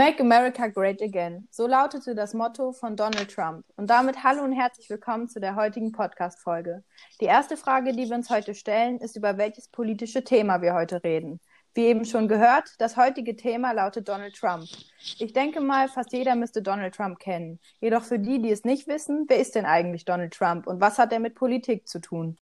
Make 0.00 0.18
America 0.18 0.66
Great 0.68 1.02
Again. 1.02 1.46
So 1.50 1.66
lautete 1.66 2.14
das 2.14 2.32
Motto 2.32 2.72
von 2.72 2.96
Donald 2.96 3.30
Trump. 3.30 3.66
Und 3.76 3.90
damit 3.90 4.24
hallo 4.24 4.42
und 4.42 4.52
herzlich 4.52 4.88
willkommen 4.88 5.28
zu 5.28 5.40
der 5.40 5.56
heutigen 5.56 5.92
Podcast-Folge. 5.92 6.82
Die 7.20 7.26
erste 7.26 7.58
Frage, 7.58 7.92
die 7.92 8.08
wir 8.08 8.16
uns 8.16 8.30
heute 8.30 8.54
stellen, 8.54 8.96
ist, 8.96 9.14
über 9.16 9.36
welches 9.36 9.68
politische 9.68 10.24
Thema 10.24 10.62
wir 10.62 10.72
heute 10.72 11.04
reden. 11.04 11.38
Wie 11.74 11.84
eben 11.84 12.06
schon 12.06 12.28
gehört, 12.28 12.76
das 12.78 12.96
heutige 12.96 13.36
Thema 13.36 13.72
lautet 13.72 14.08
Donald 14.08 14.34
Trump. 14.34 14.64
Ich 15.18 15.34
denke 15.34 15.60
mal, 15.60 15.86
fast 15.86 16.14
jeder 16.14 16.34
müsste 16.34 16.62
Donald 16.62 16.94
Trump 16.94 17.18
kennen. 17.18 17.60
Jedoch 17.82 18.04
für 18.04 18.18
die, 18.18 18.40
die 18.40 18.52
es 18.52 18.64
nicht 18.64 18.88
wissen, 18.88 19.26
wer 19.28 19.38
ist 19.38 19.54
denn 19.54 19.66
eigentlich 19.66 20.06
Donald 20.06 20.32
Trump 20.32 20.66
und 20.66 20.80
was 20.80 20.98
hat 20.98 21.12
er 21.12 21.20
mit 21.20 21.34
Politik 21.34 21.86
zu 21.86 22.00
tun? 22.00 22.38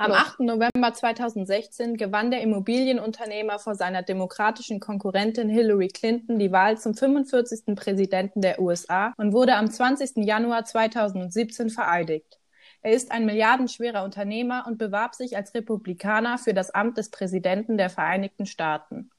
Am 0.00 0.12
8. 0.12 0.40
November 0.40 0.94
2016 0.94 1.98
gewann 1.98 2.30
der 2.30 2.40
Immobilienunternehmer 2.40 3.58
vor 3.58 3.74
seiner 3.74 4.00
demokratischen 4.00 4.80
Konkurrentin 4.80 5.50
Hillary 5.50 5.88
Clinton 5.88 6.38
die 6.38 6.50
Wahl 6.50 6.78
zum 6.78 6.94
45. 6.94 7.76
Präsidenten 7.76 8.40
der 8.40 8.62
USA 8.62 9.12
und 9.18 9.34
wurde 9.34 9.56
am 9.56 9.70
20. 9.70 10.24
Januar 10.24 10.64
2017 10.64 11.68
vereidigt. 11.68 12.40
Er 12.80 12.92
ist 12.92 13.12
ein 13.12 13.26
milliardenschwerer 13.26 14.02
Unternehmer 14.02 14.64
und 14.66 14.78
bewarb 14.78 15.14
sich 15.14 15.36
als 15.36 15.52
Republikaner 15.52 16.38
für 16.38 16.54
das 16.54 16.70
Amt 16.70 16.96
des 16.96 17.10
Präsidenten 17.10 17.76
der 17.76 17.90
Vereinigten 17.90 18.46
Staaten. 18.46 19.10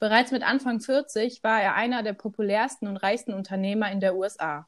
Bereits 0.00 0.32
mit 0.32 0.42
Anfang 0.42 0.80
40 0.80 1.44
war 1.44 1.62
er 1.62 1.76
einer 1.76 2.02
der 2.02 2.14
populärsten 2.14 2.88
und 2.88 2.96
reichsten 2.96 3.34
Unternehmer 3.34 3.92
in 3.92 4.00
der 4.00 4.16
USA. 4.16 4.66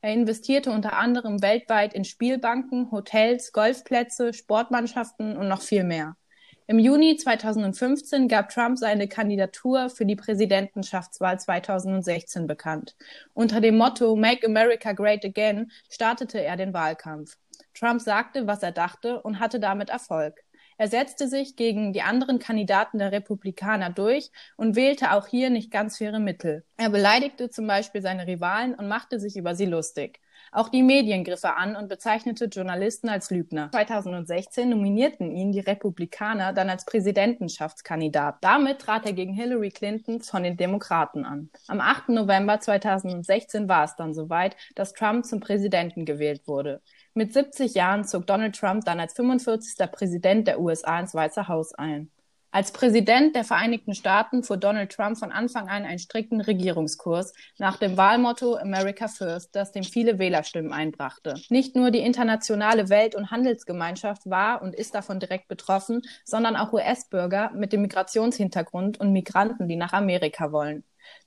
Er 0.00 0.12
investierte 0.12 0.70
unter 0.70 0.94
anderem 0.94 1.42
weltweit 1.42 1.94
in 1.94 2.04
Spielbanken, 2.04 2.90
Hotels, 2.90 3.52
Golfplätze, 3.52 4.32
Sportmannschaften 4.32 5.36
und 5.36 5.48
noch 5.48 5.62
viel 5.62 5.84
mehr. 5.84 6.16
Im 6.66 6.78
Juni 6.78 7.16
2015 7.16 8.26
gab 8.26 8.48
Trump 8.48 8.78
seine 8.78 9.06
Kandidatur 9.06 9.90
für 9.90 10.06
die 10.06 10.16
Präsidentschaftswahl 10.16 11.38
2016 11.38 12.46
bekannt. 12.46 12.96
Unter 13.34 13.60
dem 13.60 13.76
Motto 13.76 14.16
Make 14.16 14.46
America 14.46 14.92
Great 14.92 15.24
Again 15.26 15.70
startete 15.90 16.40
er 16.42 16.56
den 16.56 16.72
Wahlkampf. 16.72 17.36
Trump 17.74 18.00
sagte, 18.00 18.46
was 18.46 18.62
er 18.62 18.72
dachte 18.72 19.20
und 19.20 19.40
hatte 19.40 19.60
damit 19.60 19.90
Erfolg. 19.90 20.43
Er 20.76 20.88
setzte 20.88 21.28
sich 21.28 21.56
gegen 21.56 21.92
die 21.92 22.02
anderen 22.02 22.38
Kandidaten 22.38 22.98
der 22.98 23.12
Republikaner 23.12 23.90
durch 23.90 24.30
und 24.56 24.76
wählte 24.76 25.12
auch 25.12 25.26
hier 25.26 25.50
nicht 25.50 25.70
ganz 25.70 25.98
faire 25.98 26.18
Mittel. 26.18 26.64
Er 26.76 26.90
beleidigte 26.90 27.50
zum 27.50 27.66
Beispiel 27.66 28.02
seine 28.02 28.26
Rivalen 28.26 28.74
und 28.74 28.88
machte 28.88 29.20
sich 29.20 29.36
über 29.36 29.54
sie 29.54 29.66
lustig. 29.66 30.20
Auch 30.54 30.68
die 30.68 30.84
Medien 30.84 31.24
griff 31.24 31.42
er 31.42 31.56
an 31.56 31.74
und 31.74 31.88
bezeichnete 31.88 32.44
Journalisten 32.44 33.08
als 33.08 33.30
Lügner. 33.30 33.70
2016 33.72 34.68
nominierten 34.68 35.32
ihn 35.32 35.50
die 35.50 35.58
Republikaner 35.58 36.52
dann 36.52 36.70
als 36.70 36.84
Präsidentschaftskandidat. 36.84 38.36
Damit 38.40 38.78
trat 38.78 39.04
er 39.04 39.14
gegen 39.14 39.34
Hillary 39.34 39.70
Clinton 39.70 40.20
von 40.20 40.44
den 40.44 40.56
Demokraten 40.56 41.24
an. 41.24 41.50
Am 41.66 41.80
8. 41.80 42.10
November 42.10 42.60
2016 42.60 43.68
war 43.68 43.84
es 43.84 43.96
dann 43.96 44.14
soweit, 44.14 44.56
dass 44.76 44.92
Trump 44.92 45.24
zum 45.24 45.40
Präsidenten 45.40 46.04
gewählt 46.04 46.46
wurde. 46.46 46.82
Mit 47.16 47.32
70 47.32 47.74
Jahren 47.74 48.02
zog 48.02 48.26
Donald 48.26 48.56
Trump 48.56 48.84
dann 48.84 48.98
als 48.98 49.12
45. 49.14 49.88
Präsident 49.92 50.48
der 50.48 50.58
USA 50.58 50.98
ins 50.98 51.14
Weiße 51.14 51.46
Haus 51.46 51.72
ein. 51.72 52.10
Als 52.50 52.72
Präsident 52.72 53.36
der 53.36 53.44
Vereinigten 53.44 53.94
Staaten 53.94 54.42
fuhr 54.42 54.56
Donald 54.56 54.90
Trump 54.90 55.16
von 55.16 55.30
Anfang 55.30 55.68
an 55.68 55.84
einen 55.84 56.00
strikten 56.00 56.40
Regierungskurs 56.40 57.32
nach 57.56 57.76
dem 57.76 57.96
Wahlmotto 57.96 58.56
America 58.56 59.06
First, 59.06 59.54
das 59.54 59.70
dem 59.70 59.84
viele 59.84 60.18
Wählerstimmen 60.18 60.72
einbrachte. 60.72 61.34
Nicht 61.50 61.76
nur 61.76 61.92
die 61.92 62.00
internationale 62.00 62.88
Welt- 62.88 63.14
und 63.14 63.30
Handelsgemeinschaft 63.30 64.28
war 64.28 64.60
und 64.60 64.74
ist 64.74 64.96
davon 64.96 65.20
direkt 65.20 65.46
betroffen, 65.46 66.02
sondern 66.24 66.56
auch 66.56 66.72
US-Bürger 66.72 67.52
mit 67.54 67.72
dem 67.72 67.82
Migrationshintergrund 67.82 68.98
und 68.98 69.12
Migranten, 69.12 69.68
die 69.68 69.76
nach 69.76 69.92
Amerika 69.92 70.50
wollen. 70.50 70.82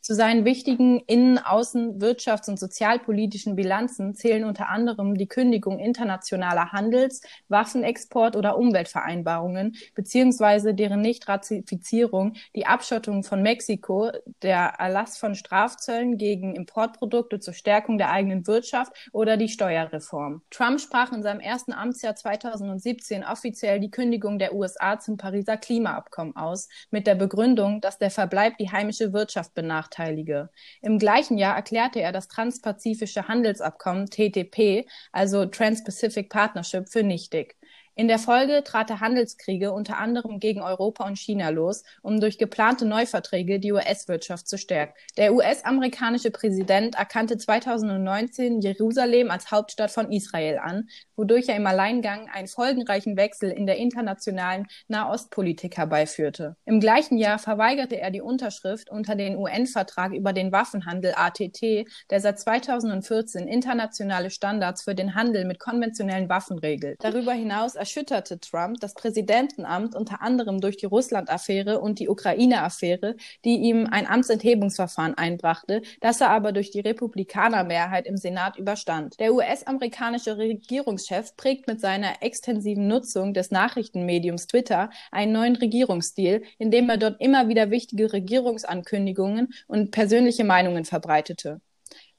Zu 0.07 0.15
seinen 0.15 0.45
wichtigen 0.45 1.01
innen-, 1.01 1.37
außen-, 1.37 1.99
wirtschafts- 1.99 2.49
und 2.49 2.57
sozialpolitischen 2.57 3.57
Bilanzen 3.57 4.15
zählen 4.15 4.45
unter 4.45 4.69
anderem 4.69 5.15
die 5.17 5.27
Kündigung 5.27 5.79
internationaler 5.79 6.71
Handels-, 6.71 7.19
Waffenexport- 7.49 8.37
oder 8.37 8.57
Umweltvereinbarungen 8.57 9.75
beziehungsweise 9.95 10.73
deren 10.73 11.01
Nichtratifizierung, 11.01 12.35
die 12.55 12.65
Abschottung 12.65 13.25
von 13.25 13.41
Mexiko, 13.41 14.09
der 14.43 14.75
Erlass 14.79 15.17
von 15.17 15.35
Strafzöllen 15.35 16.17
gegen 16.17 16.55
Importprodukte 16.55 17.41
zur 17.41 17.53
Stärkung 17.53 17.97
der 17.97 18.09
eigenen 18.09 18.47
Wirtschaft 18.47 18.93
oder 19.11 19.35
die 19.35 19.49
Steuerreform. 19.49 20.41
Trump 20.51 20.79
sprach 20.79 21.11
in 21.11 21.21
seinem 21.21 21.41
ersten 21.41 21.73
Amtsjahr 21.73 22.15
2017 22.15 23.25
offiziell 23.25 23.81
die 23.81 23.91
Kündigung 23.91 24.39
der 24.39 24.55
USA 24.55 24.99
zum 24.99 25.17
Pariser 25.17 25.57
Klimaabkommen 25.57 26.37
aus, 26.37 26.69
mit 26.91 27.07
der 27.07 27.15
Begründung, 27.15 27.81
dass 27.81 27.97
der 27.97 28.09
Verbleib 28.09 28.57
die 28.57 28.71
heimische 28.71 29.11
Wirtschaft 29.11 29.53
benachteilige. 29.97 30.49
Im 30.81 30.99
gleichen 30.99 31.37
Jahr 31.37 31.55
erklärte 31.55 31.99
er 32.01 32.11
das 32.11 32.27
Transpazifische 32.27 33.27
Handelsabkommen 33.27 34.07
TTP, 34.07 34.85
also 35.11 35.45
Trans-Pacific 35.45 36.29
Partnership, 36.29 36.89
für 36.89 37.03
nichtig. 37.03 37.55
In 37.99 38.07
der 38.07 38.19
Folge 38.19 38.63
trat 38.63 38.91
er 38.91 38.99
Handelskriege 38.99 39.71
unter 39.71 39.97
anderem 39.97 40.39
gegen 40.39 40.61
Europa 40.61 41.03
und 41.07 41.17
China 41.17 41.49
los, 41.49 41.81
um 42.03 42.19
durch 42.19 42.37
geplante 42.37 42.85
Neuverträge 42.85 43.59
die 43.59 43.71
US-Wirtschaft 43.71 44.47
zu 44.47 44.59
stärken. 44.59 44.93
Der 45.17 45.33
US-amerikanische 45.33 46.29
Präsident 46.29 46.93
erkannte 46.93 47.39
2019 47.39 48.61
Jerusalem 48.61 49.31
als 49.31 49.49
Hauptstadt 49.49 49.89
von 49.89 50.11
Israel 50.11 50.59
an, 50.59 50.87
wodurch 51.15 51.49
er 51.49 51.55
im 51.55 51.65
Alleingang 51.65 52.29
einen 52.31 52.47
folgenreichen 52.47 53.17
Wechsel 53.17 53.49
in 53.49 53.65
der 53.65 53.77
internationalen 53.77 54.67
Nahostpolitik 54.87 55.77
herbeiführte. 55.77 56.55
Im 56.65 56.79
gleichen 56.79 57.17
Jahr 57.17 57.39
verweigerte 57.39 57.99
er 57.99 58.11
die 58.11 58.21
Unterschrift 58.21 58.91
unter 58.91 59.15
den 59.15 59.35
UN-Vertrag 59.35 60.13
über 60.13 60.33
den 60.33 60.51
Waffenhandel 60.51 61.13
ATT, 61.15 61.87
der 62.11 62.19
seit 62.19 62.39
2014 62.39 63.47
internationale 63.47 64.29
Standards 64.29 64.83
für 64.83 64.93
den 64.93 65.15
Handel 65.15 65.45
mit 65.45 65.57
konventionellen 65.57 66.29
Waffen 66.29 66.59
regelt. 66.59 67.03
Darüber 67.03 67.33
hinaus 67.33 67.75
erschütterte 67.87 68.37
Trump 68.41 68.81
das 68.81 68.93
Präsidentenamt 68.93 69.95
unter 69.95 70.21
anderem 70.21 70.59
durch 70.59 70.75
die 70.75 70.87
Russland-Affäre 70.87 71.79
und 71.79 71.99
die 71.99 72.09
Ukraine-Affäre, 72.09 73.15
die 73.45 73.55
ihm 73.55 73.87
ein 73.89 74.05
Amtsenthebungsverfahren 74.05 75.13
einbrachte, 75.13 75.81
das 76.01 76.19
er 76.19 76.29
aber 76.31 76.51
durch 76.51 76.69
die 76.69 76.81
Republikanermehrheit 76.81 78.05
im 78.05 78.17
Senat 78.17 78.57
überstand. 78.57 79.17
Der 79.21 79.33
US-amerikanische 79.33 80.37
Regierungschef 80.37 81.37
prägt 81.37 81.67
mit 81.67 81.79
seiner 81.79 82.21
extensiven 82.21 82.89
Nutzung 82.89 83.33
des 83.33 83.51
Nachrichtenmediums 83.51 84.47
Twitter 84.47 84.89
einen 85.09 85.31
neuen 85.31 85.55
Regierungsstil, 85.55 86.43
indem 86.57 86.89
er 86.89 86.97
dort 86.97 87.21
immer 87.21 87.47
wieder 87.47 87.71
wichtige 87.71 88.11
Regierungsankündigungen 88.11 89.53
und 89.67 89.91
persönliche 89.91 90.43
Meinungen 90.43 90.83
verbreitete. 90.83 91.61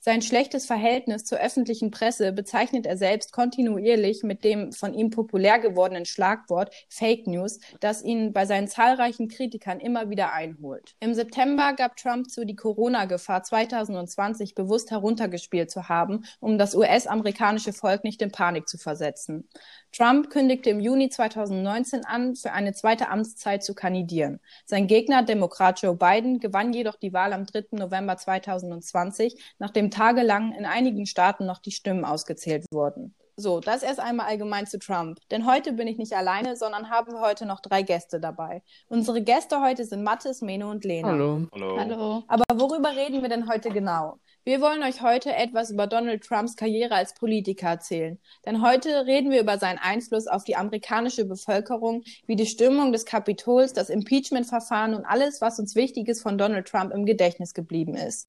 Sein 0.09 0.23
schlechtes 0.23 0.65
Verhältnis 0.65 1.25
zur 1.25 1.37
öffentlichen 1.37 1.91
Presse 1.91 2.33
bezeichnet 2.33 2.87
er 2.87 2.97
selbst 2.97 3.31
kontinuierlich 3.31 4.23
mit 4.23 4.43
dem 4.43 4.73
von 4.73 4.95
ihm 4.95 5.11
populär 5.11 5.59
gewordenen 5.59 6.07
Schlagwort 6.07 6.75
Fake 6.89 7.27
News, 7.27 7.61
das 7.81 8.03
ihn 8.03 8.33
bei 8.33 8.47
seinen 8.47 8.69
zahlreichen 8.69 9.29
Kritikern 9.29 9.81
immer 9.81 10.09
wieder 10.09 10.33
einholt. 10.33 10.95
Im 11.01 11.13
September 11.13 11.75
gab 11.75 11.99
Trump 11.99 12.31
zu, 12.31 12.47
die 12.47 12.57
Corona-Gefahr 12.57 13.43
2020 13.43 14.55
bewusst 14.55 14.91
heruntergespielt 14.91 15.71
zu 15.71 15.91
haben, 15.91 16.25
um 16.41 16.57
das 16.57 16.75
US-amerikanische 16.75 17.75
Volk 17.75 18.03
nicht 18.03 18.23
in 18.23 18.33
Panik 18.33 18.67
zu 18.67 18.79
versetzen. 18.79 19.47
Trump 19.93 20.31
kündigte 20.31 20.71
im 20.71 20.81
Juni 20.81 21.11
2019 21.11 22.07
an, 22.07 22.35
für 22.35 22.53
eine 22.53 22.73
zweite 22.73 23.11
Amtszeit 23.11 23.63
zu 23.63 23.75
kandidieren. 23.75 24.41
Sein 24.65 24.87
Gegner, 24.87 25.23
Demokrat 25.23 25.83
Joe 25.83 25.95
Biden, 25.95 26.41
gewann 26.41 26.73
jedoch 26.73 26.97
die 26.97 27.13
Wahl 27.13 27.35
am 27.35 27.45
3. 27.45 27.65
November 27.73 28.17
2020, 28.17 29.37
nachdem 29.59 29.91
tagelang 29.99 30.53
in 30.53 30.65
einigen 30.65 31.07
Staaten 31.07 31.45
noch 31.45 31.59
die 31.59 31.73
Stimmen 31.73 32.05
ausgezählt 32.05 32.65
wurden. 32.73 33.15
So, 33.41 33.61
das 33.61 33.85
erst 33.85 34.01
einmal 34.01 34.27
allgemein 34.27 34.67
zu 34.67 34.81
Trump. 34.81 35.19
Denn 35.31 35.47
heute 35.47 35.73
bin 35.73 35.87
ich 35.87 35.97
nicht 35.97 36.13
alleine, 36.13 36.57
sondern 36.57 36.91
haben 36.91 37.21
heute 37.21 37.47
noch 37.47 37.61
drei 37.61 37.83
Gäste 37.83 38.19
dabei. 38.19 38.63
Unsere 38.89 39.23
Gäste 39.23 39.61
heute 39.61 39.85
sind 39.85 40.03
Mathis, 40.03 40.41
Meno 40.41 40.71
und 40.71 40.85
Lena. 40.85 41.09
Hallo. 41.09 41.47
Hallo. 41.53 41.79
Hallo. 41.79 42.23
Aber 42.27 42.45
worüber 42.55 42.97
reden 42.97 43.23
wir 43.23 43.29
denn 43.29 43.49
heute 43.49 43.71
genau? 43.71 44.19
Wir 44.45 44.61
wollen 44.61 44.83
euch 44.83 45.03
heute 45.03 45.35
etwas 45.35 45.71
über 45.71 45.87
Donald 45.87 46.25
Trumps 46.25 46.57
Karriere 46.57 46.95
als 46.95 47.15
Politiker 47.15 47.69
erzählen. 47.69 48.19
Denn 48.45 48.63
heute 48.63 49.07
reden 49.07 49.31
wir 49.31 49.41
über 49.41 49.59
seinen 49.59 49.79
Einfluss 49.79 50.27
auf 50.27 50.43
die 50.43 50.57
amerikanische 50.57 51.25
Bevölkerung, 51.25 52.03
wie 52.27 52.37
die 52.37 52.47
Stimmung 52.47 52.93
des 52.93 53.05
Kapitols, 53.05 53.73
das 53.73 53.89
Impeachment-Verfahren 53.89 54.95
und 54.95 55.05
alles, 55.05 55.41
was 55.41 55.61
uns 55.61 55.77
Wichtiges 55.77 56.23
von 56.23 56.39
Donald 56.39 56.67
Trump 56.67 56.93
im 56.93 57.05
Gedächtnis 57.05 57.55
geblieben 57.55 57.95
ist. 57.95 58.29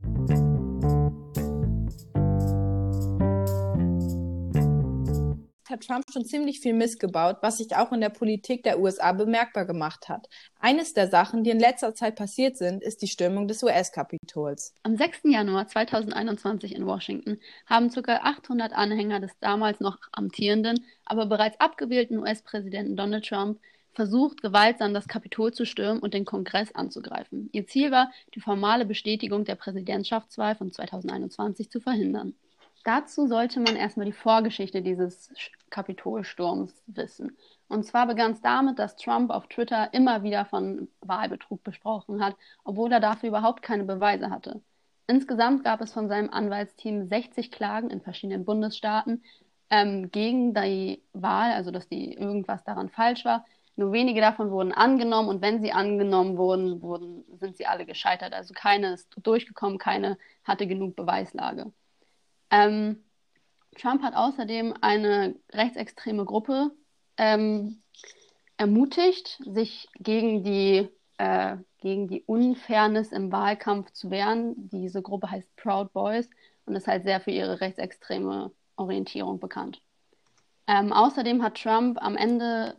Hat 5.69 5.81
Trump 5.85 6.05
schon 6.11 6.25
ziemlich 6.25 6.59
viel 6.59 6.73
missgebaut, 6.73 7.37
was 7.41 7.57
sich 7.57 7.75
auch 7.75 7.91
in 7.91 8.01
der 8.01 8.09
Politik 8.09 8.63
der 8.63 8.79
USA 8.79 9.11
bemerkbar 9.11 9.65
gemacht 9.65 10.09
hat. 10.09 10.27
Eines 10.59 10.93
der 10.93 11.07
Sachen, 11.09 11.43
die 11.43 11.51
in 11.51 11.59
letzter 11.59 11.93
Zeit 11.93 12.15
passiert 12.15 12.57
sind, 12.57 12.83
ist 12.83 13.01
die 13.01 13.07
Stürmung 13.07 13.47
des 13.47 13.63
US-Kapitols. 13.63 14.73
Am 14.83 14.97
6. 14.97 15.19
Januar 15.25 15.67
2021 15.67 16.75
in 16.75 16.85
Washington 16.85 17.39
haben 17.65 17.89
ca. 17.89 18.17
800 18.23 18.73
Anhänger 18.73 19.19
des 19.19 19.31
damals 19.39 19.79
noch 19.79 19.97
amtierenden, 20.11 20.85
aber 21.05 21.25
bereits 21.25 21.59
abgewählten 21.59 22.19
US-Präsidenten 22.19 22.95
Donald 22.95 23.27
Trump 23.27 23.59
versucht, 23.93 24.41
gewaltsam 24.41 24.93
das 24.93 25.07
Kapitol 25.07 25.53
zu 25.53 25.65
stürmen 25.65 25.99
und 25.99 26.13
den 26.13 26.25
Kongress 26.25 26.73
anzugreifen. 26.73 27.49
Ihr 27.51 27.67
Ziel 27.67 27.91
war, 27.91 28.11
die 28.35 28.39
formale 28.39 28.85
Bestätigung 28.85 29.45
der 29.45 29.55
Präsidentschaftswahl 29.55 30.55
von 30.55 30.71
2021 30.71 31.69
zu 31.69 31.79
verhindern. 31.79 32.33
Dazu 32.89 33.27
sollte 33.27 33.59
man 33.59 33.75
erstmal 33.75 34.07
die 34.07 34.11
Vorgeschichte 34.11 34.81
dieses 34.81 35.31
Kapitolsturms 35.69 36.73
wissen. 36.87 37.37
Und 37.67 37.85
zwar 37.85 38.07
begann 38.07 38.31
es 38.31 38.41
damit, 38.41 38.79
dass 38.79 38.95
Trump 38.95 39.29
auf 39.29 39.45
Twitter 39.45 39.93
immer 39.93 40.23
wieder 40.23 40.45
von 40.45 40.87
Wahlbetrug 41.01 41.63
besprochen 41.63 42.19
hat, 42.25 42.35
obwohl 42.63 42.91
er 42.91 42.99
dafür 42.99 43.29
überhaupt 43.29 43.61
keine 43.61 43.83
Beweise 43.83 44.31
hatte. 44.31 44.63
Insgesamt 45.05 45.63
gab 45.63 45.81
es 45.81 45.93
von 45.93 46.07
seinem 46.07 46.31
Anwaltsteam 46.31 47.05
60 47.07 47.51
Klagen 47.51 47.91
in 47.91 48.01
verschiedenen 48.01 48.43
Bundesstaaten 48.43 49.23
ähm, 49.69 50.09
gegen 50.09 50.55
die 50.55 51.03
Wahl, 51.13 51.51
also 51.51 51.69
dass 51.69 51.87
die 51.89 52.15
irgendwas 52.15 52.63
daran 52.63 52.89
falsch 52.89 53.23
war. 53.23 53.45
Nur 53.75 53.91
wenige 53.91 54.19
davon 54.19 54.49
wurden 54.49 54.71
angenommen 54.71 55.29
und 55.29 55.43
wenn 55.43 55.61
sie 55.61 55.73
angenommen 55.73 56.39
wurden, 56.39 56.81
wurden 56.81 57.23
sind 57.37 57.55
sie 57.55 57.67
alle 57.67 57.85
gescheitert. 57.85 58.33
Also 58.33 58.55
keine 58.55 58.93
ist 58.93 59.15
durchgekommen, 59.21 59.77
keine 59.77 60.17
hatte 60.43 60.65
genug 60.65 60.95
Beweislage. 60.95 61.71
Ähm, 62.51 63.03
Trump 63.77 64.03
hat 64.03 64.15
außerdem 64.15 64.73
eine 64.81 65.35
rechtsextreme 65.51 66.25
Gruppe 66.25 66.71
ähm, 67.17 67.81
ermutigt, 68.57 69.41
sich 69.45 69.87
gegen 69.99 70.43
die, 70.43 70.89
äh, 71.17 71.57
gegen 71.77 72.07
die 72.07 72.23
Unfairness 72.23 73.11
im 73.11 73.31
Wahlkampf 73.31 73.91
zu 73.91 74.11
wehren. 74.11 74.69
Diese 74.69 75.01
Gruppe 75.01 75.31
heißt 75.31 75.55
Proud 75.55 75.93
Boys 75.93 76.29
und 76.65 76.75
ist 76.75 76.87
halt 76.87 77.03
sehr 77.03 77.21
für 77.21 77.31
ihre 77.31 77.61
rechtsextreme 77.61 78.51
Orientierung 78.75 79.39
bekannt. 79.39 79.81
Ähm, 80.67 80.93
außerdem 80.93 81.41
hat 81.41 81.61
Trump 81.61 82.01
am 82.01 82.15
Ende 82.15 82.75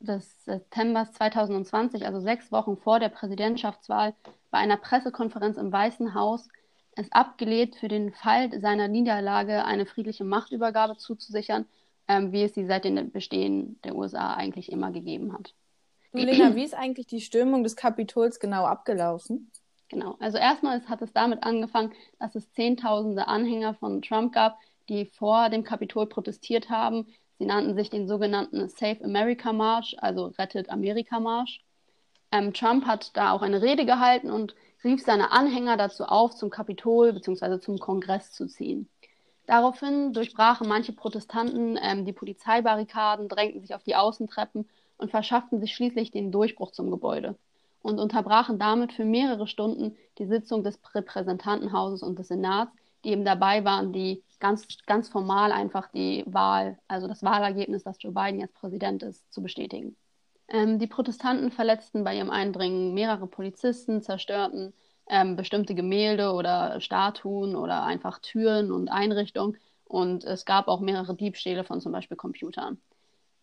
des 0.00 0.44
September 0.44 1.06
2020, 1.10 2.06
also 2.06 2.20
sechs 2.20 2.50
Wochen 2.52 2.76
vor 2.76 2.98
der 2.98 3.08
Präsidentschaftswahl, 3.08 4.14
bei 4.50 4.58
einer 4.58 4.76
Pressekonferenz 4.76 5.56
im 5.56 5.72
Weißen 5.72 6.14
Haus 6.14 6.48
es 6.96 7.10
abgelehnt, 7.12 7.76
für 7.76 7.88
den 7.88 8.12
Fall 8.12 8.60
seiner 8.60 8.88
Niederlage 8.88 9.64
eine 9.64 9.86
friedliche 9.86 10.24
Machtübergabe 10.24 10.96
zuzusichern, 10.96 11.66
ähm, 12.08 12.32
wie 12.32 12.42
es 12.42 12.54
sie 12.54 12.66
seit 12.66 12.84
dem 12.84 13.10
Bestehen 13.10 13.80
der 13.84 13.94
USA 13.94 14.34
eigentlich 14.34 14.70
immer 14.72 14.90
gegeben 14.90 15.32
hat. 15.32 15.54
Du, 16.12 16.18
Lena, 16.18 16.56
wie 16.56 16.64
ist 16.64 16.74
eigentlich 16.74 17.06
die 17.06 17.20
Stürmung 17.20 17.62
des 17.62 17.76
Kapitols 17.76 18.40
genau 18.40 18.64
abgelaufen? 18.64 19.50
Genau, 19.88 20.16
also 20.20 20.38
erstmal 20.38 20.82
hat 20.86 21.02
es 21.02 21.12
damit 21.12 21.42
angefangen, 21.42 21.92
dass 22.18 22.34
es 22.34 22.52
Zehntausende 22.52 23.28
Anhänger 23.28 23.74
von 23.74 24.02
Trump 24.02 24.32
gab, 24.32 24.58
die 24.88 25.06
vor 25.06 25.48
dem 25.50 25.64
Kapitol 25.64 26.06
protestiert 26.06 26.68
haben. 26.70 27.06
Sie 27.38 27.46
nannten 27.46 27.74
sich 27.74 27.90
den 27.90 28.06
sogenannten 28.06 28.68
Save 28.68 29.04
America 29.04 29.52
March, 29.52 29.96
also 30.00 30.26
Rettet 30.38 30.68
Amerika 30.68 31.20
Marsch. 31.20 31.64
Ähm, 32.32 32.52
Trump 32.52 32.86
hat 32.86 33.16
da 33.16 33.32
auch 33.32 33.42
eine 33.42 33.62
Rede 33.62 33.84
gehalten 33.84 34.30
und 34.30 34.54
rief 34.84 35.02
seine 35.02 35.32
Anhänger 35.32 35.76
dazu 35.76 36.04
auf, 36.04 36.34
zum 36.34 36.50
Kapitol 36.50 37.12
bzw. 37.12 37.60
zum 37.60 37.78
Kongress 37.78 38.32
zu 38.32 38.46
ziehen. 38.46 38.88
Daraufhin 39.46 40.12
durchbrachen 40.12 40.68
manche 40.68 40.92
Protestanten 40.92 41.78
ähm, 41.82 42.04
die 42.04 42.12
Polizeibarrikaden, 42.12 43.28
drängten 43.28 43.60
sich 43.60 43.74
auf 43.74 43.82
die 43.82 43.96
Außentreppen 43.96 44.68
und 44.96 45.10
verschafften 45.10 45.60
sich 45.60 45.74
schließlich 45.74 46.10
den 46.10 46.30
Durchbruch 46.30 46.70
zum 46.72 46.90
Gebäude 46.90 47.36
und 47.82 47.98
unterbrachen 47.98 48.58
damit 48.58 48.92
für 48.92 49.04
mehrere 49.04 49.46
Stunden 49.46 49.96
die 50.18 50.26
Sitzung 50.26 50.62
des 50.62 50.78
Repräsentantenhauses 50.94 52.02
und 52.02 52.18
des 52.18 52.28
Senats, 52.28 52.72
die 53.04 53.10
eben 53.10 53.24
dabei 53.24 53.64
waren, 53.64 53.92
die 53.92 54.22
ganz, 54.38 54.66
ganz 54.86 55.08
formal 55.08 55.52
einfach 55.52 55.88
die 55.88 56.24
Wahl, 56.26 56.78
also 56.88 57.08
das 57.08 57.22
Wahlergebnis, 57.22 57.82
dass 57.82 58.02
Joe 58.02 58.12
Biden 58.12 58.40
jetzt 58.40 58.54
Präsident 58.54 59.02
ist, 59.02 59.32
zu 59.32 59.42
bestätigen. 59.42 59.96
Ähm, 60.50 60.78
die 60.78 60.86
Protestanten 60.86 61.50
verletzten 61.50 62.04
bei 62.04 62.16
ihrem 62.16 62.30
Eindringen 62.30 62.92
mehrere 62.92 63.26
Polizisten, 63.26 64.02
zerstörten 64.02 64.72
ähm, 65.08 65.36
bestimmte 65.36 65.74
Gemälde 65.74 66.32
oder 66.32 66.80
Statuen 66.80 67.56
oder 67.56 67.84
einfach 67.84 68.18
Türen 68.20 68.72
und 68.72 68.88
Einrichtungen. 68.88 69.56
Und 69.84 70.24
es 70.24 70.44
gab 70.44 70.68
auch 70.68 70.80
mehrere 70.80 71.16
Diebstähle 71.16 71.64
von 71.64 71.80
zum 71.80 71.92
Beispiel 71.92 72.16
Computern. 72.16 72.80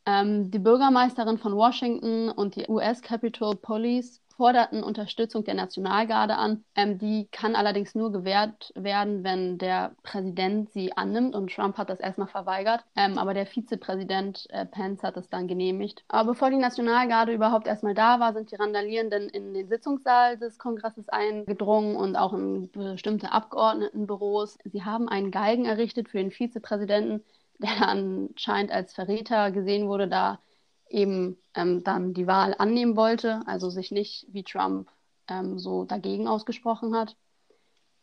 Ähm, 0.06 0.52
die 0.52 0.60
Bürgermeisterin 0.60 1.38
von 1.38 1.56
Washington 1.56 2.30
und 2.30 2.56
die 2.56 2.68
US 2.70 3.02
Capitol 3.02 3.56
Police 3.56 4.22
forderten 4.38 4.84
Unterstützung 4.84 5.44
der 5.44 5.56
Nationalgarde 5.56 6.36
an. 6.36 6.64
Ähm, 6.76 6.98
die 7.00 7.28
kann 7.32 7.56
allerdings 7.56 7.96
nur 7.96 8.12
gewährt 8.12 8.72
werden, 8.76 9.24
wenn 9.24 9.58
der 9.58 9.96
Präsident 10.04 10.72
sie 10.72 10.96
annimmt 10.96 11.36
und 11.36 11.52
Trump 11.52 11.78
hat 11.78 11.90
das 11.90 12.00
erstmal 12.00 12.28
verweigert. 12.28 12.86
Ähm, 12.96 13.18
aber 13.18 13.34
der 13.34 13.48
Vizepräsident 13.48 14.48
äh, 14.52 14.66
Pence 14.66 15.04
hat 15.04 15.18
es 15.18 15.30
dann 15.30 15.48
genehmigt. 15.48 16.04
Aber 16.08 16.32
bevor 16.32 16.50
die 16.50 16.58
Nationalgarde 16.58 17.34
überhaupt 17.34 17.68
erstmal 17.68 17.96
da 17.96 18.20
war, 18.20 18.34
sind 18.34 18.52
die 18.52 18.56
Randalierenden 18.56 19.28
in 19.30 19.54
den 19.54 19.68
Sitzungssaal 19.68 20.38
des 20.38 20.60
Kongresses 20.60 21.10
eingedrungen 21.10 21.96
und 21.96 22.16
auch 22.16 22.34
in 22.34 22.72
bestimmte 22.72 23.32
Abgeordnetenbüros. 23.32 24.60
Sie 24.66 24.84
haben 24.84 25.10
einen 25.10 25.32
Galgen 25.32 25.66
errichtet 25.66 26.10
für 26.10 26.20
den 26.20 26.32
Vizepräsidenten, 26.32 27.24
der 27.60 27.88
anscheinend 27.88 28.72
als 28.72 28.94
Verräter 28.94 29.52
gesehen 29.52 29.88
wurde, 29.88 30.08
da 30.08 30.40
eben 30.90 31.38
ähm, 31.54 31.84
dann 31.84 32.14
die 32.14 32.28
Wahl 32.28 32.56
annehmen 32.58 32.96
wollte, 32.96 33.42
also 33.46 33.70
sich 33.70 33.92
nicht 33.92 34.28
wie 34.30 34.44
Trump 34.44 34.90
ähm, 35.28 35.60
so 35.60 35.86
dagegen 35.86 36.28
ausgesprochen 36.28 36.96
hat. 36.96 37.16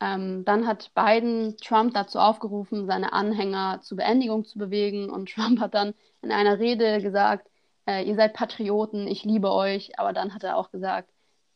Ähm, 0.01 0.45
dann 0.45 0.67
hat 0.67 0.93
Biden 0.95 1.57
Trump 1.59 1.95
dazu 1.95 2.19
aufgerufen, 2.19 2.87
seine 2.87 3.13
Anhänger 3.13 3.81
zur 3.83 3.99
Beendigung 3.99 4.45
zu 4.45 4.59
bewegen 4.59 5.11
und 5.11 5.29
Trump 5.35 5.61
hat 5.61 5.75
dann 5.75 5.95
in 6.23 6.33
einer 6.33 6.59
Rede 6.59 7.01
gesagt, 7.01 7.49
äh, 7.87 8.05
ihr 8.05 8.15
seid 8.17 8.35
Patrioten, 8.35 9.07
ich 9.07 9.25
liebe 9.25 9.53
euch, 9.53 9.99
aber 9.99 10.13
dann 10.13 10.35
hat 10.35 10.43
er 10.43 10.57
auch 10.57 10.71
gesagt, 10.71 11.11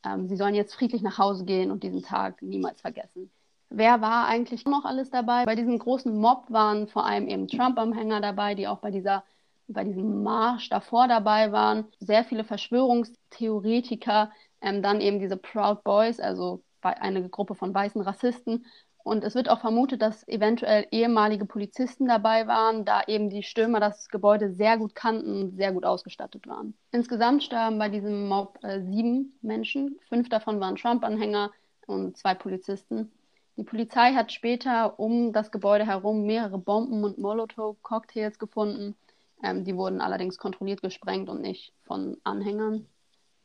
ähm, 0.04 0.28
sie 0.28 0.36
sollen 0.36 0.54
jetzt 0.54 0.74
friedlich 0.74 1.02
nach 1.02 1.18
Hause 1.18 1.44
gehen 1.44 1.70
und 1.70 1.82
diesen 1.82 2.02
Tag 2.02 2.42
niemals 2.42 2.80
vergessen. 2.80 3.30
Wer 3.70 4.00
war 4.00 4.26
eigentlich 4.26 4.64
noch 4.64 4.84
alles 4.84 5.10
dabei? 5.10 5.44
Bei 5.44 5.54
diesem 5.54 5.78
großen 5.78 6.16
Mob 6.16 6.44
waren 6.48 6.88
vor 6.88 7.04
allem 7.04 7.28
eben 7.28 7.48
Trump-Anhänger 7.48 8.20
dabei, 8.20 8.54
die 8.54 8.66
auch 8.66 8.78
bei 8.78 8.90
dieser 8.90 9.24
bei 9.68 9.84
diesem 9.84 10.22
Marsch 10.22 10.68
davor 10.68 11.08
dabei 11.08 11.52
waren, 11.52 11.86
sehr 12.00 12.24
viele 12.24 12.44
Verschwörungstheoretiker, 12.44 14.30
ähm, 14.60 14.82
dann 14.82 15.00
eben 15.00 15.20
diese 15.20 15.36
Proud 15.36 15.84
Boys, 15.84 16.20
also 16.20 16.62
eine 16.80 17.28
Gruppe 17.28 17.54
von 17.54 17.74
weißen 17.74 18.00
Rassisten. 18.00 18.66
Und 19.04 19.24
es 19.24 19.34
wird 19.34 19.48
auch 19.48 19.60
vermutet, 19.60 20.02
dass 20.02 20.26
eventuell 20.28 20.86
ehemalige 20.90 21.46
Polizisten 21.46 22.06
dabei 22.06 22.46
waren, 22.46 22.84
da 22.84 23.02
eben 23.06 23.30
die 23.30 23.42
Stürmer 23.42 23.80
das 23.80 24.08
Gebäude 24.08 24.52
sehr 24.52 24.76
gut 24.76 24.94
kannten 24.94 25.42
und 25.42 25.56
sehr 25.56 25.72
gut 25.72 25.84
ausgestattet 25.84 26.46
waren. 26.46 26.74
Insgesamt 26.92 27.42
starben 27.42 27.78
bei 27.78 27.88
diesem 27.88 28.28
Mob 28.28 28.58
äh, 28.62 28.82
sieben 28.82 29.38
Menschen. 29.40 29.98
Fünf 30.08 30.28
davon 30.28 30.60
waren 30.60 30.76
Trump-Anhänger 30.76 31.52
und 31.86 32.18
zwei 32.18 32.34
Polizisten. 32.34 33.10
Die 33.56 33.64
Polizei 33.64 34.12
hat 34.12 34.30
später 34.30 35.00
um 35.00 35.32
das 35.32 35.50
Gebäude 35.50 35.86
herum 35.86 36.26
mehrere 36.26 36.58
Bomben 36.58 37.02
und 37.02 37.18
Molotow-Cocktails 37.18 38.38
gefunden. 38.38 38.94
Ähm, 39.42 39.64
die 39.64 39.76
wurden 39.76 40.00
allerdings 40.00 40.38
kontrolliert 40.38 40.82
gesprengt 40.82 41.28
und 41.28 41.40
nicht 41.40 41.72
von 41.84 42.16
Anhängern. 42.24 42.86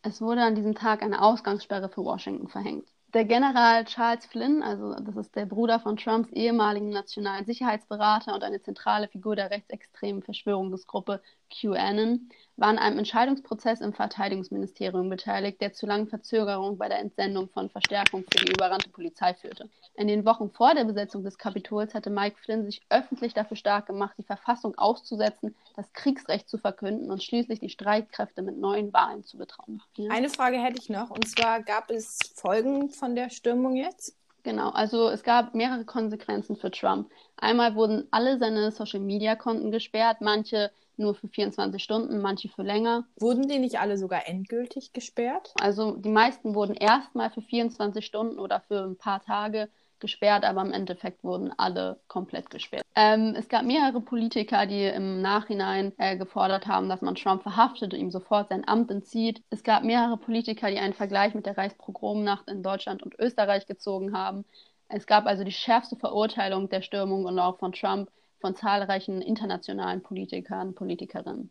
Es 0.01 0.21
wurde 0.21 0.41
an 0.41 0.55
diesem 0.55 0.75
Tag 0.75 1.01
eine 1.01 1.21
Ausgangssperre 1.21 1.89
für 1.89 2.03
Washington 2.03 2.47
verhängt. 2.47 2.89
Der 3.13 3.25
General 3.25 3.85
Charles 3.85 4.25
Flynn, 4.25 4.63
also 4.63 4.95
das 4.95 5.15
ist 5.15 5.35
der 5.35 5.45
Bruder 5.45 5.79
von 5.79 5.97
Trumps 5.97 6.31
ehemaligen 6.31 6.89
nationalen 6.89 7.45
Sicherheitsberater 7.45 8.33
und 8.33 8.43
eine 8.43 8.61
zentrale 8.61 9.07
Figur 9.07 9.35
der 9.35 9.51
rechtsextremen 9.51 10.23
Verschwörungsgruppe 10.23 11.21
QAnon, 11.53 12.29
war 12.55 12.69
an 12.69 12.77
einem 12.77 12.99
Entscheidungsprozess 12.99 13.81
im 13.81 13.93
Verteidigungsministerium 13.93 15.09
beteiligt, 15.09 15.61
der 15.61 15.73
zu 15.73 15.85
langen 15.85 16.07
Verzögerungen 16.07 16.77
bei 16.77 16.87
der 16.87 16.99
Entsendung 16.99 17.49
von 17.49 17.69
Verstärkung 17.69 18.23
für 18.23 18.45
die 18.45 18.51
überrannte 18.51 18.89
Polizei 18.89 19.33
führte. 19.33 19.69
In 19.95 20.07
den 20.07 20.25
Wochen 20.25 20.51
vor 20.51 20.75
der 20.75 20.83
Besetzung 20.83 21.23
des 21.23 21.37
Kapitols 21.37 21.93
hatte 21.93 22.09
Mike 22.09 22.37
Flynn 22.37 22.65
sich 22.65 22.81
öffentlich 22.89 23.33
dafür 23.33 23.57
stark 23.57 23.87
gemacht, 23.87 24.15
die 24.17 24.23
Verfassung 24.23 24.75
auszusetzen, 24.77 25.55
das 25.75 25.91
Kriegsrecht 25.93 26.47
zu 26.49 26.57
verkünden 26.57 27.11
und 27.11 27.23
schließlich 27.23 27.59
die 27.59 27.69
Streitkräfte 27.69 28.41
mit 28.41 28.57
neuen 28.57 28.93
Wahlen 28.93 29.23
zu 29.23 29.37
betrauen. 29.37 29.81
Ja. 29.95 30.11
Eine 30.11 30.29
Frage 30.29 30.57
hätte 30.57 30.79
ich 30.79 30.89
noch, 30.89 31.09
und 31.09 31.27
zwar 31.27 31.63
gab 31.63 31.89
es 31.89 32.19
Folgen 32.35 32.89
von 32.89 33.15
der 33.15 33.29
Stürmung 33.29 33.75
jetzt? 33.75 34.15
Genau, 34.43 34.69
also 34.71 35.07
es 35.07 35.23
gab 35.23 35.55
mehrere 35.55 35.85
Konsequenzen 35.85 36.57
für 36.57 36.69
Trump. 36.69 37.09
Einmal 37.37 37.75
wurden 37.75 38.07
alle 38.11 38.37
seine 38.37 38.71
Social-Media-Konten 38.71 39.71
gesperrt, 39.71 40.17
manche 40.19 40.69
nur 40.97 41.15
für 41.15 41.27
24 41.27 41.83
Stunden, 41.83 42.21
manche 42.21 42.49
für 42.49 42.63
länger. 42.63 43.05
Wurden 43.19 43.47
die 43.47 43.59
nicht 43.59 43.79
alle 43.79 43.97
sogar 43.97 44.27
endgültig 44.27 44.93
gesperrt? 44.93 45.53
Also 45.59 45.95
die 45.97 46.09
meisten 46.09 46.55
wurden 46.55 46.75
erstmal 46.75 47.29
für 47.29 47.41
24 47.41 48.05
Stunden 48.05 48.39
oder 48.39 48.61
für 48.61 48.83
ein 48.83 48.97
paar 48.97 49.23
Tage 49.23 49.69
gesperrt, 50.03 50.43
aber 50.43 50.61
im 50.61 50.73
Endeffekt 50.73 51.23
wurden 51.23 51.51
alle 51.57 51.99
komplett 52.07 52.49
gesperrt. 52.49 52.83
Ähm, 52.93 53.35
es 53.37 53.47
gab 53.47 53.63
mehrere 53.63 54.01
Politiker, 54.01 54.65
die 54.65 54.83
im 54.83 55.21
Nachhinein 55.21 55.93
äh, 55.97 56.17
gefordert 56.17 56.67
haben, 56.67 56.89
dass 56.89 57.01
man 57.01 57.15
Trump 57.15 57.41
verhaftet 57.41 57.93
und 57.93 57.99
ihm 57.99 58.11
sofort 58.11 58.49
sein 58.49 58.67
Amt 58.67 58.91
entzieht. 58.91 59.41
Es 59.49 59.63
gab 59.63 59.83
mehrere 59.83 60.17
Politiker, 60.17 60.69
die 60.69 60.77
einen 60.77 60.93
Vergleich 60.93 61.33
mit 61.33 61.45
der 61.45 61.57
Reichspogromnacht 61.57 62.49
in 62.49 62.61
Deutschland 62.63 63.01
und 63.01 63.17
Österreich 63.17 63.65
gezogen 63.65 64.15
haben. 64.15 64.43
Es 64.89 65.07
gab 65.07 65.25
also 65.25 65.43
die 65.45 65.53
schärfste 65.53 65.95
Verurteilung 65.95 66.69
der 66.69 66.81
Stürmung 66.81 67.25
und 67.25 67.39
auch 67.39 67.57
von 67.57 67.71
Trump 67.71 68.11
von 68.43 68.55
zahlreichen 68.55 69.21
internationalen 69.21 70.03
Politikern 70.03 70.67
und 70.67 70.75
Politikerinnen. 70.75 71.49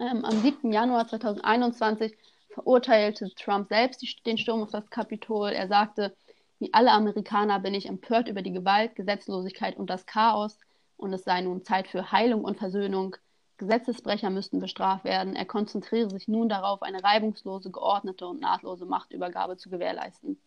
Ähm, 0.00 0.24
am 0.24 0.40
7. 0.40 0.72
Januar 0.72 1.06
2021 1.06 2.16
verurteilte 2.48 3.28
Trump 3.34 3.68
selbst 3.68 4.00
die, 4.00 4.08
den 4.24 4.38
Sturm 4.38 4.62
auf 4.62 4.70
das 4.70 4.88
Kapitol. 4.88 5.50
Er 5.50 5.68
sagte, 5.68 6.16
wie 6.60 6.72
alle 6.72 6.92
Amerikaner 6.92 7.60
bin 7.60 7.74
ich 7.74 7.86
empört 7.86 8.28
über 8.28 8.40
die 8.40 8.52
Gewalt, 8.52 8.96
Gesetzlosigkeit 8.96 9.76
und 9.76 9.90
das 9.90 10.06
Chaos 10.06 10.58
und 10.96 11.12
es 11.12 11.24
sei 11.24 11.42
nun 11.42 11.62
Zeit 11.62 11.88
für 11.88 12.10
Heilung 12.10 12.42
und 12.42 12.56
Versöhnung. 12.56 13.16
Gesetzesbrecher 13.58 14.30
müssten 14.30 14.60
bestraft 14.60 15.04
werden. 15.04 15.36
Er 15.36 15.44
konzentriere 15.44 16.08
sich 16.08 16.26
nun 16.26 16.48
darauf, 16.48 16.80
eine 16.80 17.04
reibungslose, 17.04 17.70
geordnete 17.70 18.26
und 18.26 18.40
nahtlose 18.40 18.86
Machtübergabe 18.86 19.58
zu 19.58 19.68
gewährleisten. 19.68 20.40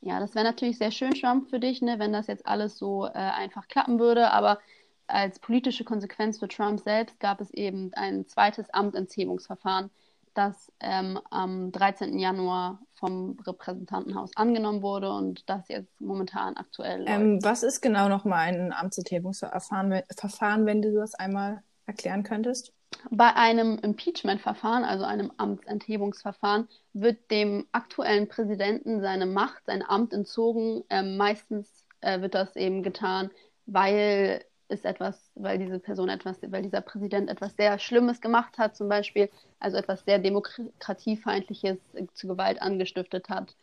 Ja, 0.00 0.20
das 0.20 0.36
wäre 0.36 0.44
natürlich 0.44 0.78
sehr 0.78 0.92
schön, 0.92 1.12
Trump, 1.12 1.50
für 1.50 1.58
dich, 1.58 1.82
ne, 1.82 1.98
wenn 1.98 2.12
das 2.12 2.28
jetzt 2.28 2.46
alles 2.46 2.78
so 2.78 3.06
äh, 3.06 3.10
einfach 3.14 3.66
klappen 3.66 3.98
würde, 3.98 4.30
aber 4.30 4.60
als 5.06 5.38
politische 5.38 5.84
Konsequenz 5.84 6.38
für 6.38 6.48
Trump 6.48 6.80
selbst 6.80 7.20
gab 7.20 7.40
es 7.40 7.50
eben 7.50 7.92
ein 7.94 8.26
zweites 8.26 8.70
Amtenthebungsverfahren, 8.70 9.90
das 10.34 10.72
ähm, 10.80 11.20
am 11.30 11.70
13. 11.72 12.18
Januar 12.18 12.80
vom 12.94 13.38
Repräsentantenhaus 13.46 14.36
angenommen 14.36 14.82
wurde 14.82 15.12
und 15.12 15.48
das 15.48 15.68
jetzt 15.68 16.00
momentan 16.00 16.56
aktuell 16.56 17.04
ähm, 17.06 17.38
was 17.42 17.62
ist 17.62 17.80
genau 17.80 18.08
nochmal 18.08 18.48
ein 18.48 18.72
Amtsenthebungsverfahren, 18.72 20.66
wenn 20.66 20.82
du 20.82 20.94
das 20.94 21.14
einmal 21.14 21.62
erklären 21.86 22.22
könntest? 22.24 22.72
Bei 23.10 23.34
einem 23.34 23.78
Impeachment-Verfahren, 23.78 24.84
also 24.84 25.04
einem 25.04 25.32
Amtsenthebungsverfahren, 25.36 26.68
wird 26.92 27.30
dem 27.30 27.66
aktuellen 27.72 28.28
Präsidenten 28.28 29.00
seine 29.00 29.26
Macht, 29.26 29.66
sein 29.66 29.82
Amt 29.86 30.12
entzogen. 30.12 30.84
Ähm, 30.90 31.16
meistens 31.16 31.86
äh, 32.00 32.20
wird 32.20 32.34
das 32.34 32.56
eben 32.56 32.82
getan, 32.82 33.30
weil 33.66 34.44
ist 34.68 34.84
etwas, 34.84 35.30
weil 35.34 35.58
diese 35.58 35.78
Person 35.78 36.08
etwas, 36.08 36.38
weil 36.50 36.62
dieser 36.62 36.80
Präsident 36.80 37.28
etwas 37.28 37.56
sehr 37.56 37.78
Schlimmes 37.78 38.20
gemacht 38.20 38.58
hat, 38.58 38.76
zum 38.76 38.88
Beispiel, 38.88 39.30
also 39.60 39.76
etwas 39.76 40.04
sehr 40.04 40.18
Demokratiefeindliches 40.18 41.78
zu 42.14 42.28
Gewalt 42.28 42.60
angestiftet 42.62 43.28
hat 43.28 43.54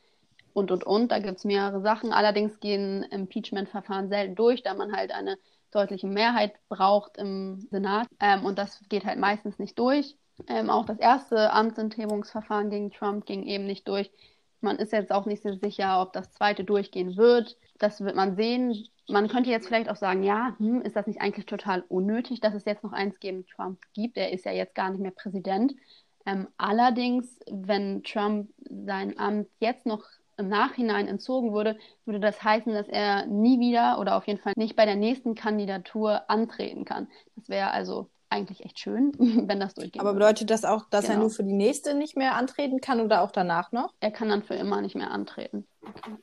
und 0.54 0.72
und 0.72 0.84
und. 0.84 1.12
Da 1.12 1.20
gibt 1.20 1.38
es 1.38 1.46
mehrere 1.46 1.82
Sachen. 1.82 2.14
Allerdings 2.14 2.60
gehen 2.60 3.04
Impeachment-Verfahren 3.04 4.10
selten 4.10 4.36
durch, 4.36 4.64
da 4.64 4.74
man 4.74 4.96
halt 4.96 5.12
eine 5.12 5.38
deutliche 5.72 6.08
Mehrheit 6.08 6.54
braucht 6.70 7.18
im 7.18 7.68
Senat. 7.72 8.08
Ähm, 8.20 8.46
und 8.46 8.58
das 8.58 8.82
geht 8.90 9.06
halt 9.06 9.20
meistens 9.20 9.58
nicht 9.60 9.80
durch. 9.80 10.16
Ähm, 10.48 10.70
auch 10.70 10.86
das 10.86 11.00
erste 11.00 11.52
Amtsenthebungsverfahren 11.52 12.70
gegen 12.70 12.92
Trump 12.92 13.26
ging 13.26 13.44
eben 13.44 13.66
nicht 13.66 13.88
durch. 13.88 14.12
Man 14.60 14.78
ist 14.78 14.92
jetzt 14.92 15.12
auch 15.12 15.26
nicht 15.26 15.42
so 15.42 15.54
sicher, 15.54 16.02
ob 16.02 16.14
das 16.14 16.32
zweite 16.34 16.64
durchgehen 16.64 17.18
wird. 17.18 17.58
Das 17.82 18.02
wird 18.02 18.16
man 18.16 18.36
sehen 18.36 18.88
man 19.12 19.28
könnte 19.28 19.50
jetzt 19.50 19.68
vielleicht 19.68 19.90
auch 19.90 19.96
sagen, 19.96 20.24
ja, 20.24 20.56
hm, 20.58 20.82
ist 20.82 20.96
das 20.96 21.08
nicht 21.08 21.22
eigentlich 21.22 21.46
total 21.46 21.84
unnötig, 21.88 22.40
dass 22.40 22.54
es 22.54 22.66
jetzt 22.66 22.84
noch 22.84 22.94
eins 22.94 23.20
gegen 23.20 23.46
Trump 23.46 23.80
gibt? 23.94 24.18
Er 24.18 24.32
ist 24.32 24.46
ja 24.46 24.52
jetzt 24.52 24.76
gar 24.76 24.90
nicht 24.90 25.02
mehr 25.02 25.12
Präsident. 25.12 25.76
Ähm, 26.26 26.48
allerdings, 26.58 27.40
wenn 27.50 28.04
Trump 28.04 28.50
sein 28.70 29.18
Amt 29.18 29.48
jetzt 29.60 29.86
noch 29.86 30.04
im 30.38 30.48
Nachhinein 30.50 31.08
entzogen 31.08 31.54
würde, 31.54 31.78
würde 32.06 32.20
das 32.20 32.44
heißen, 32.44 32.74
dass 32.74 32.88
er 32.88 33.26
nie 33.28 33.60
wieder 33.60 34.00
oder 34.00 34.16
auf 34.16 34.28
jeden 34.28 34.40
Fall 34.40 34.54
nicht 34.56 34.76
bei 34.76 34.86
der 34.86 34.96
nächsten 34.96 35.36
Kandidatur 35.36 36.30
antreten 36.30 36.86
kann. 36.86 37.08
Das 37.36 37.50
wäre 37.50 37.72
also 37.72 38.10
eigentlich 38.30 38.64
echt 38.64 38.80
schön, 38.80 39.12
wenn 39.20 39.60
das 39.60 39.74
durchgeht. 39.74 40.00
Aber 40.00 40.14
bedeutet 40.14 40.50
das 40.50 40.64
auch, 40.64 40.86
dass 40.90 41.06
genau. 41.06 41.16
er 41.16 41.20
nur 41.20 41.30
für 41.30 41.44
die 41.44 41.54
nächste 41.54 41.96
nicht 41.96 42.16
mehr 42.16 42.36
antreten 42.36 42.82
kann 42.82 43.02
oder 43.02 43.22
auch 43.22 43.32
danach 43.32 43.72
noch? 43.72 43.94
Er 44.00 44.12
kann 44.12 44.30
dann 44.30 44.44
für 44.44 44.56
immer 44.56 44.82
nicht 44.82 44.96
mehr 44.96 45.12
antreten. 45.12 45.68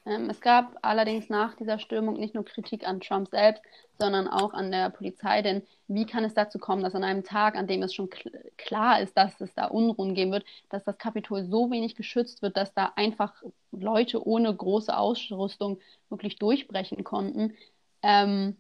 Ähm, 0.07 0.31
es 0.31 0.41
gab 0.41 0.77
allerdings 0.83 1.29
nach 1.29 1.55
dieser 1.55 1.79
Stürmung 1.79 2.15
nicht 2.15 2.35
nur 2.35 2.45
Kritik 2.45 2.87
an 2.87 3.01
Trump 3.01 3.29
selbst, 3.29 3.63
sondern 3.99 4.29
auch 4.29 4.55
an 4.55 4.71
der 4.71 4.91
Polizei. 4.91 5.43
Denn 5.43 5.63
wie 5.89 6.07
kann 6.07 6.25
es 6.25 6.35
dazu 6.35 6.59
kommen, 6.59 6.83
dass 6.83 6.95
an 6.95 7.05
einem 7.05 7.25
Tag, 7.25 7.57
an 7.57 7.67
dem 7.67 7.83
es 7.83 7.95
schon 7.95 8.11
kl 8.11 8.31
klar 8.57 9.01
ist, 9.01 9.17
dass 9.17 9.41
es 9.41 9.55
da 9.55 9.67
Unruhen 9.67 10.15
geben 10.15 10.33
wird, 10.33 10.45
dass 10.71 10.85
das 10.85 10.99
Kapitol 10.99 11.45
so 11.45 11.71
wenig 11.71 11.97
geschützt 11.97 12.43
wird, 12.43 12.57
dass 12.57 12.75
da 12.75 12.93
einfach 12.97 13.35
Leute 13.73 14.27
ohne 14.27 14.55
große 14.55 14.97
Ausrüstung 14.97 15.81
wirklich 16.09 16.37
durchbrechen 16.37 17.05
konnten? 17.05 17.55
Ähm, 18.03 18.57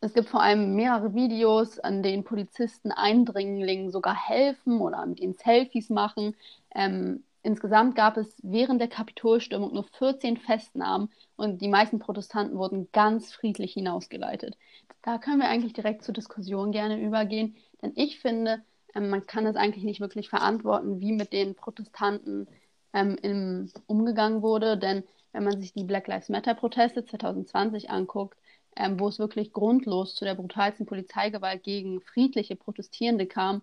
es 0.00 0.14
gibt 0.14 0.28
vor 0.28 0.42
allem 0.42 0.76
mehrere 0.76 1.14
Videos, 1.14 1.80
an 1.80 2.02
denen 2.02 2.24
Polizisten 2.24 2.92
Eindringlingen 2.92 3.90
sogar 3.90 4.14
helfen 4.14 4.80
oder 4.80 5.04
mit 5.06 5.18
ihnen 5.20 5.34
Selfies 5.34 5.90
machen. 5.90 6.36
Ähm, 6.74 7.24
insgesamt 7.44 7.94
gab 7.94 8.16
es 8.16 8.34
während 8.42 8.80
der 8.80 8.88
Kapitolstürmung 8.88 9.72
nur 9.72 9.84
14 9.84 10.38
Festnahmen 10.38 11.10
und 11.36 11.60
die 11.60 11.68
meisten 11.68 11.98
Protestanten 12.00 12.58
wurden 12.58 12.88
ganz 12.92 13.32
friedlich 13.32 13.74
hinausgeleitet. 13.74 14.56
Da 15.02 15.18
können 15.18 15.40
wir 15.40 15.48
eigentlich 15.48 15.74
direkt 15.74 16.02
zur 16.02 16.14
Diskussion 16.14 16.72
gerne 16.72 17.00
übergehen, 17.00 17.56
denn 17.82 17.92
ich 17.94 18.18
finde, 18.18 18.62
ähm, 18.94 19.10
man 19.10 19.26
kann 19.26 19.46
es 19.46 19.56
eigentlich 19.56 19.84
nicht 19.84 20.00
wirklich 20.00 20.28
verantworten, 20.28 21.00
wie 21.00 21.12
mit 21.12 21.32
den 21.32 21.54
Protestanten 21.54 22.48
ähm, 22.92 23.16
im, 23.22 23.70
umgegangen 23.86 24.42
wurde, 24.42 24.78
denn 24.78 25.04
wenn 25.32 25.44
man 25.44 25.60
sich 25.60 25.74
die 25.74 25.84
Black 25.84 26.08
Lives 26.08 26.30
Matter 26.30 26.54
Proteste 26.54 27.04
2020 27.04 27.90
anguckt, 27.90 28.38
ähm, 28.76 28.98
wo 28.98 29.08
es 29.08 29.18
wirklich 29.18 29.52
grundlos 29.52 30.14
zu 30.14 30.24
der 30.24 30.34
brutalsten 30.34 30.86
Polizeigewalt 30.86 31.62
gegen 31.62 32.00
friedliche 32.00 32.56
Protestierende 32.56 33.26
kam, 33.26 33.62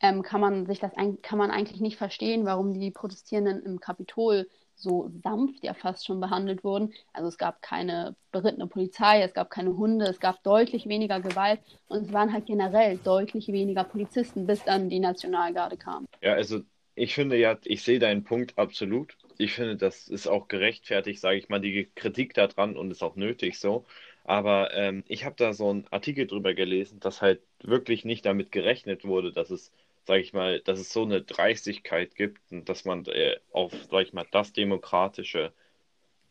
ähm, 0.00 0.22
kann 0.22 0.40
man 0.40 0.66
sich 0.66 0.80
das 0.80 0.92
kann 1.22 1.38
man 1.38 1.50
eigentlich 1.50 1.80
nicht 1.80 1.96
verstehen, 1.96 2.44
warum 2.44 2.78
die 2.78 2.90
Protestierenden 2.90 3.62
im 3.62 3.80
Kapitol 3.80 4.48
so 4.74 5.10
sanft 5.22 5.62
ja 5.62 5.74
fast 5.74 6.06
schon 6.06 6.20
behandelt 6.20 6.64
wurden. 6.64 6.92
Also 7.12 7.28
es 7.28 7.36
gab 7.38 7.60
keine 7.62 8.16
berittene 8.32 8.66
Polizei, 8.66 9.22
es 9.22 9.34
gab 9.34 9.50
keine 9.50 9.76
Hunde, 9.76 10.06
es 10.06 10.20
gab 10.20 10.42
deutlich 10.42 10.86
weniger 10.88 11.20
Gewalt 11.20 11.60
und 11.88 12.06
es 12.06 12.12
waren 12.12 12.32
halt 12.32 12.46
generell 12.46 12.98
deutlich 13.04 13.48
weniger 13.48 13.84
Polizisten, 13.84 14.46
bis 14.46 14.64
dann 14.64 14.88
die 14.88 15.00
Nationalgarde 15.00 15.76
kam. 15.76 16.06
Ja, 16.22 16.32
also 16.32 16.60
ich 16.94 17.14
finde 17.14 17.36
ja, 17.36 17.58
ich 17.64 17.82
sehe 17.82 17.98
deinen 17.98 18.24
Punkt 18.24 18.58
absolut. 18.58 19.16
Ich 19.38 19.52
finde, 19.52 19.76
das 19.76 20.08
ist 20.08 20.26
auch 20.26 20.48
gerechtfertigt, 20.48 21.20
sage 21.20 21.38
ich 21.38 21.48
mal, 21.48 21.60
die 21.60 21.90
Kritik 21.94 22.34
daran 22.34 22.76
und 22.76 22.90
ist 22.90 23.02
auch 23.02 23.16
nötig 23.16 23.58
so. 23.58 23.84
Aber 24.24 24.72
ähm, 24.74 25.02
ich 25.08 25.24
habe 25.24 25.34
da 25.36 25.52
so 25.54 25.70
einen 25.70 25.86
Artikel 25.90 26.26
drüber 26.26 26.54
gelesen, 26.54 27.00
dass 27.00 27.22
halt 27.22 27.40
wirklich 27.62 28.04
nicht 28.04 28.26
damit 28.26 28.52
gerechnet 28.52 29.04
wurde, 29.04 29.32
dass 29.32 29.50
es, 29.50 29.72
sage 30.06 30.20
ich 30.20 30.32
mal, 30.32 30.60
dass 30.60 30.78
es 30.80 30.92
so 30.92 31.02
eine 31.02 31.22
Dreistigkeit 31.22 32.14
gibt 32.14 32.40
und 32.50 32.68
dass 32.68 32.84
man 32.84 33.04
äh, 33.06 33.36
auf, 33.52 33.72
sage 33.90 34.04
ich 34.04 34.12
mal, 34.12 34.26
das 34.30 34.52
demokratische 34.52 35.52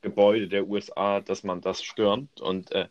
Gebäude 0.01 0.47
der 0.47 0.67
USA, 0.67 1.21
dass 1.21 1.43
man 1.43 1.61
das 1.61 1.83
stürmt. 1.83 2.41
Und 2.41 2.71
äh, 2.71 2.88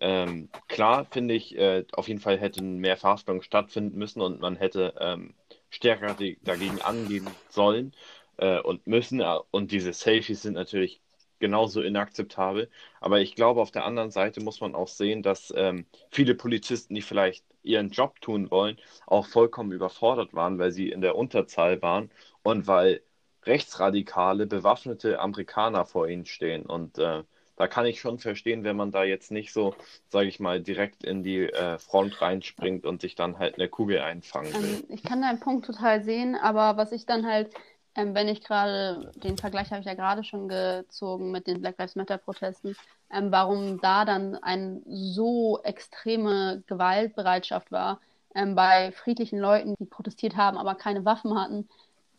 ähm, 0.00 0.48
klar 0.68 1.06
finde 1.06 1.34
ich, 1.34 1.56
äh, 1.56 1.84
auf 1.92 2.08
jeden 2.08 2.20
Fall 2.20 2.38
hätten 2.38 2.78
mehr 2.78 2.96
Verhaftungen 2.96 3.42
stattfinden 3.42 3.98
müssen 3.98 4.20
und 4.20 4.40
man 4.40 4.56
hätte 4.56 4.94
ähm, 5.00 5.34
stärker 5.70 6.16
dagegen 6.42 6.80
angehen 6.82 7.26
sollen 7.48 7.92
äh, 8.36 8.60
und 8.60 8.86
müssen. 8.86 9.22
Und 9.50 9.72
diese 9.72 9.92
Selfies 9.92 10.42
sind 10.42 10.54
natürlich 10.54 11.00
genauso 11.38 11.82
inakzeptabel. 11.82 12.70
Aber 13.00 13.20
ich 13.20 13.34
glaube, 13.34 13.60
auf 13.60 13.70
der 13.70 13.84
anderen 13.84 14.10
Seite 14.10 14.40
muss 14.40 14.60
man 14.60 14.74
auch 14.74 14.88
sehen, 14.88 15.22
dass 15.22 15.52
ähm, 15.56 15.86
viele 16.10 16.34
Polizisten, 16.34 16.94
die 16.94 17.02
vielleicht 17.02 17.44
ihren 17.62 17.90
Job 17.90 18.20
tun 18.20 18.50
wollen, 18.50 18.76
auch 19.06 19.26
vollkommen 19.26 19.72
überfordert 19.72 20.34
waren, 20.34 20.58
weil 20.58 20.72
sie 20.72 20.90
in 20.90 21.00
der 21.00 21.16
Unterzahl 21.16 21.82
waren 21.82 22.10
und 22.42 22.66
weil 22.66 23.02
rechtsradikale, 23.44 24.46
bewaffnete 24.46 25.20
Amerikaner 25.20 25.84
vor 25.84 26.08
ihnen 26.08 26.26
stehen. 26.26 26.66
Und 26.66 26.98
äh, 26.98 27.22
da 27.56 27.68
kann 27.68 27.86
ich 27.86 28.00
schon 28.00 28.18
verstehen, 28.18 28.64
wenn 28.64 28.76
man 28.76 28.90
da 28.90 29.04
jetzt 29.04 29.30
nicht 29.30 29.52
so, 29.52 29.74
sage 30.08 30.28
ich 30.28 30.40
mal, 30.40 30.60
direkt 30.60 31.04
in 31.04 31.22
die 31.22 31.44
äh, 31.44 31.78
Front 31.78 32.20
reinspringt 32.20 32.84
und 32.84 33.00
sich 33.00 33.14
dann 33.14 33.38
halt 33.38 33.54
eine 33.54 33.68
Kugel 33.68 34.00
einfangen 34.00 34.52
will. 34.52 34.74
Ähm, 34.74 34.84
ich 34.88 35.02
kann 35.02 35.22
deinen 35.22 35.40
Punkt 35.40 35.64
total 35.64 36.02
sehen, 36.02 36.34
aber 36.34 36.76
was 36.76 36.92
ich 36.92 37.06
dann 37.06 37.26
halt 37.26 37.50
ähm, 37.96 38.14
wenn 38.14 38.28
ich 38.28 38.42
gerade, 38.42 39.10
den 39.16 39.38
Vergleich 39.38 39.70
habe 39.70 39.80
ich 39.80 39.86
ja 39.86 39.94
gerade 39.94 40.22
schon 40.24 40.48
gezogen 40.48 41.30
mit 41.30 41.46
den 41.46 41.60
Black 41.60 41.78
Lives 41.78 41.96
Matter 41.96 42.18
Protesten, 42.18 42.76
ähm, 43.10 43.32
warum 43.32 43.80
da 43.80 44.04
dann 44.04 44.36
eine 44.36 44.82
so 44.86 45.60
extreme 45.62 46.62
Gewaltbereitschaft 46.66 47.72
war 47.72 48.00
ähm, 48.34 48.54
bei 48.54 48.92
friedlichen 48.92 49.38
Leuten, 49.38 49.74
die 49.78 49.86
protestiert 49.86 50.36
haben, 50.36 50.58
aber 50.58 50.74
keine 50.74 51.04
Waffen 51.04 51.38
hatten. 51.38 51.68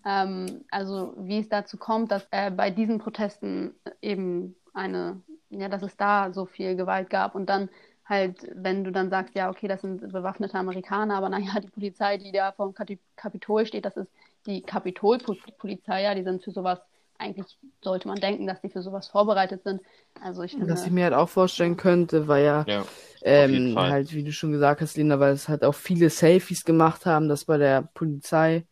Ähm, 0.06 0.66
also 0.72 1.14
wie 1.18 1.40
es 1.40 1.50
dazu 1.50 1.78
kommt, 1.78 2.12
dass 2.12 2.28
äh, 2.32 2.52
bei 2.52 2.72
diesen 2.72 3.00
Protesten 3.00 3.76
eben 4.02 4.56
eine, 4.74 5.22
ja, 5.50 5.70
dass 5.70 5.84
es 5.84 5.96
da 5.98 6.34
so 6.34 6.46
viel 6.46 6.76
Gewalt 6.76 7.10
gab 7.10 7.36
und 7.36 7.48
dann 7.48 7.70
halt, 8.06 8.48
wenn 8.56 8.84
du 8.84 8.92
dann 8.92 9.10
sagst, 9.10 9.36
ja, 9.36 9.50
okay, 9.50 9.68
das 9.68 9.82
sind 9.82 10.00
bewaffnete 10.12 10.58
Amerikaner, 10.58 11.16
aber 11.18 11.30
naja, 11.30 11.60
die 11.60 11.70
Polizei, 11.70 12.18
die 12.18 12.32
da 12.32 12.52
vor 12.54 12.74
dem 12.74 13.00
Kapitol 13.16 13.66
steht, 13.66 13.86
das 13.86 13.98
ist 13.98 14.12
die 14.48 14.62
Kapitolpolizei, 14.62 16.04
ja, 16.04 16.16
die 16.16 16.24
sind 16.24 16.44
für 16.44 16.52
sowas 16.52 16.80
eigentlich 17.20 17.58
sollte 17.84 18.08
man 18.08 18.20
denken, 18.20 18.48
dass 18.48 18.62
die 18.62 18.70
für 18.70 18.82
sowas 18.82 19.08
vorbereitet 19.08 19.64
sind. 19.64 19.82
Also 20.22 20.44
ich 20.44 20.52
finde, 20.52 20.70
Was 20.70 20.86
ich 20.86 20.92
mir 20.92 21.06
halt 21.06 21.14
auch 21.14 21.30
vorstellen 21.30 21.78
könnte, 21.78 22.28
weil 22.28 22.46
ja, 22.46 22.66
Ja, 22.68 22.86
ähm, 23.22 23.76
halt, 23.76 24.14
wie 24.14 24.24
du 24.24 24.32
schon 24.32 24.52
gesagt 24.52 24.82
hast, 24.82 24.98
Lena, 24.98 25.20
weil 25.20 25.34
es 25.34 25.50
halt 25.50 25.64
auch 25.64 25.76
viele 25.76 26.10
Selfies 26.10 26.64
gemacht 26.64 27.06
haben, 27.06 27.28
dass 27.28 27.46
bei 27.46 27.58
der 27.58 27.90
Polizei 27.94 28.66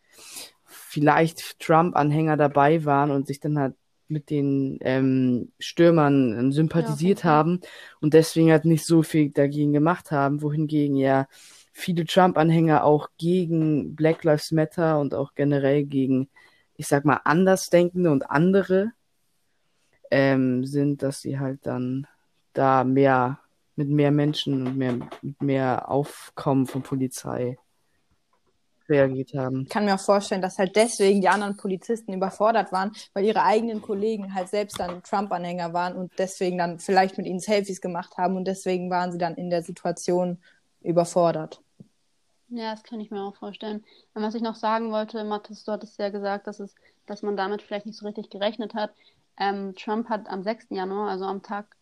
vielleicht 0.66 1.60
Trump-Anhänger 1.60 2.38
dabei 2.38 2.86
waren 2.86 3.12
und 3.12 3.28
sich 3.28 3.40
dann 3.40 3.60
halt 3.60 3.76
mit 4.08 4.30
den 4.30 4.78
ähm, 4.82 5.52
Stürmern 5.60 6.38
ähm, 6.38 6.52
sympathisiert 6.52 7.22
Fall. 7.22 7.32
haben 7.32 7.62
und 8.02 8.14
deswegen 8.14 8.52
halt 8.52 8.66
nicht 8.66 8.86
so 8.86 9.02
viel 9.02 9.32
dagegen 9.32 9.74
gemacht 9.74 10.12
haben, 10.12 10.42
wohingegen 10.42 10.96
ja 10.96 11.28
viele 11.78 12.06
Trump-Anhänger 12.06 12.86
auch 12.86 13.10
gegen 13.18 13.96
Black 13.98 14.24
Lives 14.24 14.52
Matter 14.52 14.98
und 14.98 15.14
auch 15.14 15.36
generell 15.36 15.84
gegen, 15.84 16.30
ich 16.78 16.88
sag 16.88 17.04
mal, 17.04 17.20
Andersdenkende 17.26 18.12
und 18.12 18.32
andere 18.32 18.94
ähm, 20.10 20.66
sind, 20.66 21.04
dass 21.04 21.20
sie 21.20 21.38
halt 21.38 21.60
dann 21.66 22.08
da 22.54 22.86
mehr 22.86 23.40
mit 23.76 23.90
mehr 23.90 24.12
Menschen 24.12 24.66
und 24.66 24.78
mehr, 24.78 24.94
mit 25.22 25.42
mehr 25.42 25.92
Aufkommen 25.92 26.66
von 26.66 26.82
Polizei 26.82 27.58
reagiert 28.88 29.34
haben. 29.34 29.64
Ich 29.64 29.70
kann 29.70 29.84
mir 29.84 29.96
auch 29.96 30.00
vorstellen, 30.00 30.42
dass 30.42 30.58
halt 30.58 30.78
deswegen 30.78 31.20
die 31.20 31.28
anderen 31.28 31.58
Polizisten 31.58 32.14
überfordert 32.14 32.72
waren, 32.72 32.94
weil 33.14 33.26
ihre 33.26 33.44
eigenen 33.44 33.82
Kollegen 33.82 34.34
halt 34.34 34.48
selbst 34.48 34.80
dann 34.80 35.04
Trump-Anhänger 35.04 35.74
waren 35.74 35.98
und 35.98 36.14
deswegen 36.20 36.58
dann 36.58 36.80
vielleicht 36.80 37.18
mit 37.18 37.28
ihnen 37.28 37.42
Selfies 37.42 37.82
gemacht 37.82 38.16
haben 38.18 38.38
und 38.38 38.46
deswegen 38.46 38.90
waren 38.90 39.12
sie 39.12 39.18
dann 39.18 39.36
in 39.36 39.50
der 39.50 39.62
Situation 39.62 40.38
überfordert. 40.82 41.62
Ja, 42.50 42.72
das 42.72 42.84
kann 42.84 43.00
ich 43.00 43.12
mir 43.12 43.22
auch 43.24 43.36
vorstellen. 43.36 43.84
Und 44.14 44.22
was 44.22 44.36
ich 44.36 44.42
noch 44.42 44.56
sagen 44.56 44.92
wollte, 44.92 45.24
Mathis, 45.24 45.64
du 45.64 45.72
hattest 45.72 45.98
ja 46.00 46.10
gesagt, 46.10 46.48
dass, 46.48 46.60
es, 46.60 46.76
dass 47.06 47.24
man 47.24 47.36
damit 47.38 47.62
vielleicht 47.62 47.86
nicht 47.86 47.98
so 47.98 48.06
richtig 48.06 48.30
gerechnet 48.30 48.74
hat. 48.76 48.94
Ähm, 49.38 49.76
Trump 49.76 50.10
hat 50.10 50.28
am 50.30 50.44
6. 50.44 50.68
Januar, 50.70 51.10
also 51.10 51.26
am 51.26 51.42
Tag 51.42 51.76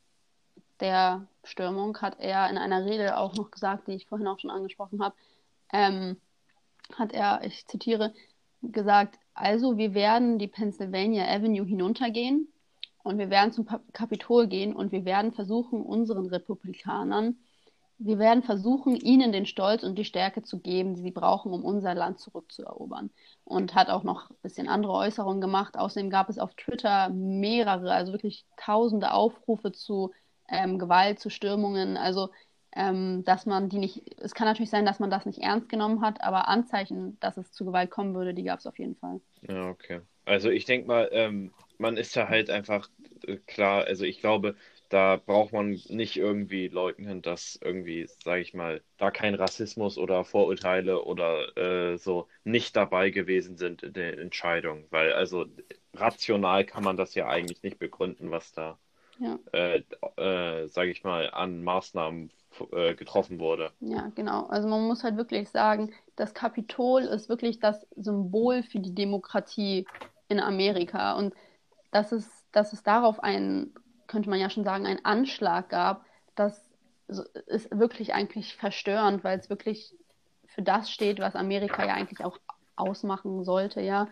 der 0.80 1.28
Stürmung, 1.44 1.98
hat 2.02 2.20
er 2.20 2.50
in 2.50 2.58
einer 2.58 2.86
Rede 2.86 3.18
auch 3.18 3.36
noch 3.36 3.52
gesagt, 3.52 3.88
die 3.88 3.94
ich 3.94 4.08
vorhin 4.08 4.28
auch 4.28 4.40
schon 4.40 4.50
angesprochen 4.50 5.04
habe, 5.04 5.16
ähm, 5.72 6.20
hat 6.98 7.12
er, 7.14 7.44
ich 7.44 7.68
zitiere, 7.68 8.14
gesagt, 8.62 9.20
also 9.34 9.78
wir 9.78 9.94
werden 9.94 10.40
die 10.40 10.48
Pennsylvania 10.48 11.26
Avenue 11.28 11.66
hinuntergehen 11.66 12.48
und 13.04 13.18
wir 13.18 13.30
werden 13.30 13.52
zum 13.52 13.68
Kapitol 13.92 14.48
gehen 14.48 14.74
und 14.74 14.92
wir 14.94 15.04
werden 15.06 15.34
versuchen, 15.34 15.82
unseren 15.82 16.28
Republikanern 16.28 17.38
wir 18.06 18.20
werden 18.20 18.44
versuchen, 18.44 18.96
ihnen 18.96 19.32
den 19.32 19.46
Stolz 19.46 19.84
und 19.84 19.96
die 19.96 20.06
Stärke 20.06 20.44
zu 20.44 20.60
geben, 20.60 20.96
die 20.96 21.02
sie 21.02 21.12
brauchen, 21.12 21.54
um 21.54 21.64
unser 21.64 21.96
Land 21.96 22.20
zurückzuerobern. 22.20 23.10
Und 23.46 23.76
hat 23.76 23.90
auch 23.90 24.04
noch 24.04 24.30
ein 24.30 24.36
bisschen 24.42 24.68
andere 24.68 24.94
Äußerungen 24.94 25.42
gemacht. 25.42 25.78
Außerdem 25.78 26.10
gab 26.10 26.30
es 26.30 26.40
auf 26.40 26.54
Twitter 26.56 27.10
mehrere, 27.10 27.94
also 27.94 28.12
wirklich 28.12 28.46
tausende 28.58 29.12
Aufrufe 29.12 29.72
zu 29.72 30.12
ähm, 30.50 30.80
Gewalt, 30.80 31.20
zu 31.20 31.30
Stürmungen. 31.30 31.96
Also, 31.96 32.30
ähm, 32.76 33.24
dass 33.24 33.46
man 33.46 33.70
die 33.70 33.80
nicht, 33.80 34.02
es 34.20 34.34
kann 34.34 34.48
natürlich 34.48 34.70
sein, 34.72 34.86
dass 34.86 35.00
man 35.00 35.10
das 35.10 35.26
nicht 35.26 35.40
ernst 35.40 35.70
genommen 35.70 36.02
hat, 36.02 36.22
aber 36.22 36.48
Anzeichen, 36.48 37.18
dass 37.20 37.38
es 37.38 37.52
zu 37.52 37.66
Gewalt 37.66 37.90
kommen 37.92 38.16
würde, 38.16 38.34
die 38.34 38.44
gab 38.44 38.60
es 38.60 38.68
auf 38.68 38.80
jeden 38.80 38.96
Fall. 38.96 39.22
Ja, 39.48 39.70
okay. 39.70 40.02
Also 40.26 40.50
ich 40.50 40.66
denke 40.66 40.88
mal, 40.88 41.10
ähm, 41.12 41.54
man 41.78 41.98
ist 41.98 42.16
da 42.16 42.30
halt 42.30 42.50
einfach 42.50 42.90
äh, 43.26 43.38
klar, 43.38 43.86
also 43.86 44.06
ich 44.06 44.20
glaube, 44.20 44.56
da 44.94 45.18
braucht 45.18 45.54
man 45.54 45.72
nicht 45.72 46.18
irgendwie 46.18 46.68
leugnen, 46.68 47.22
dass 47.22 47.58
irgendwie, 47.62 48.08
sage 48.24 48.42
ich 48.42 48.54
mal, 48.54 48.82
da 48.98 49.12
kein 49.12 49.36
Rassismus 49.36 49.98
oder 49.98 50.24
Vorurteile 50.26 51.04
oder 51.04 51.58
äh, 51.58 51.98
so 51.98 52.28
nicht 52.44 52.76
dabei 52.76 53.10
gewesen 53.10 53.58
sind 53.58 53.84
in 53.84 53.94
der 53.94 54.18
Entscheidung, 54.20 54.86
weil 54.92 55.14
also 55.14 55.46
rational 55.94 56.66
kann 56.66 56.84
man 56.84 56.98
das 56.98 57.16
ja 57.16 57.28
eigentlich 57.28 57.64
nicht 57.64 57.80
begründen, 57.80 58.32
was 58.32 58.52
da, 58.54 58.78
Ja. 59.20 59.40
äh, 59.54 59.84
äh, 60.18 60.68
sage 60.68 60.92
ich 60.92 61.04
mal, 61.04 61.30
an 61.32 61.64
Maßnahmen 61.64 62.32
äh, 62.72 62.96
getroffen 62.96 63.40
wurde. 63.40 63.72
Ja, 63.80 64.08
genau. 64.16 64.46
Also 64.48 64.68
man 64.68 64.88
muss 64.88 65.04
halt 65.04 65.18
wirklich 65.18 65.50
sagen, 65.50 65.92
das 66.16 66.34
Kapitol 66.34 67.04
ist 67.04 67.30
wirklich 67.30 67.60
das 67.60 67.86
Symbol 67.96 68.64
für 68.64 68.80
die 68.80 68.96
Demokratie 68.96 69.86
in 70.30 70.40
Amerika. 70.40 71.14
Und 71.14 71.34
dass 71.92 72.12
es, 72.12 72.46
dass 72.52 72.74
es 72.74 72.84
darauf 72.84 73.22
einen, 73.22 73.74
könnte 74.14 74.30
man 74.30 74.40
ja 74.40 74.50
schon 74.50 74.64
sagen, 74.64 74.86
einen 74.86 75.04
Anschlag 75.04 75.68
gab, 75.70 76.06
das 76.36 76.72
so- 77.10 77.24
ist 77.48 77.70
wirklich 77.78 78.14
eigentlich 78.14 78.56
verstörend, 78.56 79.26
weil 79.26 79.38
es 79.40 79.50
wirklich 79.50 79.94
für 80.48 80.62
das 80.62 80.90
steht, 80.92 81.20
was 81.20 81.36
Amerika 81.36 81.86
ja 81.86 81.96
eigentlich 81.96 82.24
auch 82.24 82.38
ausmachen 82.78 83.44
sollte, 83.44 83.82
ja. 83.82 84.08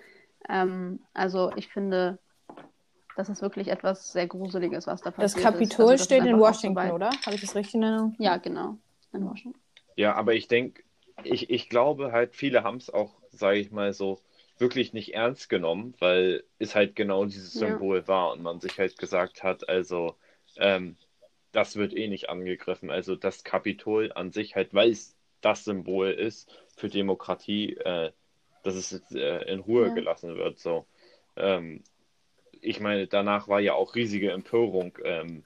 Ähm, 0.49 0.99
also 1.13 1.51
ich 1.55 1.69
finde, 1.69 2.19
das 3.15 3.29
ist 3.29 3.41
wirklich 3.41 3.67
etwas 3.67 4.11
sehr 4.11 4.27
Gruseliges, 4.27 4.87
was 4.87 5.01
da 5.01 5.11
Das 5.11 5.33
passiert 5.33 5.45
ist. 5.45 5.53
Kapitol 5.53 5.83
Also 5.83 5.91
das 5.93 6.01
ist 6.01 6.05
steht 6.07 6.25
in 6.25 6.31
so 6.31 6.39
Washington, 6.39 6.75
weit- 6.77 6.93
oder? 6.93 7.09
Habe 7.25 7.35
ich 7.35 7.41
das 7.41 7.55
richtig 7.55 7.75
in 7.75 7.83
Erinnerung? 7.83 8.15
Ja, 8.19 8.37
genau. 8.37 8.77
In 9.13 9.25
Washington. 9.29 9.59
Ja, 9.95 10.15
aber 10.15 10.33
ich 10.33 10.47
denke, 10.47 10.83
ich, 11.23 11.49
ich 11.49 11.69
glaube 11.69 12.11
halt, 12.11 12.35
viele 12.35 12.63
haben 12.63 12.77
es 12.77 12.89
auch, 12.89 13.13
sage 13.31 13.59
ich 13.59 13.71
mal 13.71 13.93
so, 13.93 14.19
wirklich 14.61 14.93
nicht 14.93 15.15
ernst 15.15 15.49
genommen, 15.49 15.95
weil 15.99 16.45
es 16.59 16.75
halt 16.75 16.95
genau 16.95 17.25
dieses 17.25 17.57
Ja. 17.57 17.59
Symbol 17.59 18.07
war 18.07 18.31
und 18.33 18.43
man 18.43 18.61
sich 18.61 18.79
halt 18.79 18.97
gesagt 18.99 19.43
hat, 19.43 19.69
also 19.69 20.17
ähm, 20.57 20.97
das 21.51 21.75
wird 21.77 21.93
eh 21.95 22.07
nicht 22.09 22.29
angegriffen. 22.29 22.91
Also 22.91 23.15
das 23.17 23.43
Kapitol 23.43 24.11
an 24.13 24.31
sich 24.31 24.55
halt, 24.55 24.73
weil 24.73 24.91
es 24.91 25.17
das 25.41 25.65
Symbol 25.65 26.11
ist 26.11 26.49
für 26.77 26.89
Demokratie, 26.89 27.75
äh, 27.77 28.11
dass 28.63 28.75
es 28.75 28.91
jetzt, 28.91 29.15
äh, 29.15 29.43
in 29.51 29.59
Ruhe 29.61 29.87
Ja. 29.87 29.93
gelassen 29.93 30.37
wird. 30.37 30.59
So, 30.59 30.87
ähm, 31.37 31.83
ich 32.61 32.79
meine, 32.79 33.07
danach 33.07 33.47
war 33.47 33.59
ja 33.59 33.73
auch 33.75 33.95
riesige 33.95 34.31
Empörung, 34.31 34.97
ähm, 35.03 35.45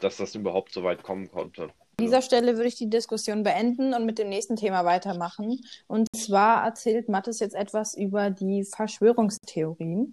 dass 0.00 0.16
das 0.18 0.34
überhaupt 0.34 0.72
so 0.72 0.82
weit 0.84 1.02
kommen 1.02 1.30
konnte. 1.30 1.74
An 1.96 2.06
dieser 2.06 2.22
Stelle 2.22 2.56
würde 2.56 2.66
ich 2.66 2.74
die 2.74 2.90
Diskussion 2.90 3.44
beenden 3.44 3.94
und 3.94 4.04
mit 4.04 4.18
dem 4.18 4.28
nächsten 4.28 4.56
Thema 4.56 4.84
weitermachen. 4.84 5.60
Und 5.86 6.08
zwar 6.16 6.64
erzählt 6.64 7.08
Mattes 7.08 7.38
jetzt 7.38 7.54
etwas 7.54 7.94
über 7.94 8.30
die 8.30 8.64
Verschwörungstheorien. 8.64 10.12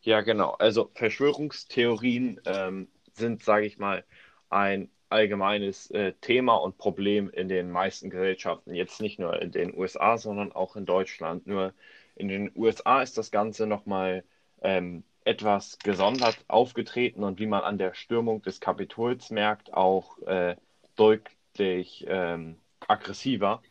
Ja, 0.00 0.22
genau. 0.22 0.52
Also 0.52 0.90
Verschwörungstheorien 0.94 2.40
ähm, 2.46 2.88
sind, 3.12 3.42
sage 3.44 3.66
ich 3.66 3.76
mal, 3.78 4.04
ein 4.48 4.88
allgemeines 5.10 5.90
äh, 5.90 6.14
Thema 6.22 6.54
und 6.54 6.78
Problem 6.78 7.28
in 7.28 7.48
den 7.48 7.70
meisten 7.70 8.08
Gesellschaften. 8.08 8.74
Jetzt 8.74 9.02
nicht 9.02 9.18
nur 9.18 9.42
in 9.42 9.52
den 9.52 9.76
USA, 9.76 10.16
sondern 10.16 10.50
auch 10.50 10.76
in 10.76 10.86
Deutschland. 10.86 11.46
Nur 11.46 11.74
in 12.16 12.28
den 12.28 12.50
USA 12.56 13.02
ist 13.02 13.18
das 13.18 13.30
Ganze 13.30 13.66
nochmal 13.66 14.24
ähm, 14.62 15.04
etwas 15.24 15.78
gesondert 15.78 16.38
aufgetreten 16.48 17.24
und 17.24 17.38
wie 17.38 17.46
man 17.46 17.62
an 17.62 17.78
der 17.78 17.94
Stürmung 17.94 18.42
des 18.42 18.60
Kapitols 18.60 19.30
merkt, 19.30 19.72
auch 19.72 20.18
äh, 20.22 20.56
deutlich 20.96 22.04
ähm, 22.08 22.56
aggressiver. 22.86 23.62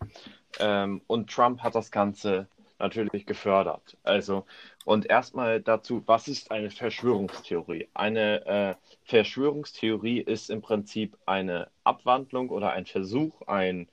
Ähm, 0.60 1.02
und 1.08 1.30
Trump 1.30 1.62
hat 1.62 1.76
das 1.76 1.92
Ganze 1.92 2.48
natürlich 2.80 3.26
gefördert. 3.26 3.98
Also, 4.04 4.46
und 4.86 5.06
erstmal 5.06 5.62
dazu, 5.62 6.04
was 6.06 6.28
ist 6.28 6.52
eine 6.52 6.70
Verschwörungstheorie? 6.70 7.88
Eine 7.94 8.46
äh, 8.46 8.76
Verschwörungstheorie 9.06 10.20
ist 10.20 10.50
im 10.50 10.62
Prinzip 10.62 11.18
eine 11.26 11.70
Abwandlung 11.84 12.50
oder 12.50 12.72
ein 12.74 12.86
Versuch, 12.86 13.42
ein, 13.48 13.88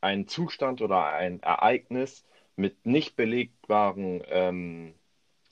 ein 0.00 0.28
Zustand 0.28 0.80
oder 0.80 1.06
ein 1.06 1.42
Ereignis 1.42 2.24
mit 2.56 2.86
nicht 2.86 3.16
belegbaren 3.16 4.22
ähm, 4.28 4.94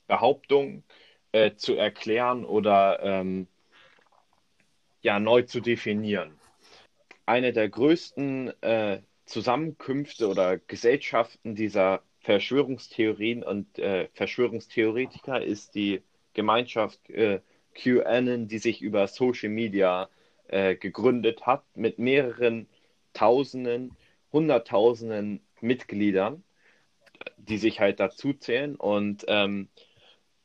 Behauptungen 0.07 0.83
äh, 1.31 1.55
zu 1.55 1.75
erklären 1.75 2.45
oder 2.45 2.99
ähm, 3.01 3.47
ja, 5.01 5.19
neu 5.19 5.43
zu 5.43 5.61
definieren. 5.61 6.39
Eine 7.25 7.53
der 7.53 7.69
größten 7.69 8.53
äh, 8.61 9.01
Zusammenkünfte 9.25 10.27
oder 10.27 10.57
Gesellschaften 10.57 11.55
dieser 11.55 12.01
Verschwörungstheorien 12.19 13.43
und 13.43 13.79
äh, 13.79 14.07
Verschwörungstheoretiker 14.13 15.41
ist 15.41 15.73
die 15.75 16.01
Gemeinschaft 16.33 17.09
äh, 17.09 17.41
QAnon, 17.73 18.47
die 18.47 18.59
sich 18.59 18.81
über 18.81 19.07
Social 19.07 19.49
Media 19.49 20.09
äh, 20.47 20.75
gegründet 20.75 21.45
hat, 21.45 21.63
mit 21.75 21.97
mehreren 21.97 22.67
Tausenden, 23.13 23.95
Hunderttausenden 24.31 25.41
Mitgliedern, 25.61 26.43
die 27.37 27.57
sich 27.57 27.79
halt 27.79 27.99
dazu 27.99 28.33
zählen 28.33 28.75
und 28.75 29.25
ähm, 29.27 29.69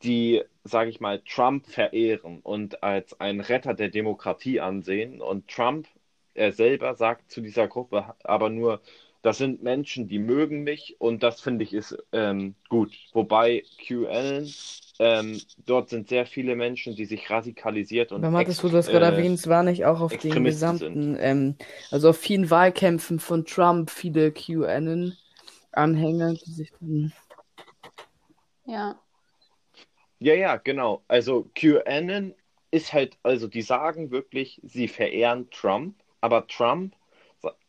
die, 0.03 0.43
sage 0.67 0.91
ich 0.91 1.01
mal, 1.01 1.21
Trump 1.21 1.67
verehren 1.67 2.41
und 2.43 2.83
als 2.83 3.19
einen 3.21 3.41
Retter 3.41 3.75
der 3.75 3.89
Demokratie 3.89 4.61
ansehen. 4.61 5.21
Und 5.21 5.49
Trump, 5.49 5.89
er 6.35 6.53
selber 6.53 6.95
sagt 6.95 7.31
zu 7.31 7.41
dieser 7.41 7.69
Gruppe 7.69 8.15
aber 8.25 8.51
nur, 8.51 8.81
das 9.23 9.39
sind 9.39 9.63
Menschen, 9.63 10.07
die 10.07 10.19
mögen 10.19 10.63
mich 10.63 10.97
und 11.01 11.23
das 11.23 11.41
finde 11.41 11.65
ich 11.65 11.75
ist 11.75 11.97
ähm, 12.13 12.55
gut. 12.69 12.93
Wobei 13.13 13.65
QAnon, 13.79 14.55
ähm, 14.99 15.41
dort 15.67 15.89
sind 15.89 16.09
sehr 16.09 16.27
viele 16.27 16.55
Menschen, 16.55 16.95
die 16.95 17.07
sich 17.07 17.29
radikalisiert 17.29 18.13
und 18.13 18.25
ex- 18.39 18.63
wo 18.63 18.69
du 18.69 18.75
das 18.75 18.87
gerade 18.89 19.07
äh, 19.07 19.11
erwähnst, 19.11 19.49
war 19.49 19.63
nicht 19.63 19.85
auch 19.85 20.01
auf 20.01 20.17
den 20.17 20.45
gesamten, 20.45 21.17
ähm, 21.19 21.57
also 21.91 22.11
auf 22.11 22.19
vielen 22.19 22.51
Wahlkämpfen 22.51 23.19
von 23.19 23.45
Trump 23.45 23.91
viele 23.91 24.31
QAnon 24.31 25.17
Anhänger, 25.73 26.35
die 26.35 26.53
sich 26.53 26.73
dann. 26.81 27.13
Ja. 28.67 28.97
Ja, 30.19 30.35
ja, 30.35 30.57
genau. 30.57 31.05
Also 31.09 31.51
QAnon 31.55 32.35
ist 32.71 32.93
halt, 32.93 33.19
also 33.23 33.49
die 33.49 33.63
sagen 33.63 34.11
wirklich, 34.11 34.61
sie 34.65 34.89
verehren 34.89 35.51
Trump, 35.51 35.97
aber 36.21 36.47
Trump 36.47 36.95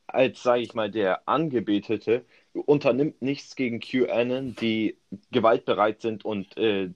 als, 0.07 0.41
sage 0.41 0.61
ich 0.61 0.73
mal, 0.73 0.89
der 0.89 1.27
Angebetete 1.27 2.25
unternimmt 2.53 3.21
nichts 3.21 3.55
gegen 3.55 3.79
QAnon, 3.81 4.55
die 4.55 4.97
gewaltbereit 5.31 6.01
sind 6.01 6.23
und 6.23 6.57
äh, 6.57 6.89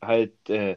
halt 0.00 0.32
äh, 0.48 0.76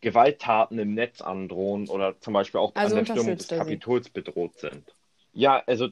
Gewalttaten 0.00 0.78
im 0.78 0.94
Netz 0.94 1.20
androhen 1.22 1.88
oder 1.88 2.20
zum 2.20 2.34
Beispiel 2.34 2.60
auch 2.60 2.72
Also 2.74 2.98
an 2.98 3.04
der 3.04 3.12
Stürmung 3.12 3.36
des. 3.36 3.48
Kapitols 3.48 4.10
bedroht 4.10 4.58
sind. 4.58 4.94
Ja, 5.32 5.62
also 5.66 5.88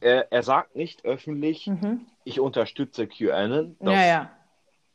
er, 0.00 0.30
er 0.32 0.42
sagt 0.42 0.76
nicht 0.76 1.04
öffentlich, 1.04 1.66
Mhm. 1.66 2.06
ich 2.24 2.40
unterstütze 2.40 3.06
QAnon. 3.06 3.76
Das 3.80 3.94
Ja, 3.94 4.06
ja. 4.06 4.37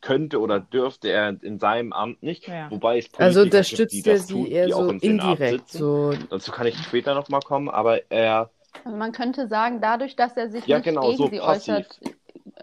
Könnte 0.04 0.40
oder 0.42 0.60
dürfte 0.60 1.10
er 1.10 1.42
in 1.42 1.60
seinem 1.60 1.94
Amt 1.94 2.22
nicht. 2.22 2.48
Ja. 2.48 2.70
Wobei 2.70 2.98
es 2.98 3.06
Also 3.18 3.40
Politiker 3.42 3.44
gibt, 3.44 3.54
die 3.54 3.58
unterstützt 3.58 4.08
er 4.08 4.14
das 4.14 4.28
sie 4.28 4.34
tun, 4.34 4.46
eher 4.48 4.70
so 4.70 4.90
indirekt. 4.90 5.70
So, 5.70 6.14
Dazu 6.30 6.52
kann 6.52 6.68
ich 6.68 6.78
später 6.78 7.16
nochmal 7.16 7.40
kommen, 7.42 7.70
aber 7.70 8.12
er, 8.12 8.52
Also 8.84 8.98
man 8.98 9.14
könnte 9.14 9.48
sagen, 9.48 9.80
dadurch, 9.82 10.16
dass 10.16 10.36
er 10.36 10.50
sich 10.50 10.68
Ja, 10.68 10.78
nicht 10.78 10.86
genau, 10.86 11.04
gegen 11.08 11.18
so 11.18 11.30
sie 11.30 11.40
passiv. 11.40 11.74
äußert, 11.74 12.00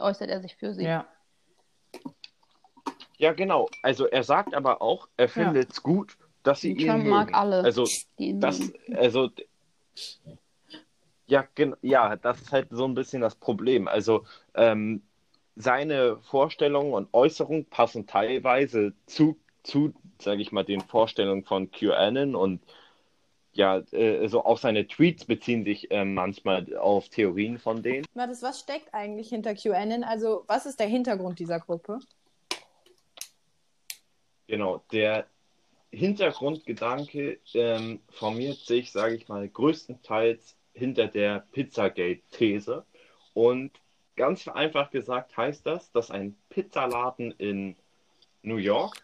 äußert 0.00 0.29
er 0.29 0.40
sich 0.42 0.55
für 0.57 0.74
sie. 0.74 0.85
Ja. 0.85 1.07
ja 3.16 3.33
genau, 3.33 3.68
also 3.83 4.07
er 4.07 4.22
sagt 4.22 4.55
aber 4.55 4.83
auch, 4.83 5.09
er 5.16 5.29
findet 5.29 5.72
es 5.72 5.83
gut, 5.83 6.16
dass 6.42 6.61
sie 6.61 6.72
ihn 6.72 6.87
Trump 6.87 6.98
mögen. 7.05 7.11
mag 7.11 7.35
alle, 7.35 7.64
Also 7.64 7.85
die 8.18 8.29
ihn 8.29 8.40
das, 8.40 8.61
mögen. 8.61 8.96
also 8.96 9.31
ja, 11.26 11.46
ja, 11.81 12.16
das 12.16 12.42
ist 12.42 12.53
halt 12.53 12.68
so 12.70 12.85
ein 12.85 12.94
bisschen 12.94 13.22
das 13.22 13.35
Problem. 13.37 13.88
Also 13.88 14.24
ähm, 14.55 15.03
seine 15.60 16.18
Vorstellungen 16.22 16.92
und 16.92 17.08
Äußerungen 17.12 17.66
passen 17.66 18.06
teilweise 18.06 18.92
zu, 19.06 19.36
zu, 19.62 19.92
sage 20.20 20.42
ich 20.42 20.52
mal, 20.52 20.64
den 20.64 20.80
Vorstellungen 20.80 21.44
von 21.44 21.70
QAnon 21.70 22.34
und 22.34 22.62
ja, 23.52 23.78
äh, 23.90 24.28
so 24.28 24.44
auch 24.44 24.58
seine 24.58 24.86
Tweets 24.86 25.24
beziehen 25.24 25.64
sich 25.64 25.88
ähm, 25.90 26.14
manchmal 26.14 26.76
auf 26.76 27.08
Theorien 27.08 27.58
von 27.58 27.82
denen. 27.82 28.06
Mathis, 28.14 28.42
was 28.42 28.60
steckt 28.60 28.94
eigentlich 28.94 29.28
hinter 29.28 29.54
QAnon? 29.54 30.04
Also, 30.04 30.44
was 30.46 30.66
ist 30.66 30.78
der 30.78 30.86
Hintergrund 30.86 31.40
dieser 31.40 31.58
Gruppe? 31.58 31.98
Genau, 34.46 34.82
der 34.92 35.26
Hintergrundgedanke 35.90 37.40
ähm, 37.54 38.00
formiert 38.08 38.58
sich, 38.58 38.92
sage 38.92 39.16
ich 39.16 39.28
mal, 39.28 39.48
größtenteils 39.48 40.56
hinter 40.72 41.08
der 41.08 41.46
Pizzagate-These. 41.52 42.84
Und 43.34 43.72
ganz 44.20 44.42
vereinfacht 44.42 44.90
gesagt 44.92 45.35
heißt 45.35 45.64
das, 45.64 45.92
dass 45.92 46.11
ein 46.11 46.37
Pizzaladen 46.50 47.33
in 47.38 47.74
New 48.42 48.56
York, 48.56 49.02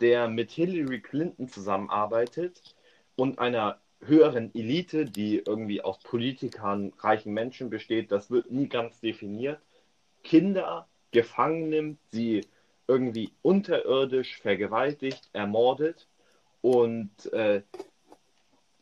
der 0.00 0.26
mit 0.26 0.50
Hillary 0.50 1.02
Clinton 1.02 1.48
zusammenarbeitet 1.48 2.62
und 3.14 3.38
einer 3.38 3.78
höheren 4.00 4.54
Elite, 4.54 5.04
die 5.04 5.42
irgendwie 5.46 5.82
aus 5.82 5.98
Politikern, 5.98 6.94
reichen 6.98 7.34
Menschen 7.34 7.68
besteht, 7.68 8.10
das 8.10 8.30
wird 8.30 8.50
nie 8.50 8.70
ganz 8.70 9.00
definiert, 9.00 9.60
Kinder 10.24 10.88
gefangen 11.10 11.68
nimmt, 11.68 11.98
sie 12.10 12.40
irgendwie 12.86 13.32
unterirdisch 13.42 14.38
vergewaltigt, 14.40 15.28
ermordet 15.34 16.08
und 16.62 17.10
äh, 17.34 17.60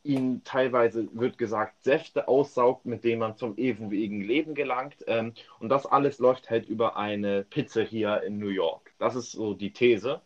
ihnen 0.06 0.44
teilweise 0.44 1.08
wird 1.12 1.38
gesagt, 1.38 1.82
Säfte 1.82 2.28
aussaugt, 2.28 2.86
mit 2.86 3.04
denen 3.04 3.20
man 3.20 3.36
zum 3.36 3.56
ewigen 3.58 4.20
Leben 4.20 4.54
gelangt. 4.54 4.96
Ähm, 5.06 5.34
und 5.58 5.68
das 5.68 5.86
alles 5.86 6.18
läuft 6.18 6.50
halt 6.50 6.68
über 6.68 6.96
eine 6.96 7.44
Pizzeria 7.44 8.16
in 8.16 8.38
New 8.38 8.48
York. 8.48 8.92
Das 8.98 9.14
ist 9.16 9.32
so 9.32 9.54
die 9.54 9.72
These. 9.72 10.20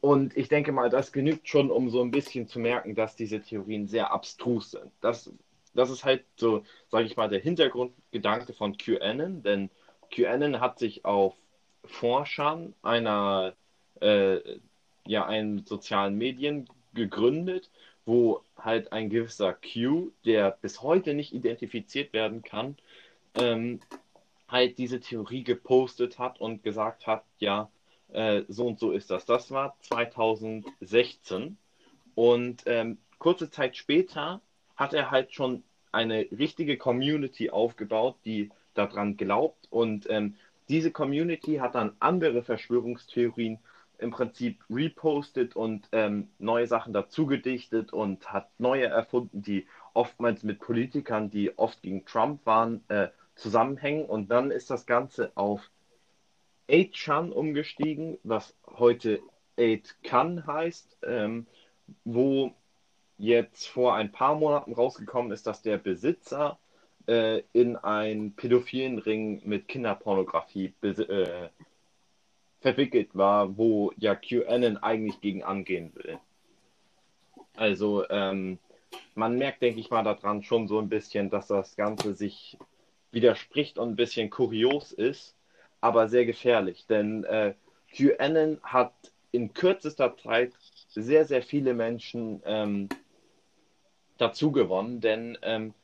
Und 0.00 0.36
ich 0.36 0.48
denke 0.48 0.70
mal, 0.70 0.90
das 0.90 1.12
genügt 1.12 1.48
schon, 1.48 1.70
um 1.70 1.88
so 1.88 2.02
ein 2.02 2.10
bisschen 2.10 2.46
zu 2.46 2.58
merken, 2.58 2.94
dass 2.94 3.16
diese 3.16 3.40
Theorien 3.40 3.86
sehr 3.88 4.12
abstrus 4.12 4.72
sind. 4.72 4.92
Das, 5.00 5.32
das 5.72 5.88
ist 5.88 6.04
halt 6.04 6.24
so, 6.36 6.62
sage 6.90 7.06
ich 7.06 7.16
mal, 7.16 7.30
der 7.30 7.40
Hintergrundgedanke 7.40 8.52
von 8.52 8.76
QAnon, 8.76 9.42
denn 9.42 9.70
QAnon 10.10 10.60
hat 10.60 10.78
sich 10.78 11.06
auf 11.06 11.34
Forschern 11.86 12.74
einer, 12.82 13.54
äh, 14.00 14.40
ja, 15.06 15.26
einen 15.26 15.64
sozialen 15.64 16.16
Medien 16.18 16.68
gegründet, 16.92 17.70
wo 18.06 18.42
halt 18.58 18.92
ein 18.92 19.10
gewisser 19.10 19.54
Q, 19.54 20.12
der 20.24 20.52
bis 20.62 20.82
heute 20.82 21.14
nicht 21.14 21.32
identifiziert 21.32 22.12
werden 22.12 22.42
kann, 22.42 22.76
ähm, 23.38 23.80
halt 24.48 24.78
diese 24.78 25.00
Theorie 25.00 25.44
gepostet 25.44 26.18
hat 26.18 26.40
und 26.40 26.62
gesagt 26.62 27.06
hat, 27.06 27.24
ja, 27.38 27.70
äh, 28.12 28.42
so 28.48 28.66
und 28.66 28.78
so 28.78 28.92
ist 28.92 29.10
das. 29.10 29.24
Das 29.24 29.50
war 29.50 29.76
2016 29.80 31.56
und 32.14 32.62
ähm, 32.66 32.98
kurze 33.18 33.50
Zeit 33.50 33.76
später 33.76 34.40
hat 34.76 34.92
er 34.92 35.10
halt 35.10 35.32
schon 35.32 35.64
eine 35.92 36.26
richtige 36.30 36.76
Community 36.76 37.50
aufgebaut, 37.50 38.16
die 38.24 38.50
daran 38.74 39.16
glaubt 39.16 39.66
und 39.70 40.06
ähm, 40.10 40.36
diese 40.68 40.90
Community 40.90 41.56
hat 41.56 41.74
dann 41.74 41.94
andere 42.00 42.42
Verschwörungstheorien 42.42 43.58
im 43.98 44.10
Prinzip 44.10 44.64
repostet 44.70 45.56
und 45.56 45.88
ähm, 45.92 46.28
neue 46.38 46.66
Sachen 46.66 46.92
dazugedichtet 46.92 47.92
und 47.92 48.32
hat 48.32 48.48
neue 48.58 48.86
erfunden, 48.86 49.42
die 49.42 49.66
oftmals 49.92 50.42
mit 50.42 50.60
Politikern, 50.60 51.30
die 51.30 51.56
oft 51.58 51.82
gegen 51.82 52.04
Trump 52.04 52.44
waren, 52.46 52.82
äh, 52.88 53.08
zusammenhängen. 53.36 54.06
Und 54.06 54.30
dann 54.30 54.50
ist 54.50 54.70
das 54.70 54.86
Ganze 54.86 55.32
auf 55.36 55.70
8chan 56.68 57.30
umgestiegen, 57.30 58.18
was 58.22 58.54
heute 58.66 59.20
8chan 59.58 60.46
heißt, 60.46 60.98
ähm, 61.02 61.46
wo 62.04 62.52
jetzt 63.18 63.68
vor 63.68 63.94
ein 63.94 64.10
paar 64.10 64.34
Monaten 64.34 64.72
rausgekommen 64.72 65.30
ist, 65.32 65.46
dass 65.46 65.62
der 65.62 65.78
Besitzer 65.78 66.58
äh, 67.06 67.42
in 67.52 67.76
einen 67.76 68.34
pädophilen 68.34 68.98
Ring 68.98 69.42
mit 69.44 69.68
Kinderpornografie 69.68 70.72
äh, 70.82 71.48
verwickelt 72.64 73.10
war, 73.12 73.58
wo 73.58 73.92
ja 73.98 74.14
QAnon 74.14 74.78
eigentlich 74.78 75.20
gegen 75.20 75.42
angehen 75.42 75.92
will. 75.96 76.18
Also 77.54 78.08
ähm, 78.08 78.58
man 79.14 79.36
merkt, 79.36 79.60
denke 79.60 79.80
ich 79.80 79.90
mal, 79.90 80.02
daran 80.02 80.42
schon 80.42 80.66
so 80.66 80.78
ein 80.78 80.88
bisschen, 80.88 81.28
dass 81.28 81.48
das 81.48 81.76
Ganze 81.76 82.14
sich 82.14 82.56
widerspricht 83.12 83.76
und 83.76 83.90
ein 83.90 83.96
bisschen 83.96 84.30
kurios 84.30 84.92
ist, 84.92 85.36
aber 85.82 86.08
sehr 86.08 86.24
gefährlich, 86.24 86.86
denn 86.86 87.24
äh, 87.24 87.52
QAnon 87.94 88.58
hat 88.62 88.94
in 89.30 89.52
kürzester 89.52 90.16
Zeit 90.16 90.54
sehr, 90.88 91.26
sehr 91.26 91.42
viele 91.42 91.74
Menschen 91.74 92.40
ähm, 92.46 92.88
dazu 94.16 94.52
gewonnen, 94.52 95.02
denn 95.02 95.36
ähm, 95.42 95.74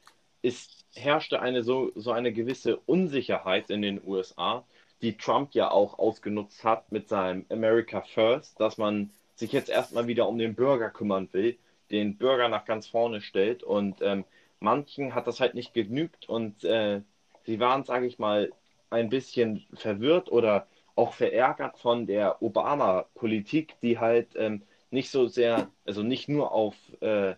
es 0.40 0.86
herrschte 0.94 1.42
eine 1.42 1.62
so, 1.62 1.92
so 1.94 2.10
eine 2.10 2.32
gewisse 2.32 2.78
Unsicherheit 2.78 3.68
in 3.68 3.82
den 3.82 4.00
USA, 4.02 4.64
die 5.02 5.16
Trump 5.16 5.54
ja 5.54 5.70
auch 5.70 5.98
ausgenutzt 5.98 6.64
hat 6.64 6.92
mit 6.92 7.08
seinem 7.08 7.46
America 7.50 8.02
First, 8.02 8.60
dass 8.60 8.78
man 8.78 9.10
sich 9.34 9.52
jetzt 9.52 9.70
erstmal 9.70 10.06
wieder 10.06 10.28
um 10.28 10.38
den 10.38 10.54
Bürger 10.54 10.90
kümmern 10.90 11.28
will, 11.32 11.58
den 11.90 12.18
Bürger 12.18 12.48
nach 12.48 12.64
ganz 12.66 12.86
vorne 12.86 13.20
stellt. 13.20 13.62
Und 13.62 14.02
ähm, 14.02 14.24
manchen 14.60 15.14
hat 15.14 15.26
das 15.26 15.40
halt 15.40 15.54
nicht 15.54 15.74
genügt 15.74 16.28
und 16.28 16.64
äh, 16.64 17.00
sie 17.44 17.60
waren, 17.60 17.84
sage 17.84 18.06
ich 18.06 18.18
mal, 18.18 18.52
ein 18.90 19.08
bisschen 19.08 19.66
verwirrt 19.74 20.30
oder 20.30 20.66
auch 20.96 21.14
verärgert 21.14 21.78
von 21.78 22.06
der 22.06 22.42
Obama-Politik, 22.42 23.76
die 23.80 23.98
halt 23.98 24.36
ähm, 24.36 24.62
nicht 24.90 25.10
so 25.10 25.28
sehr, 25.28 25.70
also 25.86 26.02
nicht 26.02 26.28
nur 26.28 26.52
auf 26.52 26.74
äh, 27.00 27.34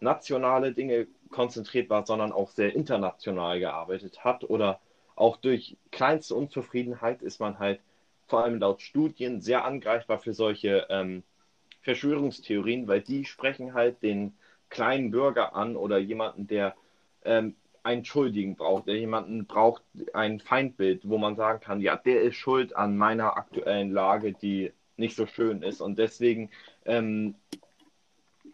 nationale 0.00 0.72
Dinge 0.72 1.06
konzentriert 1.30 1.90
war, 1.90 2.06
sondern 2.06 2.32
auch 2.32 2.50
sehr 2.50 2.74
international 2.74 3.60
gearbeitet 3.60 4.24
hat 4.24 4.44
oder 4.44 4.80
auch 5.16 5.36
durch 5.36 5.76
kleinste 5.90 6.34
Unzufriedenheit 6.34 7.22
ist 7.22 7.40
man 7.40 7.58
halt 7.58 7.80
vor 8.26 8.44
allem 8.44 8.58
laut 8.58 8.82
Studien 8.82 9.40
sehr 9.40 9.64
angreifbar 9.64 10.18
für 10.18 10.32
solche 10.32 10.86
ähm, 10.88 11.22
Verschwörungstheorien, 11.82 12.88
weil 12.88 13.02
die 13.02 13.24
sprechen 13.24 13.74
halt 13.74 14.02
den 14.02 14.34
kleinen 14.70 15.10
Bürger 15.10 15.54
an 15.54 15.76
oder 15.76 15.98
jemanden, 15.98 16.46
der 16.46 16.74
ähm, 17.24 17.54
einen 17.82 18.04
Schuldigen 18.04 18.56
braucht, 18.56 18.86
der 18.86 18.96
jemanden 18.96 19.44
braucht, 19.44 19.82
ein 20.14 20.40
Feindbild, 20.40 21.06
wo 21.08 21.18
man 21.18 21.36
sagen 21.36 21.60
kann, 21.60 21.80
ja, 21.80 21.96
der 21.96 22.22
ist 22.22 22.36
schuld 22.36 22.74
an 22.74 22.96
meiner 22.96 23.36
aktuellen 23.36 23.92
Lage, 23.92 24.32
die 24.32 24.72
nicht 24.96 25.16
so 25.16 25.26
schön 25.26 25.62
ist. 25.62 25.82
Und 25.82 25.98
deswegen 25.98 26.50
ähm, 26.86 27.34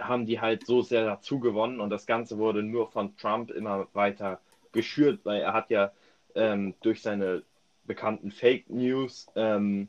haben 0.01 0.27
die 0.27 0.41
halt 0.41 0.67
so 0.67 0.83
sehr 0.83 1.05
dazu 1.05 1.39
gewonnen 1.39 1.81
und 1.81 1.91
das 1.91 2.07
Ganze 2.07 2.39
wurde 2.39 2.63
nur 2.63 2.91
von 2.91 3.17
Trump 3.17 3.51
immer 3.51 3.87
weiter 3.93 4.41
geschürt, 4.73 5.21
weil 5.25 5.41
er 5.41 5.53
hat 5.53 5.71
ja 5.71 5.93
ähm, 6.35 6.75
durch 6.83 7.03
seine 7.03 7.43
bekannten 7.85 8.31
Fake 8.31 8.71
News 8.71 9.27
ähm, 9.35 9.89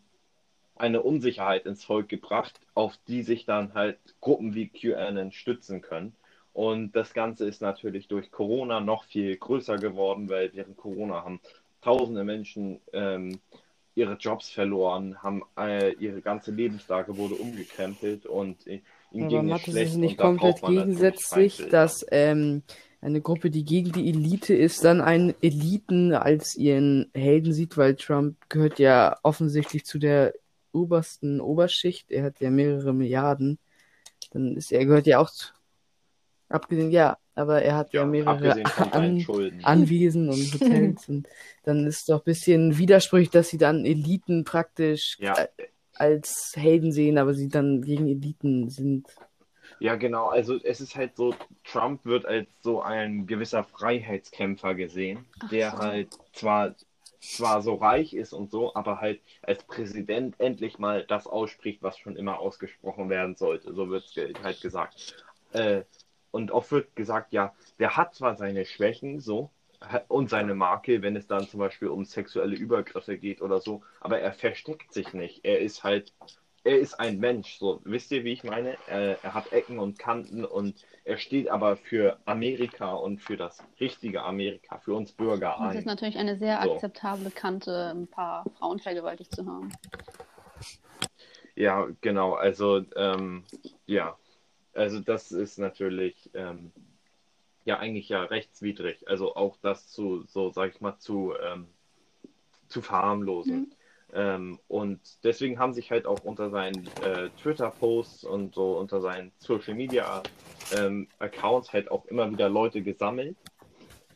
eine 0.75 1.01
Unsicherheit 1.01 1.65
ins 1.65 1.84
Volk 1.84 2.10
gebracht, 2.10 2.60
auf 2.73 2.97
die 3.08 3.21
sich 3.21 3.45
dann 3.45 3.73
halt 3.73 3.99
Gruppen 4.19 4.56
wie 4.56 4.69
QAnon 4.69 5.32
stützen 5.32 5.82
können. 5.82 6.15
Und 6.54 6.93
das 6.93 7.13
Ganze 7.13 7.45
ist 7.45 7.62
natürlich 7.62 8.08
durch 8.08 8.32
Corona 8.32 8.80
noch 8.80 9.06
viel 9.06 9.38
größer 9.38 9.77
geworden, 9.77 10.30
weil 10.30 10.51
während 10.54 10.77
Corona 10.77 11.23
haben 11.23 11.39
tausende 11.82 12.23
Menschen 12.23 12.82
ähm, 12.93 13.39
ihre 13.95 14.13
Jobs 14.13 14.49
verloren, 14.49 15.21
haben 15.21 15.43
äh, 15.58 15.93
ihre 15.93 16.21
ganze 16.21 16.51
Lebenslage 16.51 17.17
wurde 17.17 17.36
umgekrempelt 17.36 18.25
und 18.25 18.65
äh, 18.67 18.82
ihnen 19.12 19.30
ging 19.30 19.51
es 19.51 19.62
schlecht 19.62 19.91
ist 19.91 19.97
nicht 19.97 20.17
komplett 20.17 20.62
gegensätzlich, 20.62 21.67
dass 21.69 22.06
ähm, 22.12 22.63
eine 23.01 23.19
Gruppe, 23.21 23.49
die 23.49 23.65
gegen 23.65 23.91
die 23.91 24.09
Elite 24.09 24.53
ist, 24.53 24.83
dann 24.83 25.01
einen 25.01 25.33
Eliten 25.41 26.13
als 26.13 26.55
ihren 26.55 27.09
Helden 27.15 27.51
sieht, 27.51 27.75
weil 27.75 27.95
Trump 27.95 28.37
gehört 28.47 28.77
ja 28.77 29.17
offensichtlich 29.23 29.85
zu 29.85 29.97
der 29.97 30.33
obersten 30.71 31.41
Oberschicht. 31.41 32.11
Er 32.11 32.23
hat 32.23 32.39
ja 32.39 32.51
mehrere 32.51 32.93
Milliarden. 32.93 33.57
Dann 34.31 34.55
ist 34.55 34.71
er 34.71 34.85
gehört 34.85 35.07
ja 35.07 35.19
auch 35.19 35.31
zu, 35.31 35.47
abgesehen, 36.47 36.91
ja, 36.91 37.17
aber 37.33 37.63
er 37.63 37.75
hat 37.75 37.91
ja, 37.93 38.01
Ja, 38.01 38.07
mehrere 38.07 38.63
An. 38.93 39.25
Anwesen 39.63 40.29
und 40.29 40.53
Hotels 40.53 41.09
und 41.09 41.27
dann 41.63 41.87
ist 41.87 42.07
doch 42.07 42.19
ein 42.19 42.23
bisschen 42.25 42.77
widersprüchlich, 42.77 43.31
dass 43.31 43.49
sie 43.49 43.57
dann 43.57 43.83
Eliten 43.85 44.43
praktisch 44.43 45.17
Ja. 45.19 45.35
als 45.95 46.53
Helden 46.55 46.91
sehen, 46.91 47.17
aber 47.17 47.33
sie 47.33 47.47
dann 47.49 47.81
gegen 47.81 48.07
Eliten 48.07 48.69
sind. 48.69 49.07
Ja, 49.81 49.95
genau. 49.95 50.27
Also 50.27 50.59
es 50.63 50.79
ist 50.79 50.95
halt 50.95 51.15
so, 51.15 51.33
Trump 51.63 52.05
wird 52.05 52.27
als 52.27 52.47
so 52.61 52.83
ein 52.83 53.25
gewisser 53.25 53.63
Freiheitskämpfer 53.63 54.75
gesehen, 54.75 55.25
Ach 55.39 55.49
der 55.49 55.71
so. 55.71 55.77
halt 55.79 56.19
zwar, 56.33 56.75
zwar 57.19 57.63
so 57.63 57.73
reich 57.73 58.13
ist 58.13 58.31
und 58.31 58.51
so, 58.51 58.75
aber 58.75 59.01
halt 59.01 59.21
als 59.41 59.63
Präsident 59.63 60.39
endlich 60.39 60.77
mal 60.77 61.03
das 61.07 61.25
ausspricht, 61.25 61.81
was 61.81 61.97
schon 61.97 62.15
immer 62.15 62.37
ausgesprochen 62.37 63.09
werden 63.09 63.35
sollte. 63.35 63.73
So 63.73 63.89
wird 63.89 64.05
es 64.15 64.43
halt 64.43 64.61
gesagt. 64.61 65.15
Äh, 65.51 65.81
und 66.29 66.51
oft 66.51 66.71
wird 66.71 66.95
gesagt, 66.95 67.33
ja, 67.33 67.55
der 67.79 67.97
hat 67.97 68.13
zwar 68.13 68.35
seine 68.35 68.65
Schwächen 68.65 69.19
so 69.19 69.49
und 70.07 70.29
seine 70.29 70.53
Makel, 70.53 71.01
wenn 71.01 71.15
es 71.15 71.25
dann 71.25 71.47
zum 71.47 71.59
Beispiel 71.59 71.87
um 71.87 72.05
sexuelle 72.05 72.55
Übergriffe 72.55 73.17
geht 73.17 73.41
oder 73.41 73.59
so, 73.59 73.81
aber 73.99 74.19
er 74.19 74.31
versteckt 74.31 74.93
sich 74.93 75.13
nicht. 75.13 75.43
Er 75.43 75.59
ist 75.59 75.83
halt 75.83 76.13
er 76.63 76.80
ist 76.80 77.00
ein 77.00 77.19
Mensch, 77.19 77.58
so 77.58 77.82
wisst 77.84 78.12
ihr, 78.12 78.24
wie 78.24 78.34
ich 78.34 78.43
meine? 78.43 78.78
Er, 78.88 79.24
er 79.24 79.34
hat 79.34 79.52
Ecken 79.52 79.80
und 79.80 79.97
Kanten 79.97 80.45
und 80.45 80.86
er 81.06 81.17
steht 81.17 81.50
aber 81.50 81.76
für 81.76 82.19
Amerika 82.26 82.93
und 82.93 83.19
für 83.19 83.36
das 83.36 83.63
richtige 83.80 84.21
Amerika, 84.24 84.78
für 84.78 84.93
uns 84.93 85.12
Bürger 85.12 85.56
Das 85.60 85.76
ist 85.76 85.78
ein. 85.78 85.86
natürlich 85.86 86.17
eine 86.17 86.38
sehr 86.38 86.62
So. 86.62 86.74
akzeptable 86.74 87.32
Kante, 87.32 87.91
ein 87.95 88.08
paar 88.08 88.45
Frauen 88.60 88.80
vergewaltigt 88.80 89.34
zu 89.34 89.45
haben. 89.45 89.71
Ja, 91.56 91.88
genau, 92.02 92.34
also 92.34 92.86
ähm, 92.95 93.43
ja, 93.86 94.17
also 94.74 95.00
das 95.00 95.32
ist 95.32 95.58
natürlich 95.58 96.30
ähm, 96.34 96.71
ja 97.65 97.80
eigentlich 97.80 98.08
ja 98.10 98.24
rechtswidrig, 98.24 99.08
also 99.08 99.36
auch 99.36 99.58
das 99.62 99.89
zu, 99.89 100.24
so 100.28 100.52
sag 100.52 100.76
ich 100.76 100.82
mal, 100.82 100.97
zu, 100.97 101.34
ähm, 101.43 101.67
zu 102.67 102.82
verharmlosen. 102.82 103.56
Mhm. 103.62 103.71
Ähm, 104.13 104.60
und 104.67 105.00
deswegen 105.24 105.58
haben 105.60 105.74
sich 105.74 105.91
halt 105.91 106.06
auch 106.06 106.24
unter 106.24 106.50
seinen 106.50 106.88
äh, 107.04 107.30
Twitter-Posts 107.41 108.26
und 108.26 108.56
so 108.56 108.78
unter 108.78 109.00
seinen 109.02 109.32
Social 109.38 109.74
Media 109.74 110.21
ähm, 110.78 111.08
halt 111.19 111.91
auch 111.91 112.06
immer 112.06 112.30
wieder 112.30 112.50
Leute 112.50 112.82
gesammelt, 112.82 113.38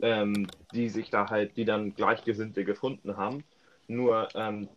ähm, 0.01 0.47
die 0.73 0.89
sich 0.89 1.09
da 1.09 1.29
halt, 1.29 1.55
die 1.55 1.65
dann 1.65 1.95
Gleichgesinnte 1.95 2.65
gefunden 2.65 3.15
haben. 3.15 3.43
Nur 3.87 4.27
ähm, 4.35 4.67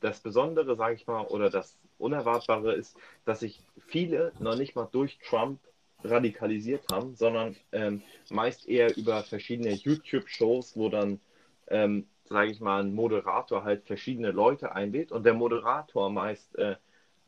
das 0.00 0.20
Besondere, 0.20 0.76
sage 0.76 0.94
ich 0.96 1.06
mal, 1.06 1.22
oder 1.22 1.48
das 1.48 1.78
Unerwartbare 1.98 2.74
ist, 2.74 2.96
dass 3.24 3.40
sich 3.40 3.60
viele 3.86 4.32
noch 4.38 4.56
nicht 4.56 4.74
mal 4.76 4.88
durch 4.90 5.18
Trump 5.20 5.60
radikalisiert 6.04 6.84
haben, 6.92 7.14
sondern 7.14 7.56
ähm, 7.72 8.02
meist 8.30 8.68
eher 8.68 8.94
über 8.96 9.22
verschiedene 9.22 9.72
YouTube-Shows, 9.72 10.76
wo 10.76 10.90
dann 10.90 11.20
ähm, 11.68 12.06
sage 12.28 12.50
ich 12.50 12.60
mal, 12.60 12.82
ein 12.82 12.94
Moderator 12.94 13.64
halt 13.64 13.84
verschiedene 13.84 14.30
Leute 14.30 14.74
einlädt 14.74 15.12
und 15.12 15.24
der 15.24 15.34
Moderator 15.34 16.10
meist, 16.10 16.56
äh, 16.56 16.76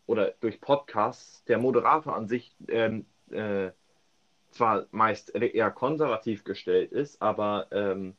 oder 0.07 0.33
durch 0.41 0.61
Podcasts, 0.61 1.45
der 1.45 1.59
Moderator 1.59 2.17
an 2.17 2.29
sich 2.29 2.55
ähm, 2.69 3.07
äh, 3.31 3.71
zwar 4.51 4.87
meist 4.91 5.35
eher 5.35 5.71
konservativ 5.71 6.45
gestellt 6.45 6.93
ist, 6.93 7.21
aber, 7.21 7.67
ähm, 7.71 8.15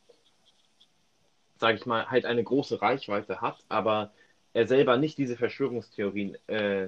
sage 1.57 1.77
ich 1.77 1.85
mal, 1.85 2.09
halt 2.09 2.25
eine 2.25 2.43
große 2.43 2.81
Reichweite 2.81 3.41
hat, 3.41 3.65
aber 3.67 4.11
er 4.53 4.67
selber 4.67 4.97
nicht 4.97 5.17
diese 5.17 5.37
Verschwörungstheorien 5.37 6.35
äh, 6.47 6.87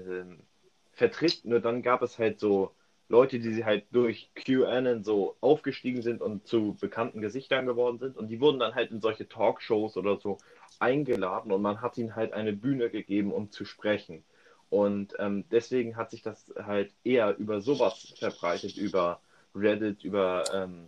vertritt, 0.94 1.46
nur 1.46 1.60
dann 1.60 1.82
gab 1.82 2.02
es 2.02 2.20
halt 2.20 2.40
so 2.40 2.72
Leute, 3.12 3.40
die 3.40 3.54
sie 3.54 3.66
halt 3.66 3.84
durch 3.92 4.32
QAnon 4.36 5.04
so 5.04 5.36
aufgestiegen 5.42 6.02
sind 6.02 6.22
und 6.22 6.48
zu 6.48 6.76
bekannten 6.80 7.22
Gesichtern 7.22 7.66
geworden 7.66 8.00
sind. 8.00 8.18
Und 8.18 8.30
die 8.30 8.40
wurden 8.40 8.60
dann 8.60 8.74
halt 8.74 8.90
in 8.92 9.02
solche 9.02 9.28
Talkshows 9.28 9.98
oder 9.98 10.18
so 10.18 10.38
eingeladen 10.80 11.52
und 11.52 11.62
man 11.62 11.82
hat 11.82 11.98
ihnen 11.98 12.16
halt 12.16 12.34
eine 12.34 12.54
Bühne 12.54 12.90
gegeben, 12.90 13.32
um 13.32 13.52
zu 13.52 13.66
sprechen. 13.66 14.24
Und 14.70 15.14
ähm, 15.20 15.44
deswegen 15.52 15.98
hat 15.98 16.12
sich 16.12 16.22
das 16.22 16.52
halt 16.58 16.92
eher 17.04 17.38
über 17.38 17.60
sowas 17.62 18.14
verbreitet, 18.18 18.78
über 18.78 19.20
Reddit, 19.54 20.04
über 20.06 20.46
ähm, 20.54 20.88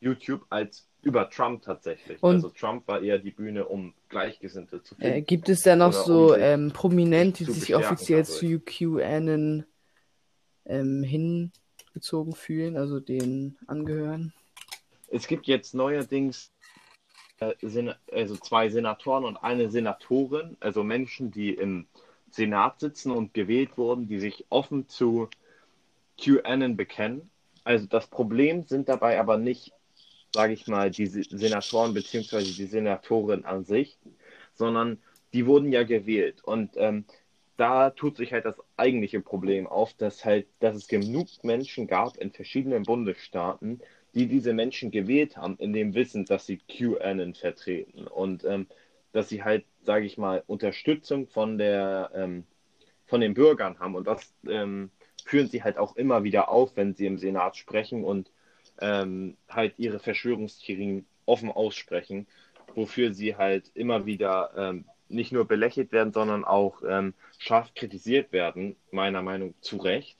YouTube, 0.00 0.46
als 0.50 0.86
über 1.02 1.28
Trump 1.28 1.62
tatsächlich. 1.62 2.22
Und- 2.22 2.36
also 2.36 2.48
Trump 2.50 2.86
war 2.86 3.02
eher 3.02 3.18
die 3.18 3.32
Bühne, 3.32 3.66
um 3.66 3.92
Gleichgesinnte 4.08 4.82
zu 4.82 4.94
Äh, 4.94 5.12
finden. 5.14 5.26
gibt 5.26 5.48
es 5.48 5.62
da 5.62 5.74
noch 5.74 5.88
Oder 5.88 6.00
um 6.00 6.06
so 6.06 6.34
sich 6.34 6.42
ähm, 6.42 6.72
Prominente, 6.72 7.44
die 7.44 7.52
sich 7.52 7.74
offiziell 7.74 8.22
dadurch. 8.22 8.38
zu 8.38 8.60
QAnon 8.60 9.64
ähm, 10.66 11.02
hingezogen 11.94 12.34
fühlen, 12.34 12.76
also 12.76 13.00
denen 13.00 13.56
angehören? 13.66 14.32
Es 15.10 15.26
gibt 15.26 15.46
jetzt 15.46 15.74
neuerdings 15.74 16.50
äh, 17.38 17.54
also 18.12 18.36
zwei 18.36 18.68
Senatoren 18.68 19.24
und 19.24 19.36
eine 19.36 19.70
Senatorin, 19.70 20.56
also 20.60 20.82
Menschen, 20.82 21.30
die 21.30 21.54
im 21.54 21.86
Senat 22.30 22.80
sitzen 22.80 23.12
und 23.12 23.32
gewählt 23.32 23.78
wurden, 23.78 24.08
die 24.08 24.18
sich 24.18 24.44
offen 24.48 24.88
zu 24.88 25.28
QAnon 26.18 26.76
bekennen. 26.76 27.30
Also 27.62 27.86
das 27.86 28.08
Problem 28.08 28.64
sind 28.64 28.88
dabei 28.88 29.20
aber 29.20 29.38
nicht, 29.38 29.72
sage 30.34 30.52
ich 30.52 30.66
mal, 30.66 30.90
die 30.90 31.06
Se- 31.06 31.22
Senatoren 31.30 31.94
bzw. 31.94 32.42
die 32.42 32.66
Senatorin 32.66 33.44
an 33.44 33.64
sich, 33.64 33.96
sondern 34.54 34.98
die 35.32 35.46
wurden 35.46 35.72
ja 35.72 35.84
gewählt. 35.84 36.42
Und 36.42 36.72
ähm, 36.76 37.04
da 37.56 37.90
tut 37.90 38.16
sich 38.16 38.32
halt 38.32 38.44
das 38.44 38.56
eigentliche 38.76 39.20
Problem 39.20 39.66
auf, 39.66 39.94
dass 39.94 40.24
halt, 40.24 40.46
dass 40.60 40.74
es 40.74 40.88
genug 40.88 41.28
Menschen 41.42 41.86
gab 41.86 42.16
in 42.16 42.32
verschiedenen 42.32 42.82
Bundesstaaten, 42.82 43.80
die 44.14 44.26
diese 44.26 44.52
Menschen 44.52 44.90
gewählt 44.90 45.36
haben, 45.36 45.56
in 45.58 45.72
dem 45.72 45.94
Wissen, 45.94 46.24
dass 46.24 46.46
sie 46.46 46.58
QAnon 46.58 47.34
vertreten. 47.34 48.06
Und 48.06 48.44
ähm, 48.44 48.66
dass 49.12 49.28
sie 49.28 49.44
halt, 49.44 49.64
sage 49.82 50.06
ich 50.06 50.18
mal, 50.18 50.42
Unterstützung 50.46 51.28
von 51.28 51.58
der 51.58 52.10
ähm, 52.14 52.44
von 53.06 53.20
den 53.20 53.34
Bürgern 53.34 53.78
haben. 53.78 53.94
Und 53.94 54.06
das 54.06 54.34
ähm, 54.48 54.90
führen 55.24 55.48
sie 55.48 55.62
halt 55.62 55.78
auch 55.78 55.96
immer 55.96 56.24
wieder 56.24 56.48
auf, 56.48 56.76
wenn 56.76 56.94
sie 56.94 57.06
im 57.06 57.18
Senat 57.18 57.56
sprechen 57.56 58.04
und 58.04 58.30
ähm, 58.80 59.36
halt 59.48 59.78
ihre 59.78 59.98
Verschwörungstheorien 59.98 61.06
offen 61.26 61.50
aussprechen, 61.50 62.26
wofür 62.74 63.12
sie 63.12 63.36
halt 63.36 63.70
immer 63.74 64.06
wieder 64.06 64.50
ähm, 64.56 64.84
nicht 65.14 65.32
nur 65.32 65.46
belächelt 65.46 65.92
werden, 65.92 66.12
sondern 66.12 66.44
auch 66.44 66.82
ähm, 66.86 67.14
scharf 67.38 67.72
kritisiert 67.74 68.32
werden, 68.32 68.76
meiner 68.90 69.22
Meinung 69.22 69.48
nach 69.48 69.60
zu 69.62 69.76
Recht. 69.78 70.18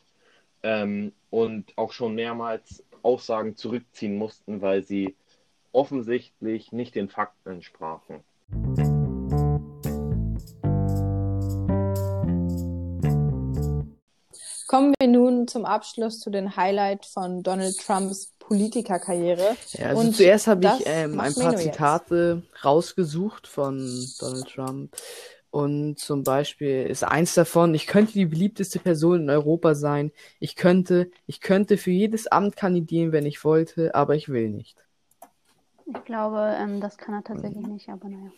Ähm, 0.62 1.12
und 1.30 1.72
auch 1.76 1.92
schon 1.92 2.14
mehrmals 2.14 2.82
Aussagen 3.02 3.56
zurückziehen 3.56 4.16
mussten, 4.16 4.62
weil 4.62 4.82
sie 4.82 5.14
offensichtlich 5.72 6.72
nicht 6.72 6.94
den 6.94 7.08
Fakten 7.08 7.50
entsprachen. 7.50 8.22
Kommen 14.66 14.94
wir 14.98 15.08
nun 15.08 15.46
zum 15.46 15.64
Abschluss 15.66 16.18
zu 16.18 16.30
den 16.30 16.56
Highlights 16.56 17.12
von 17.12 17.42
Donald 17.42 17.78
Trumps 17.78 18.33
Politikerkarriere. 18.48 19.56
Ja, 19.72 19.88
also 19.88 20.00
Und 20.00 20.16
zuerst 20.16 20.46
habe 20.46 20.66
ich 20.66 20.86
ähm, 20.86 21.18
ein 21.20 21.34
paar 21.34 21.52
Meno 21.52 21.52
jetzt. 21.52 21.74
Zitate 21.74 22.42
rausgesucht 22.64 23.46
von 23.46 23.78
Donald 24.18 24.48
Trump. 24.48 24.96
Und 25.50 26.00
zum 26.00 26.24
Beispiel 26.24 26.84
ist 26.86 27.04
eins 27.04 27.34
davon, 27.34 27.74
ich 27.74 27.86
könnte 27.86 28.12
die 28.14 28.26
beliebteste 28.26 28.80
Person 28.80 29.22
in 29.22 29.30
Europa 29.30 29.74
sein. 29.76 30.10
Ich 30.40 30.56
könnte, 30.56 31.10
ich 31.26 31.40
könnte 31.40 31.76
für 31.76 31.92
jedes 31.92 32.26
Amt 32.26 32.56
kandidieren, 32.56 33.12
wenn 33.12 33.24
ich 33.24 33.44
wollte, 33.44 33.94
aber 33.94 34.16
ich 34.16 34.28
will 34.28 34.50
nicht. 34.50 34.76
Ich 35.86 36.04
glaube, 36.04 36.56
ähm, 36.58 36.80
das 36.80 36.98
kann 36.98 37.14
er 37.14 37.22
tatsächlich 37.22 37.66
nicht, 37.66 37.88
aber 37.88 38.08
naja. 38.08 38.32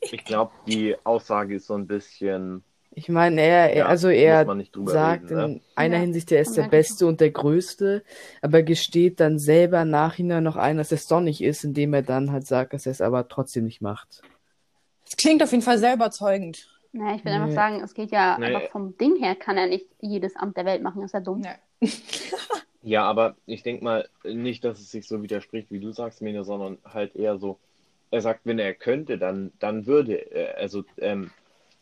Ich 0.00 0.24
glaube, 0.24 0.52
die 0.66 0.96
Aussage 1.04 1.56
ist 1.56 1.66
so 1.68 1.74
ein 1.74 1.86
bisschen, 1.86 2.64
Ich 2.98 3.10
meine, 3.10 3.42
er, 3.42 3.70
er 3.72 3.76
ja, 3.76 3.86
also 3.86 4.08
er 4.08 4.46
sagt 4.86 5.30
reden, 5.30 5.36
ne? 5.36 5.44
in 5.44 5.60
einer 5.74 5.96
Ja, 5.96 6.02
Hinsicht, 6.02 6.32
er 6.32 6.40
ist 6.40 6.56
der 6.56 6.62
Beste 6.62 7.06
und 7.06 7.20
der 7.20 7.30
Größte, 7.30 8.02
aber 8.40 8.62
gesteht 8.62 9.20
dann 9.20 9.38
selber 9.38 9.84
nachhinein 9.84 10.42
noch 10.44 10.56
ein, 10.56 10.78
dass 10.78 10.92
er 10.92 10.96
es 10.96 11.06
doch 11.06 11.20
nicht 11.20 11.42
ist, 11.42 11.62
indem 11.62 11.92
er 11.92 12.02
dann 12.02 12.32
halt 12.32 12.46
sagt, 12.46 12.72
dass 12.72 12.86
er 12.86 12.92
es 12.92 13.02
aber 13.02 13.28
trotzdem 13.28 13.64
nicht 13.64 13.82
macht. 13.82 14.22
Das 15.04 15.16
klingt 15.16 15.42
auf 15.42 15.50
jeden 15.52 15.62
Fall 15.62 15.78
sehr 15.78 15.92
überzeugend. 15.94 16.68
Naja, 16.92 17.16
ich 17.16 17.24
will 17.24 17.32
einfach 17.32 17.48
Nee. 17.48 17.54
sagen, 17.54 17.82
es 17.84 17.92
geht 17.92 18.10
ja 18.10 18.38
Nee. 18.38 18.46
einfach 18.46 18.70
vom 18.72 18.96
Ding 18.96 19.16
her, 19.16 19.34
kann 19.36 19.58
er 19.58 19.66
nicht 19.66 19.86
jedes 20.00 20.34
Amt 20.36 20.56
der 20.56 20.64
Welt 20.64 20.82
machen, 20.82 21.02
ist 21.02 21.12
ja 21.12 21.20
dumm. 21.20 21.42
Ja. 21.44 21.54
Ja, 22.82 23.02
aber 23.04 23.36
ich 23.46 23.62
denke 23.62 23.82
mal 23.84 24.08
nicht, 24.24 24.64
dass 24.64 24.78
es 24.78 24.90
sich 24.92 25.06
so 25.08 25.22
widerspricht, 25.22 25.70
wie 25.72 25.80
du 25.80 25.90
sagst, 25.92 26.22
Mene, 26.22 26.44
sondern 26.44 26.78
halt 26.84 27.16
eher 27.16 27.36
so, 27.38 27.58
er 28.10 28.20
sagt, 28.20 28.42
wenn 28.44 28.58
er 28.60 28.74
könnte, 28.74 29.18
dann, 29.18 29.52
dann 29.58 29.86
würde 29.86 30.14
er, 30.14 30.56
also, 30.58 30.84
ähm, 30.98 31.30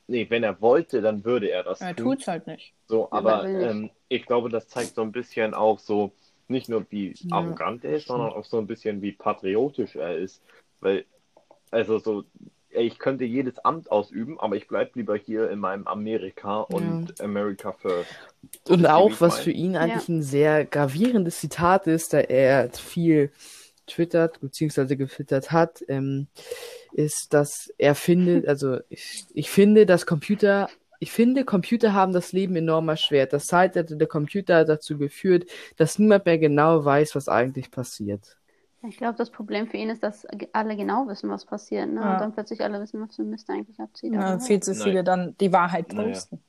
nee, 0.07 0.27
wenn 0.29 0.43
er 0.43 0.61
wollte, 0.61 1.01
dann 1.01 1.25
würde 1.25 1.51
er 1.51 1.63
das 1.63 1.81
Er 1.81 1.95
tun. 1.97 2.17
tut's 2.17 2.29
halt 2.29 2.47
nicht. 2.47 2.75
So, 2.87 3.11
aber 3.11 3.47
ähm, 3.47 3.91
ich 4.09 4.27
glaube, 4.27 4.49
das 4.49 4.69
zeigt 4.69 4.95
so 4.95 5.03
ein 5.03 5.13
bisschen 5.13 5.55
auch 5.55 5.79
so, 5.79 6.13
nicht 6.49 6.69
nur 6.69 6.85
wie 6.91 7.15
Ja. 7.21 7.37
arrogant 7.37 7.85
er 7.85 7.97
ist, 7.97 8.07
sondern 8.07 8.31
auch 8.33 8.45
so 8.45 8.59
ein 8.59 8.67
bisschen 8.67 9.01
wie 9.03 9.13
patriotisch 9.13 9.97
er 9.97 10.17
ist. 10.19 10.43
Weil, 10.81 11.05
also 11.71 11.99
so, 11.99 12.25
ich 12.69 12.99
könnte 12.99 13.25
jedes 13.25 13.59
Amt 13.65 13.91
ausüben, 13.91 14.39
aber 14.41 14.57
ich 14.57 14.69
bleibe 14.69 14.91
lieber 14.95 15.17
hier 15.17 15.49
in 15.51 15.59
meinem 15.59 15.87
Amerika 15.87 16.61
und 16.61 17.19
America 17.21 17.73
first. 17.73 18.11
Und 18.69 18.87
auch, 18.87 19.11
was 19.21 19.37
mein? 19.37 19.45
für 19.45 19.51
ihn 19.51 19.77
eigentlich 19.77 20.09
ein 20.09 20.23
sehr 20.23 20.65
gravierendes 20.65 21.41
Zitat 21.41 21.87
ist, 21.87 22.13
da 22.13 22.19
er 22.19 22.71
viel 22.71 23.31
twittert, 23.87 24.41
beziehungsweise 24.41 24.97
getwittert 24.97 25.53
hat, 25.53 25.83
ähm, 25.89 26.29
ist, 26.93 27.33
dass 27.35 27.73
er 27.79 27.95
findet, 27.95 28.47
also 28.49 28.79
ich, 28.89 29.25
ich 29.35 29.51
finde, 29.51 29.87
dass 29.87 30.07
Computer, 30.07 30.69
ich 31.01 31.13
finde, 31.13 31.45
Computer 31.45 31.93
haben 31.93 32.13
das 32.13 32.33
Leben 32.33 32.57
enorm 32.57 32.89
erschwert. 32.89 33.33
Das 33.33 33.47
Zeitalter 33.47 33.97
der 33.97 34.07
Computer 34.09 34.57
hat 34.59 34.69
dazu 34.69 34.97
geführt, 34.99 35.45
dass 35.77 35.99
niemand 35.99 36.27
mehr 36.27 36.39
genau 36.39 36.85
weiß, 36.85 37.15
was 37.15 37.29
eigentlich 37.29 37.71
passiert. 37.71 38.37
Ich 38.87 38.99
glaube, 38.99 39.17
das 39.17 39.31
Problem 39.31 39.67
für 39.67 39.79
ihn 39.79 39.89
ist, 39.89 40.03
dass 40.03 40.27
alle 40.53 40.77
genau 40.77 41.09
wissen, 41.09 41.31
was 41.31 41.47
passiert, 41.47 41.89
ne? 41.91 42.01
Ja. 42.01 42.13
Und 42.15 42.21
dann 42.21 42.33
plötzlich 42.35 42.61
alle 42.61 42.81
wissen, 42.81 43.01
was 43.01 43.17
für 43.17 43.23
Mist 43.23 43.49
eigentlich 43.49 43.81
abzieht. 43.81 44.13
Ja, 44.13 44.39
viel 44.39 44.61
zu 44.61 44.73
Nein. 44.73 44.83
viele 44.83 45.05
dann 45.05 45.35
die 45.41 45.53
Wahrheit 45.53 45.93
Naja. 45.93 46.09
posten. 46.11 46.43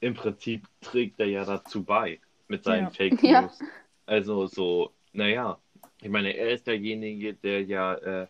Im 0.00 0.14
Prinzip 0.14 0.66
trägt 0.80 1.20
er 1.20 1.26
ja 1.26 1.44
dazu 1.44 1.84
bei 1.84 2.18
mit 2.48 2.64
seinen 2.64 2.84
Ja. 2.84 2.90
Fake 2.90 3.22
Ja. 3.22 3.42
News. 3.42 3.58
Also 4.06 4.46
so, 4.46 4.90
naja, 5.12 5.58
ich 6.00 6.08
meine, 6.08 6.36
er 6.36 6.50
ist 6.50 6.66
derjenige, 6.66 7.34
der 7.34 7.62
ja 7.64 7.94
äh, 7.94 8.26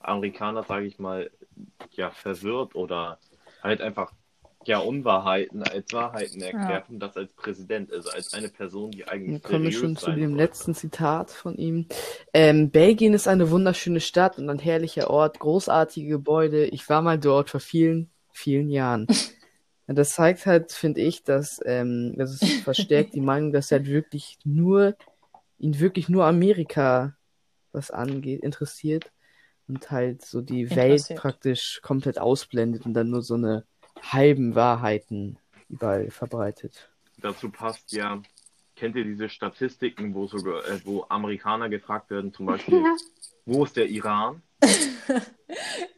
Amerikaner, 0.00 0.62
sage 0.64 0.86
ich 0.86 0.98
mal, 0.98 1.30
ja 1.92 2.10
verwirrt 2.10 2.74
oder 2.74 3.18
halt 3.62 3.80
einfach 3.80 4.12
ja 4.64 4.78
Unwahrheiten 4.78 5.62
als 5.62 5.92
Wahrheiten 5.92 6.40
erklärt 6.40 6.88
und 6.88 7.00
das 7.00 7.16
als 7.16 7.32
Präsident, 7.32 7.92
also 7.92 8.10
als 8.10 8.32
eine 8.32 8.48
Person, 8.48 8.90
die 8.92 9.06
eigentlich 9.08 9.40
Dann 9.42 9.50
kommen 9.50 9.64
wir 9.64 9.72
schon 9.72 9.96
zu 9.96 10.12
dem 10.12 10.30
soll. 10.30 10.38
letzten 10.38 10.74
Zitat 10.74 11.30
von 11.30 11.56
ihm. 11.56 11.86
Ähm, 12.32 12.70
Belgien 12.70 13.14
ist 13.14 13.26
eine 13.28 13.50
wunderschöne 13.50 14.00
Stadt 14.00 14.38
und 14.38 14.48
ein 14.48 14.58
herrlicher 14.60 15.10
Ort, 15.10 15.38
großartige 15.40 16.08
Gebäude. 16.08 16.66
Ich 16.66 16.88
war 16.88 17.02
mal 17.02 17.18
dort 17.18 17.50
vor 17.50 17.60
vielen, 17.60 18.10
vielen 18.32 18.70
Jahren. 18.70 19.06
Ja, 19.88 19.94
Das 19.94 20.12
zeigt 20.12 20.46
halt, 20.46 20.70
finde 20.72 21.00
ich, 21.00 21.24
dass 21.24 21.60
ähm, 21.64 22.14
das 22.16 22.38
verstärkt 22.62 23.14
die 23.14 23.20
Meinung, 23.20 23.52
dass 23.52 23.72
er 23.72 23.78
halt 23.78 23.88
wirklich 23.88 24.38
nur, 24.44 24.94
ihn 25.62 25.78
wirklich 25.80 26.08
nur 26.08 26.26
Amerika 26.26 27.16
was 27.72 27.90
angeht, 27.90 28.42
interessiert 28.42 29.10
und 29.68 29.90
halt 29.90 30.22
so 30.22 30.42
die 30.42 30.74
Welt 30.76 31.14
praktisch 31.16 31.80
komplett 31.82 32.18
ausblendet 32.18 32.84
und 32.84 32.92
dann 32.94 33.08
nur 33.08 33.22
so 33.22 33.34
eine 33.34 33.64
halben 34.02 34.54
Wahrheiten 34.54 35.38
überall 35.70 36.10
verbreitet. 36.10 36.90
Dazu 37.18 37.48
passt 37.50 37.92
ja, 37.92 38.20
kennt 38.76 38.96
ihr 38.96 39.04
diese 39.04 39.28
Statistiken, 39.28 40.14
wo 40.14 40.26
sogar, 40.26 40.66
äh, 40.68 40.80
wo 40.84 41.06
Amerikaner 41.08 41.68
gefragt 41.68 42.10
werden, 42.10 42.34
zum 42.34 42.46
Beispiel, 42.46 42.74
Ja. 42.82 42.96
wo 43.46 43.64
ist 43.64 43.76
der 43.76 43.88
Iran? 43.88 44.42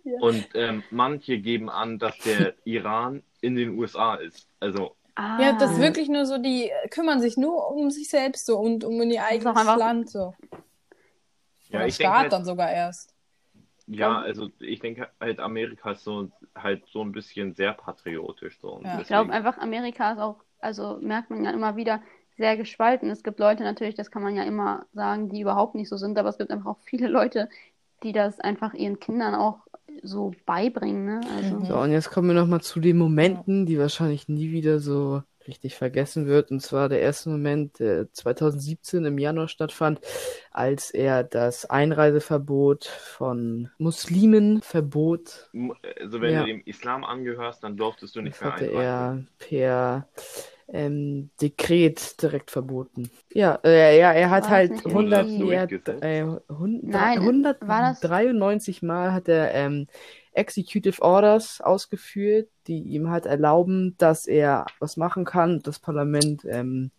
Ja. 0.06 0.20
Und 0.20 0.46
ähm, 0.54 0.82
manche 0.90 1.38
geben 1.38 1.70
an, 1.70 1.98
dass 1.98 2.18
der 2.18 2.54
Iran 2.64 3.22
in 3.40 3.54
den 3.56 3.78
USA 3.78 4.16
ist. 4.16 4.48
Also, 4.60 4.96
Ah, 5.16 5.40
Ja, 5.40 5.52
das 5.52 5.72
ist 5.72 5.80
wirklich 5.80 6.08
nur 6.08 6.26
so, 6.26 6.38
die 6.38 6.70
kümmern 6.90 7.20
sich 7.20 7.36
nur 7.36 7.70
um 7.70 7.90
sich 7.90 8.08
selbst 8.08 8.46
so 8.46 8.58
und 8.58 8.84
um 8.84 9.00
ihr 9.02 9.24
eigenes 9.24 9.46
einfach- 9.56 9.76
Land 9.76 10.10
so. 10.10 10.34
ja, 11.68 11.78
Oder 11.78 11.86
ich 11.86 11.96
denke 11.98 12.10
Staat 12.12 12.22
halt, 12.22 12.32
dann 12.32 12.44
sogar 12.44 12.70
erst. 12.70 13.14
ja, 13.86 14.18
also 14.20 14.48
ich 14.60 14.80
denke 14.80 15.08
halt, 15.20 15.38
Amerika 15.40 15.92
ist 15.92 16.04
so 16.04 16.30
halt 16.56 16.84
so 16.86 17.02
ein 17.02 17.12
bisschen 17.12 17.54
sehr 17.54 17.72
patriotisch 17.74 18.58
so. 18.60 18.72
Und 18.72 18.84
Ja. 18.84 19.00
Ich 19.00 19.06
glaube 19.06 19.28
deswegen- 19.28 19.46
einfach, 19.46 19.58
Amerika 19.62 20.12
ist 20.12 20.18
auch, 20.18 20.36
also 20.60 20.98
merkt 21.00 21.30
man 21.30 21.44
ja 21.44 21.50
immer 21.50 21.76
wieder, 21.76 22.00
sehr 22.36 22.56
gespalten. 22.56 23.10
Es 23.10 23.22
gibt 23.22 23.38
Leute 23.38 23.62
natürlich, 23.62 23.94
das 23.94 24.10
kann 24.10 24.22
man 24.24 24.34
ja 24.34 24.42
immer 24.42 24.86
sagen, 24.92 25.28
die 25.28 25.40
überhaupt 25.40 25.76
nicht 25.76 25.88
so 25.88 25.96
sind, 25.96 26.18
aber 26.18 26.30
es 26.30 26.38
gibt 26.38 26.50
einfach 26.50 26.66
auch 26.72 26.80
viele 26.80 27.06
Leute, 27.06 27.48
die 28.02 28.12
das 28.12 28.40
einfach 28.40 28.74
ihren 28.74 28.98
Kindern 28.98 29.36
auch 29.36 29.58
so 30.02 30.32
beibringen. 30.46 31.04
Ne? 31.06 31.20
Also. 31.36 31.64
So, 31.64 31.76
und 31.78 31.92
jetzt 31.92 32.10
kommen 32.10 32.28
wir 32.28 32.34
nochmal 32.34 32.60
zu 32.60 32.80
den 32.80 32.98
Momenten, 32.98 33.66
die 33.66 33.78
wahrscheinlich 33.78 34.28
nie 34.28 34.50
wieder 34.50 34.78
so 34.80 35.22
richtig 35.46 35.74
vergessen 35.74 36.26
wird. 36.26 36.50
Und 36.50 36.60
zwar 36.60 36.88
der 36.88 37.00
erste 37.00 37.28
Moment, 37.28 37.78
der 37.78 38.10
2017 38.12 39.04
im 39.04 39.18
Januar 39.18 39.48
stattfand, 39.48 40.00
als 40.50 40.90
er 40.90 41.22
das 41.22 41.66
Einreiseverbot 41.66 42.84
von 42.86 43.68
Muslimen 43.78 44.62
verbot. 44.62 45.50
also 46.00 46.20
wenn 46.20 46.32
Ja. 46.32 46.40
du 46.40 46.46
dem 46.46 46.62
Islam 46.64 47.04
angehörst, 47.04 47.62
dann 47.62 47.76
durftest 47.76 48.16
du 48.16 48.22
nicht 48.22 48.36
Das 48.36 48.40
mehr 48.42 48.52
hatte 48.52 48.64
einreisen. 48.70 49.28
er 49.40 49.46
per 49.46 50.08
ähm, 50.68 51.30
Dekret 51.40 52.20
direkt 52.22 52.50
verboten. 52.50 53.10
Ja, 53.32 53.58
äh, 53.64 53.98
ja, 53.98 54.12
er 54.12 54.30
hat 54.30 54.44
War 54.44 54.50
halt 54.50 54.70
nicht 54.72 54.86
100, 54.86 55.26
irgendwie- 55.26 55.52
er 55.52 55.60
hat, 55.62 55.70
äh, 56.02 56.22
100, 56.48 56.82
Nein, 56.92 57.18
war 57.60 57.80
das- 57.90 58.00
193 58.02 58.82
Mal 58.82 59.12
hat 59.12 59.28
er 59.28 59.52
ähm, 59.54 59.86
Executive 60.32 61.00
Orders 61.02 61.60
ausgeführt, 61.60 62.48
die 62.66 62.78
ihm 62.80 63.10
halt 63.10 63.26
erlauben, 63.26 63.94
dass 63.98 64.26
er 64.26 64.66
was 64.80 64.96
machen 64.96 65.24
kann. 65.24 65.60
Das 65.60 65.78
Parlament 65.78 66.44
ähm, 66.48 66.90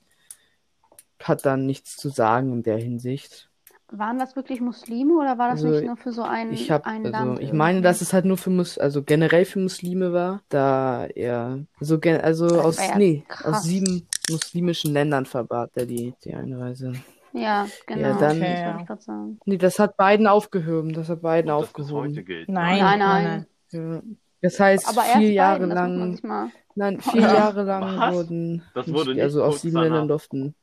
hat 1.22 1.46
dann 1.46 1.66
nichts 1.66 1.98
zu 1.98 2.10
sagen 2.10 2.54
in 2.54 2.64
der 2.64 2.78
Hinsicht. 2.78 3.50
Waren 3.92 4.18
das 4.20 4.36
wirklich 4.36 4.62
Muslime 4.62 5.14
oder 5.14 5.38
war 5.38 5.50
das 5.52 5.64
Also, 5.64 5.70
nicht 5.70 5.86
nur 5.86 5.98
für 5.98 6.12
so 6.12 6.24
ein, 6.24 6.52
Ich 6.52 6.72
habe, 6.72 6.86
ein 6.86 7.06
also 7.06 7.12
Land 7.30 7.40
ich 7.42 7.54
meine, 7.54 7.82
dass 7.82 8.02
es 8.02 8.14
halt 8.14 8.26
nur 8.26 8.38
für 8.38 8.50
Mus 8.50 8.78
also 8.78 9.04
generell 9.04 9.46
für 9.46 9.60
Muslime 9.60 10.12
war, 10.12 10.42
da 10.50 11.06
er 11.06 11.60
so 11.80 12.00
gen 12.00 12.20
also 12.22 12.48
Das 12.48 12.58
aus 12.66 12.78
ja 12.78 12.98
nee, 12.98 13.24
krass. 13.28 13.58
aus 13.58 13.64
sieben 13.64 14.08
muslimischen 14.30 14.94
Ländern 14.94 15.26
verbat 15.26 15.72
er 15.76 15.86
die 15.86 16.14
die 16.24 16.34
Einreise. 16.34 16.94
Ja, 17.34 17.68
genau. 17.86 18.02
Ja, 18.02 18.18
dann- 18.18 18.20
das 18.20 18.32
Okay, 18.32 18.40
wollte 18.42 18.62
ja. 18.62 18.78
ich 18.80 18.88
gerade 18.88 19.02
sagen. 19.02 19.40
Nee, 19.46 19.58
das 19.58 19.78
hat 19.80 19.98
beiden 19.98 20.26
aufgehoben, 20.28 20.94
das 20.94 21.10
hat 21.10 21.22
beiden 21.22 21.48
das 21.50 21.56
heute 21.58 21.66
aufgehoben. 21.68 22.26
gilt. 22.26 22.50
Nein, 22.50 22.80
Nein, 22.80 23.00
nein, 23.00 23.24
nein. 23.24 23.46
Ja. 23.72 24.02
Das 24.42 24.60
heißt, 24.60 24.88
Aber 24.88 25.02
vier 25.02 25.14
beiden, 25.16 25.32
Jahre 25.34 25.68
das 25.68 25.76
man 25.76 26.18
lang, 26.24 26.52
nein, 26.76 27.02
vier 27.02 27.22
Ja. 27.22 27.34
Jahre 27.34 27.64
lang 27.64 27.98
Was? 28.00 28.14
wurden 28.16 28.64
Das 28.74 28.92
wurde 28.92 29.14
nicht 29.14 29.22
also 29.24 29.44
aus 29.44 29.62
sieben. 29.62 29.78
Ländern 29.82 30.08
durften 30.08 30.56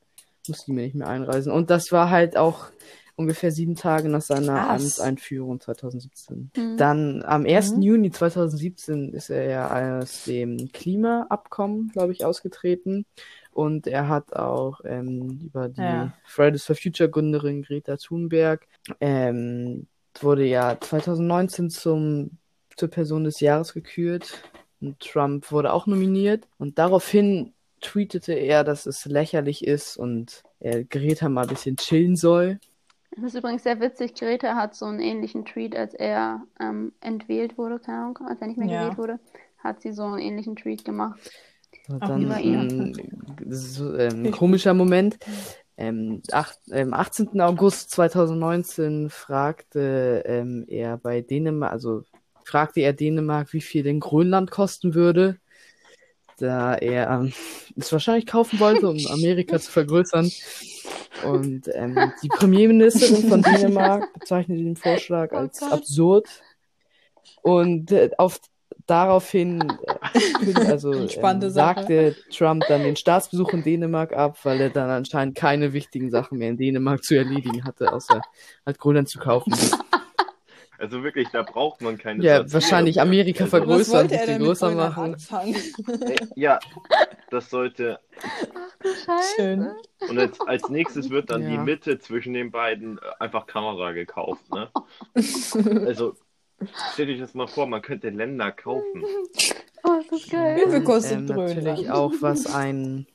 Muslime 0.49 0.83
nicht 0.83 0.95
mehr 0.97 1.09
einreisen. 1.09 1.53
Und 1.53 1.71
das 1.71 1.93
war 1.93 2.11
halt 2.11 2.37
auch 2.37 2.67
ungefähr 3.17 3.51
sieben 3.53 3.75
Tage 3.77 4.09
nach 4.09 4.23
seiner 4.23 4.55
Krass. 4.55 4.83
Amtseinführung 4.83 5.61
2017. 5.61 6.51
Hm. 6.55 6.77
Dann 6.77 7.23
am 7.25 7.45
1. 7.47 7.77
Mhm. 7.77 7.83
Juni 7.83 8.11
2017 8.11 9.13
ist 9.13 9.31
er 9.31 9.45
ja 9.45 9.99
aus 10.01 10.25
dem 10.25 10.71
Klimaabkommen, 10.73 11.89
glaube 11.89 12.13
ich, 12.13 12.25
ausgetreten. 12.25 13.05
Und 13.53 13.87
er 13.87 14.09
hat 14.09 14.33
auch 14.35 14.81
ähm, 14.85 15.41
über 15.45 15.69
die 15.69 15.81
Ja. 15.81 16.13
Fridays 16.25 16.65
for 16.65 16.75
Future 16.75 17.11
Gründerin 17.11 17.63
Greta 17.63 17.97
Thunberg 17.97 18.67
ähm, 19.01 19.87
wurde 20.21 20.45
ja 20.47 20.79
2019 20.81 21.71
zum, 21.71 22.39
zur 22.77 22.89
Person 22.89 23.25
des 23.25 23.41
Jahres 23.41 23.75
gekürt. 23.75 24.43
Und 24.81 24.99
Trump 25.01 25.53
wurde 25.53 25.73
auch 25.73 25.87
nominiert. 25.87 26.49
Und 26.59 26.79
daraufhin 26.79 27.53
tweetete 27.83 28.33
er, 28.33 28.65
dass 28.65 28.87
es 28.87 29.05
lächerlich 29.05 29.67
ist 29.67 29.97
und 29.97 30.43
er 30.61 30.85
Greta 30.85 31.29
mal 31.29 31.43
ein 31.43 31.49
bisschen 31.49 31.77
chillen 31.77 32.17
soll. 32.17 32.59
Das 33.17 33.25
ist 33.25 33.35
übrigens 33.35 33.63
sehr 33.63 33.81
witzig. 33.81 34.15
Greta 34.15 34.55
hat 34.55 34.75
so 34.75 34.87
einen 34.87 35.01
ähnlichen 35.01 35.45
Tweet, 35.45 35.77
als 35.77 35.95
er 35.95 36.43
ähm, 36.59 36.93
entwählt 37.01 37.59
wurde, 37.59 37.79
keine 37.79 37.99
Ahnung, 37.99 38.19
als 38.27 38.41
er 38.41 38.47
nicht 38.47 38.59
mehr 38.59 38.69
Ja. 38.69 38.81
gewählt 38.81 38.99
wurde, 38.99 39.21
hat 39.59 39.83
sie 39.83 39.93
so 39.93 40.05
einen 40.05 40.19
ähnlichen 40.19 40.57
Tweet 40.57 40.85
gemacht. 40.85 41.31
Auch 41.91 42.07
dann 42.07 42.23
über 42.25 42.41
ihn. 42.41 42.95
ähm, 42.97 43.37
das 43.45 43.59
ist 43.59 43.75
so, 43.75 43.95
ähm, 43.97 44.27
ein 44.27 44.33
komischer 44.33 44.73
Moment. 44.73 45.19
Ähm, 45.77 46.23
acht, 46.31 46.59
ähm, 46.71 46.95
18. 46.95 47.41
August 47.41 47.91
2019 47.91 49.11
fragte 49.11 50.23
ähm, 50.27 50.65
er 50.69 50.97
bei 50.99 51.23
Dänemark, 51.23 51.73
also 51.73 52.03
fragte 52.45 52.81
er 52.81 52.93
Dänemark, 52.93 53.53
wie 53.53 53.61
viel 53.61 53.83
denn 53.83 54.01
Grönland 54.01 54.51
kosten 54.51 54.95
würde, 54.95 55.39
da 56.39 56.75
er 56.75 57.11
ähm, 57.11 57.33
es 57.77 57.93
wahrscheinlich 57.93 58.27
kaufen 58.27 58.61
wollte, 58.61 58.89
um 58.89 58.97
Amerika 59.11 59.59
zu 59.59 59.71
vergrößern. 59.71 60.31
Und 61.25 61.69
ähm, 61.75 62.13
die 62.23 62.29
Premierministerin 62.29 63.29
von 63.29 63.43
Dänemark 63.43 64.13
bezeichnete 64.15 64.63
den 64.63 64.77
Vorschlag 64.77 65.31
Oh 65.33 65.37
als 65.37 65.61
Gott. 65.61 65.73
absurd. 65.73 66.29
Und 67.43 67.93
äh, 67.93 68.11
auf 68.19 68.41
daraufhin 68.87 69.61
äh, 70.15 70.55
also, 70.67 70.93
ähm, 70.93 71.51
sagte 71.51 72.17
Trump 72.31 72.65
dann 72.69 72.83
den 72.83 72.97
Staatsbesuch 72.97 73.51
in 73.51 73.63
Dänemark 73.63 74.13
ab, 74.13 74.39
weil 74.43 74.61
er 74.61 74.71
dann 74.71 74.91
anscheinend 74.91 75.37
keine 75.37 75.73
wichtigen 75.73 76.11
Sachen 76.11 76.39
mehr 76.39 76.51
in 76.51 76.57
Dänemark 76.57 77.05
zu 77.05 77.15
erledigen 77.17 77.65
hatte, 77.65 77.93
außer 77.93 78.21
halt 78.67 78.79
Grönland 78.79 79.09
zu 79.09 79.19
kaufen. 79.19 79.55
Also 80.83 81.05
wirklich, 81.05 81.29
da 81.31 81.43
braucht 81.43 81.81
man 81.81 81.97
keine 81.97 82.25
Ja, 82.25 82.39
Satire. 82.39 82.55
wahrscheinlich 82.55 83.01
Amerika 83.01 83.45
Also, 83.45 83.53
Was 83.53 83.61
vergrößern, 83.61 84.11
wollte 84.11 84.15
er 84.17 84.39
größer 84.39 84.71
machen. 84.73 85.15
anfangen? 85.15 85.55
äh, 85.55 86.27
Ja, 86.35 86.59
das 87.31 87.49
sollte. 87.51 88.01
Ach 88.21 88.77
du 88.83 88.89
Scheiße. 88.89 89.35
Schön. 89.37 89.71
Und 90.09 90.19
als, 90.19 90.41
als 90.41 90.69
nächstes 90.69 91.09
wird 91.11 91.31
dann 91.31 91.47
die 91.47 91.55
Ja. 91.55 91.63
Mitte 91.63 92.01
zwischen 92.01 92.35
den 92.35 92.51
beiden 92.51 92.99
äh, 92.99 93.01
einfach 93.21 93.47
Kamera 93.47 93.93
gekauft. 93.93 94.43
Ne? 94.53 94.71
Also, 95.87 96.17
Stellt 96.93 97.11
euch 97.11 97.19
das 97.21 97.35
mal 97.35 97.49
vor, 97.49 97.67
man 97.67 97.83
könnte 97.83 98.11
Länder 98.11 98.53
kaufen. 98.53 99.05
Oh, 99.85 99.99
ist 100.01 100.13
das 100.13 100.29
geil. 100.29 100.57
Wie 100.57 100.71
viel 100.71 100.79
Und, 100.79 100.85
kostet 100.85 101.19
ähm, 101.19 101.25
natürlich 101.27 101.91
auch, 101.91 102.13
was 102.21 102.47
ein 102.47 103.07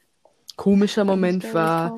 komischer 0.58 1.06
Moment 1.06 1.54
war, 1.54 1.98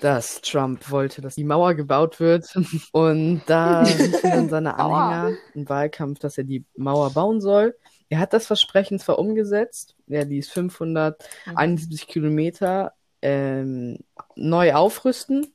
dass 0.00 0.40
Trump 0.42 0.90
wollte, 0.90 1.22
dass 1.22 1.34
die 1.34 1.44
Mauer 1.44 1.74
gebaut 1.74 2.20
wird. 2.20 2.54
Und 2.92 3.42
da 3.46 3.82
riefen 3.82 4.20
dann 4.22 4.48
seine. 4.48 4.78
Anhänger 4.78 5.36
im 5.54 5.68
Wahlkampf, 5.68 6.20
dass 6.20 6.38
er 6.38 6.44
die 6.44 6.64
Mauer 6.76 7.10
bauen 7.10 7.40
soll. 7.40 7.74
Er 8.10 8.18
hat 8.20 8.32
das 8.32 8.46
Versprechen 8.46 8.98
zwar 8.98 9.18
umgesetzt, 9.18 9.96
ja, 10.06 10.24
die 10.24 10.38
ist 10.38 10.52
571 10.52 12.06
Kilometer 12.06 12.92
ähm, 13.22 13.98
neu 14.36 14.74
aufrüsten 14.74 15.46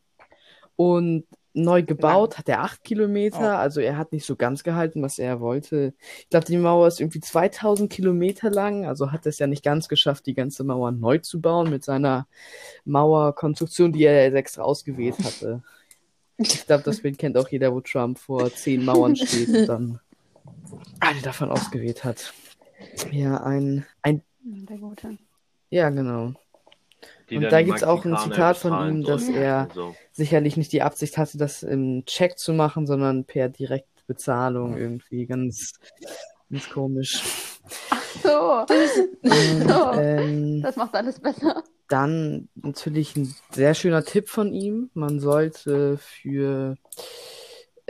und 0.76 1.26
neu 1.54 1.82
gebaut 1.84 2.38
hat 2.38 2.48
er 2.48 2.62
8 2.62 2.84
Kilometer. 2.84 3.40
Oh. 3.56 3.58
Also 3.58 3.82
er 3.82 3.98
hat 3.98 4.12
nicht 4.12 4.26
so 4.26 4.36
ganz 4.36 4.64
gehalten, 4.64 5.02
was 5.02 5.18
er 5.20 5.40
wollte. 5.40 5.94
Ich 6.20 6.30
glaube, 6.30 6.46
die 6.46 6.58
Mauer 6.58 6.88
ist 6.88 7.00
irgendwie 7.02 7.20
2000 7.22 7.92
Kilometer 7.92 8.50
lang, 8.52 8.86
also 8.86 9.12
hat 9.12 9.26
es 9.26 9.40
ja 9.40 9.48
nicht 9.48 9.64
ganz 9.64 9.88
geschafft, 9.90 10.26
die 10.28 10.34
ganze 10.36 10.64
Mauer 10.64 10.92
neu 10.92 11.18
zu 11.18 11.42
bauen 11.42 11.70
mit 11.70 11.84
seiner 11.84 12.28
Mauerkonstruktion, 12.86 13.92
die 13.94 14.04
er 14.04 14.34
extra 14.34 14.62
ausgewählt 14.64 15.18
hatte. 15.24 15.64
Ich 16.38 16.66
glaube, 16.66 16.84
das 16.84 17.02
Bild 17.02 17.18
kennt 17.18 17.38
auch 17.38 17.50
jeder, 17.50 17.74
wo 17.74 17.82
Trump 17.82 18.18
vor 18.18 18.50
zehn 18.54 18.86
Mauern 18.86 19.16
steht 19.16 19.50
und 19.50 19.66
dann 19.68 20.00
eine 21.00 21.22
davon 21.22 21.50
ausgewählt 21.52 22.04
hat. 22.04 22.34
Ja, 23.12 23.44
ein, 23.44 23.86
ein, 24.02 24.22
Ja, 24.46 24.66
Der 24.70 24.78
Gute. 24.78 25.18
ja, 25.70 25.90
genau. 25.90 26.34
Die 27.30 27.38
Und 27.38 27.44
da 27.44 27.60
die 27.60 27.66
gibt's 27.66 27.84
auch 27.84 28.04
ein 28.06 28.18
Zitat 28.18 28.58
von 28.58 28.88
ihm, 28.90 29.04
dass 29.04 29.28
er- 29.28 29.68
So. 29.74 29.96
Sicherlich 30.20 30.58
nicht 30.58 30.74
die 30.74 30.82
Absicht 30.82 31.18
hatte, 31.18 31.38
das 31.38 31.64
im 31.64 32.04
Check 32.06 32.38
zu 32.38 32.52
machen, 32.52 32.86
sondern 32.86 33.24
per 33.24 33.48
Direktbezahlung 33.48 34.76
irgendwie 34.78 35.26
ganz, 35.26 35.72
ganz 36.50 36.70
komisch. 36.70 37.24
So, 38.22 38.66
Und, 38.66 38.70
So. 39.70 39.92
ähm, 39.94 40.62
das 40.62 40.76
macht 40.76 40.94
alles 40.94 41.22
besser. 41.22 41.64
Dann 41.88 42.50
natürlich 42.56 43.16
ein 43.16 43.34
sehr 43.52 43.74
schöner 43.76 44.04
Tipp 44.04 44.28
von 44.28 44.52
ihm. 44.52 44.90
Man 44.94 45.22
sollte 45.22 45.98
für 46.00 46.76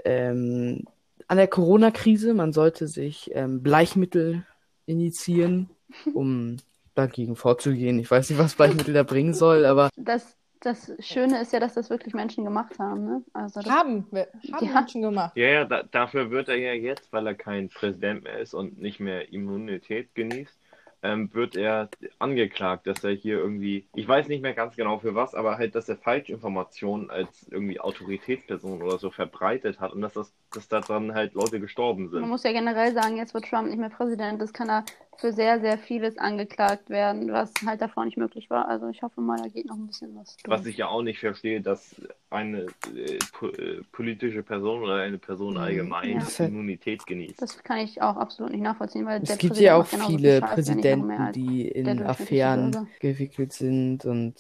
ähm, 0.05 0.83
an 1.27 1.37
der 1.37 1.47
Corona-Krise, 1.47 2.35
man 2.35 2.53
sollte 2.53 2.87
sich 2.87 3.31
ähm, 3.33 3.63
Bleichmittel 3.63 4.45
initiieren, 4.85 5.71
um 6.13 6.57
dagegen 6.93 7.35
vorzugehen. 7.35 7.97
Ich 7.97 8.11
weiß 8.11 8.29
nicht, 8.29 8.37
was 8.37 8.53
Bleichmittel 8.53 8.93
da 8.93 9.01
bringen 9.01 9.33
soll, 9.33 9.65
aber 9.65 9.89
Das, 9.95 10.35
das 10.61 10.91
Schöne 10.99 11.41
ist 11.41 11.53
ja, 11.53 11.59
dass 11.59 11.73
das 11.75 11.89
wirklich 11.89 12.13
Menschen 12.13 12.43
gemacht 12.43 12.77
haben. 12.79 13.05
Ne? 13.05 13.23
Also 13.33 13.61
das, 13.61 13.71
Haben 13.71 14.05
wir 14.11 14.27
haben 14.51 14.65
Ja. 14.65 14.73
Menschen 14.73 15.01
gemacht. 15.01 15.35
Ja, 15.35 15.47
ja, 15.47 15.65
da, 15.65 15.83
dafür 15.83 16.31
wird 16.31 16.49
er 16.49 16.57
ja 16.57 16.73
jetzt, 16.73 17.11
weil 17.13 17.27
er 17.27 17.35
kein 17.35 17.69
Präsident 17.69 18.23
mehr 18.23 18.39
ist 18.39 18.53
und 18.53 18.79
nicht 18.79 18.99
mehr 18.99 19.31
Immunität 19.31 20.13
genießt, 20.15 20.57
ähm, 21.01 21.33
wird 21.33 21.55
er 21.55 21.87
angeklagt, 22.19 22.85
dass 22.85 23.03
er 23.05 23.11
hier 23.11 23.37
irgendwie, 23.37 23.87
ich 23.95 24.05
weiß 24.05 24.27
nicht 24.27 24.41
mehr 24.41 24.53
ganz 24.53 24.75
genau 24.75 24.99
für 24.99 25.15
was, 25.15 25.33
aber 25.33 25.57
halt, 25.57 25.73
dass 25.75 25.87
er 25.87 25.95
Falschinformationen 25.95 27.09
als 27.09 27.47
irgendwie 27.49 27.79
Autoritätsperson 27.79 28.81
oder 28.81 28.97
so 28.99 29.09
verbreitet 29.09 29.79
hat 29.79 29.93
und 29.93 30.01
dass 30.01 30.11
das, 30.13 30.33
dass 30.51 30.67
da 30.67 30.81
dran 30.81 31.13
halt 31.13 31.35
Leute 31.35 31.61
gestorben 31.61 32.03
man 32.05 32.11
sind. 32.11 32.27
muss 32.27 32.43
ja 32.43 32.51
generell 32.51 32.93
sagen, 32.93 33.15
jetzt 33.15 33.33
wird 33.33 33.45
Trump 33.45 33.69
nicht 33.69 33.79
mehr 33.79 33.89
Präsident. 33.89 34.41
Das 34.41 34.51
kann 34.51 34.69
er 34.69 34.83
für 35.19 35.33
sehr, 35.33 35.59
sehr 35.59 35.77
vieles 35.77 36.17
angeklagt 36.17 36.89
werden, 36.89 37.31
was 37.31 37.51
halt 37.65 37.81
davor 37.81 38.05
nicht 38.05 38.17
möglich 38.17 38.49
war. 38.49 38.67
Also 38.67 38.87
ich 38.87 39.01
hoffe 39.01 39.19
mal, 39.19 39.37
da 39.37 39.47
geht 39.49 39.65
noch 39.65 39.75
ein 39.75 39.87
bisschen 39.87 40.15
was 40.15 40.37
Was 40.45 40.61
durch. 40.61 40.71
ich 40.71 40.77
ja 40.77 40.87
auch 40.87 41.01
nicht 41.01 41.19
verstehe, 41.19 41.59
dass 41.61 41.95
eine 42.29 42.67
äh, 42.95 43.19
po 43.33 43.47
äh, 43.49 43.81
politische 43.91 44.43
Person 44.43 44.81
oder 44.81 44.95
eine 44.95 45.17
Person 45.17 45.55
Mhm. 45.55 45.59
allgemein 45.59 46.19
Ja. 46.21 46.45
Immunität 46.45 47.05
genießt. 47.05 47.41
Das 47.41 47.61
kann 47.63 47.79
ich 47.79 48.01
auch 48.01 48.15
absolut 48.15 48.51
nicht 48.53 48.61
nachvollziehen, 48.61 49.05
weil 49.05 49.21
es 49.21 49.27
der 49.27 49.37
gibt 49.37 49.53
Präsident 49.53 49.65
ja 49.65 49.75
auch 49.75 49.85
viele 49.87 50.31
viel 50.31 50.39
Scheiß, 50.39 50.53
Präsidenten, 50.53 51.31
die 51.33 51.67
in 51.67 52.01
Affären 52.03 52.87
gewickelt 52.99 53.51
sind 53.53 54.05
und 54.05 54.35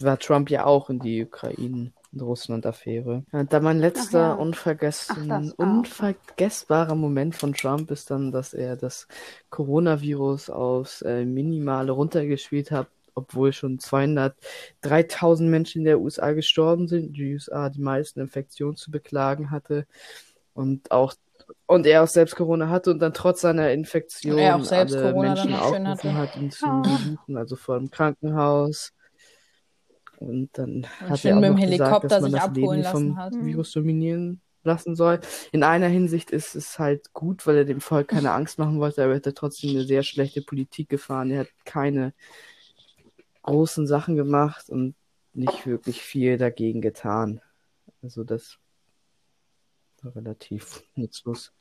war 0.00 0.18
Trump 0.18 0.50
ja 0.50 0.66
auch 0.66 0.90
in 0.90 0.98
die 0.98 1.24
Ukraine- 1.24 1.92
Russland-Affäre. 2.20 3.24
Ja, 3.32 3.44
Da 3.44 3.60
mein 3.60 3.78
letzter 3.78 4.18
ja. 4.20 4.32
unvergessen, 4.34 5.30
Ach, 5.30 5.42
unvergessbarer 5.58 6.94
Moment 6.94 7.34
von 7.36 7.52
Trump 7.54 7.90
ist 7.90 8.10
dann, 8.10 8.32
dass 8.32 8.54
er 8.54 8.76
das 8.76 9.06
Coronavirus 9.50 10.50
aufs 10.50 11.02
äh, 11.02 11.24
Minimale 11.24 11.92
runtergespielt 11.92 12.70
hat, 12.70 12.88
obwohl 13.14 13.52
schon 13.52 13.78
203.000 13.78 15.48
Menschen 15.48 15.80
in 15.80 15.84
der 15.84 16.00
USA 16.00 16.32
gestorben 16.32 16.88
sind, 16.88 17.16
die 17.16 17.34
USA 17.34 17.68
die 17.70 17.80
meisten 17.80 18.20
Infektionen 18.20 18.76
zu 18.76 18.90
beklagen 18.90 19.50
hatte 19.50 19.86
und 20.54 20.90
auch 20.90 21.14
und 21.66 21.86
er 21.86 22.02
auch 22.02 22.08
selbst 22.08 22.36
Corona 22.36 22.68
hatte 22.68 22.90
und 22.90 22.98
dann 22.98 23.14
trotz 23.14 23.40
seiner 23.40 23.72
Infektion 23.72 24.38
auch 24.38 24.64
selbst 24.64 24.94
alle 24.96 25.12
Corona 25.12 25.28
Menschen 25.34 25.54
aufgerufen 25.54 26.14
hat, 26.16 26.36
ihn 26.36 26.50
zu 26.50 26.66
Oh. 26.66 26.82
besuchen, 26.82 27.36
also 27.36 27.56
vor 27.56 27.78
dem 27.78 27.90
Krankenhaus. 27.90 28.92
Und 30.18 30.50
dann 30.54 30.86
hat 31.00 31.20
schön 31.20 31.30
er 31.30 31.36
auch 31.36 31.40
mit 31.40 31.50
dem 31.50 31.54
noch 31.54 31.70
gesagt, 31.70 31.80
Helikopter 31.80 32.08
dass 32.08 32.22
man 32.22 32.30
sich 32.32 32.40
das 32.40 32.48
Leben 32.48 32.64
abholen 32.64 32.80
nicht 32.80 32.90
vom 32.90 33.16
hat. 33.16 33.34
Mhm. 33.34 33.46
Virus 33.46 33.72
dominieren 33.72 34.40
lassen 34.64 34.96
soll. 34.96 35.20
In 35.52 35.62
einer 35.62 35.86
Hinsicht 35.86 36.30
ist 36.30 36.54
es 36.56 36.78
halt 36.78 37.12
gut, 37.12 37.46
weil 37.46 37.58
er 37.58 37.64
dem 37.64 37.80
Volk 37.80 38.08
keine 38.08 38.32
Angst 38.32 38.58
machen 38.58 38.80
wollte, 38.80 39.02
aber 39.04 39.14
er 39.14 39.22
hat 39.24 39.34
trotzdem 39.36 39.70
eine 39.70 39.84
sehr 39.84 40.02
schlechte 40.02 40.42
Politik 40.42 40.88
gefahren. 40.88 41.30
Er 41.30 41.40
hat 41.40 41.48
keine 41.64 42.14
großen 43.42 43.86
Sachen 43.86 44.16
gemacht 44.16 44.68
und 44.68 44.94
nicht 45.32 45.66
wirklich 45.66 46.02
viel 46.02 46.36
dagegen 46.36 46.80
getan. 46.80 47.40
Also 48.02 48.24
das 48.24 48.58
war 50.02 50.14
relativ 50.16 50.82
nutzlos. 50.96 51.52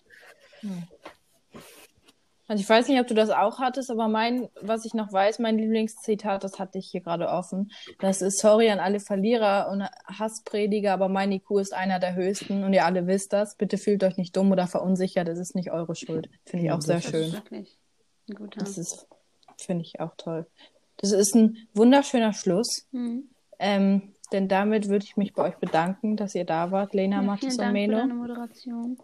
Also 2.48 2.62
ich 2.62 2.70
weiß 2.70 2.88
nicht, 2.88 3.00
ob 3.02 3.08
du 3.08 3.14
das 3.14 3.30
auch 3.30 3.60
hattest, 3.60 3.92
aber 3.92 4.08
mein, 4.08 4.48
was 4.62 4.86
ich 4.86 4.94
noch 4.94 5.12
weiß, 5.12 5.40
mein 5.40 5.58
Lieblingszitat, 5.58 6.44
das 6.44 6.60
hatte 6.60 6.78
ich 6.78 6.88
hier 6.90 7.02
gerade 7.02 7.28
offen. 7.28 7.72
Das 8.00 8.22
ist 8.22 8.40
Sorry 8.40 8.70
an 8.70 8.80
alle 8.80 9.00
Verlierer 9.02 9.70
und 9.70 9.84
Hassprediger, 10.18 10.94
aber 10.94 11.10
mein 11.10 11.32
IQ 11.32 11.60
ist 11.60 11.74
einer 11.74 12.00
der 12.00 12.16
höchsten 12.16 12.64
und 12.64 12.72
ihr 12.74 12.86
alle 12.86 13.06
wisst 13.06 13.34
das. 13.34 13.56
Bitte 13.58 13.78
fühlt 13.78 14.04
euch 14.04 14.16
nicht 14.18 14.36
dumm 14.38 14.52
oder 14.52 14.68
verunsichert, 14.68 15.28
es 15.28 15.40
ist 15.40 15.56
nicht 15.56 15.72
eure 15.72 15.96
Schuld. 15.96 16.30
Finde 16.46 16.66
ich 16.66 16.72
auch 16.72 16.82
sehr 16.82 16.96
das 16.96 17.06
schön. 17.06 17.24
ist 17.26 17.34
wirklich 17.34 17.78
ein 18.30 18.36
guter. 18.36 18.60
Das 18.62 18.78
ist, 18.78 19.08
finde 19.58 19.84
ich 19.84 20.00
auch 20.00 20.16
toll. 20.16 20.48
Das 20.98 21.12
ist 21.12 21.36
ein 21.36 21.58
wunderschöner 21.74 22.32
Schluss. 22.34 22.88
Mhm. 22.92 23.30
Ähm, 23.60 24.14
denn 24.32 24.48
damit 24.48 24.88
würde 24.88 25.04
ich 25.06 25.18
mich 25.18 25.34
bei 25.34 25.44
euch 25.50 25.56
bedanken, 25.58 26.16
dass 26.18 26.34
ihr 26.36 26.46
da 26.46 26.72
wart, 26.72 26.94
Lena, 26.94 27.18
Ja, 27.18 27.22
Mathis 27.24 27.54
und 27.56 27.60
Dank 27.62 27.70
für 27.70 27.74
Meno. 27.74 27.98
deine 27.98 28.14
Moderation. 28.14 28.98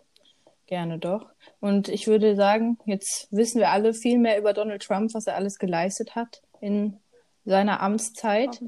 Gerne 0.73 0.97
doch. 0.97 1.27
Und 1.59 1.87
ich 1.87 2.07
würde 2.07 2.35
sagen, 2.35 2.79
jetzt 2.87 3.27
wissen 3.29 3.59
wir 3.59 3.69
alle 3.69 3.93
viel 3.93 4.17
mehr 4.17 4.39
über 4.39 4.53
Donald 4.53 4.81
Trump, 4.81 5.13
was 5.13 5.27
er 5.27 5.35
alles 5.35 5.59
geleistet 5.59 6.15
hat 6.15 6.41
in 6.61 6.97
seiner 7.45 7.79
Amtszeit. 7.79 8.59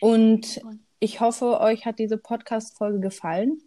Und 0.00 0.60
ich 0.98 1.20
hoffe, 1.20 1.60
euch 1.60 1.86
hat 1.86 2.00
diese 2.00 2.18
Podcast-Folge 2.18 2.98
gefallen. 2.98 3.62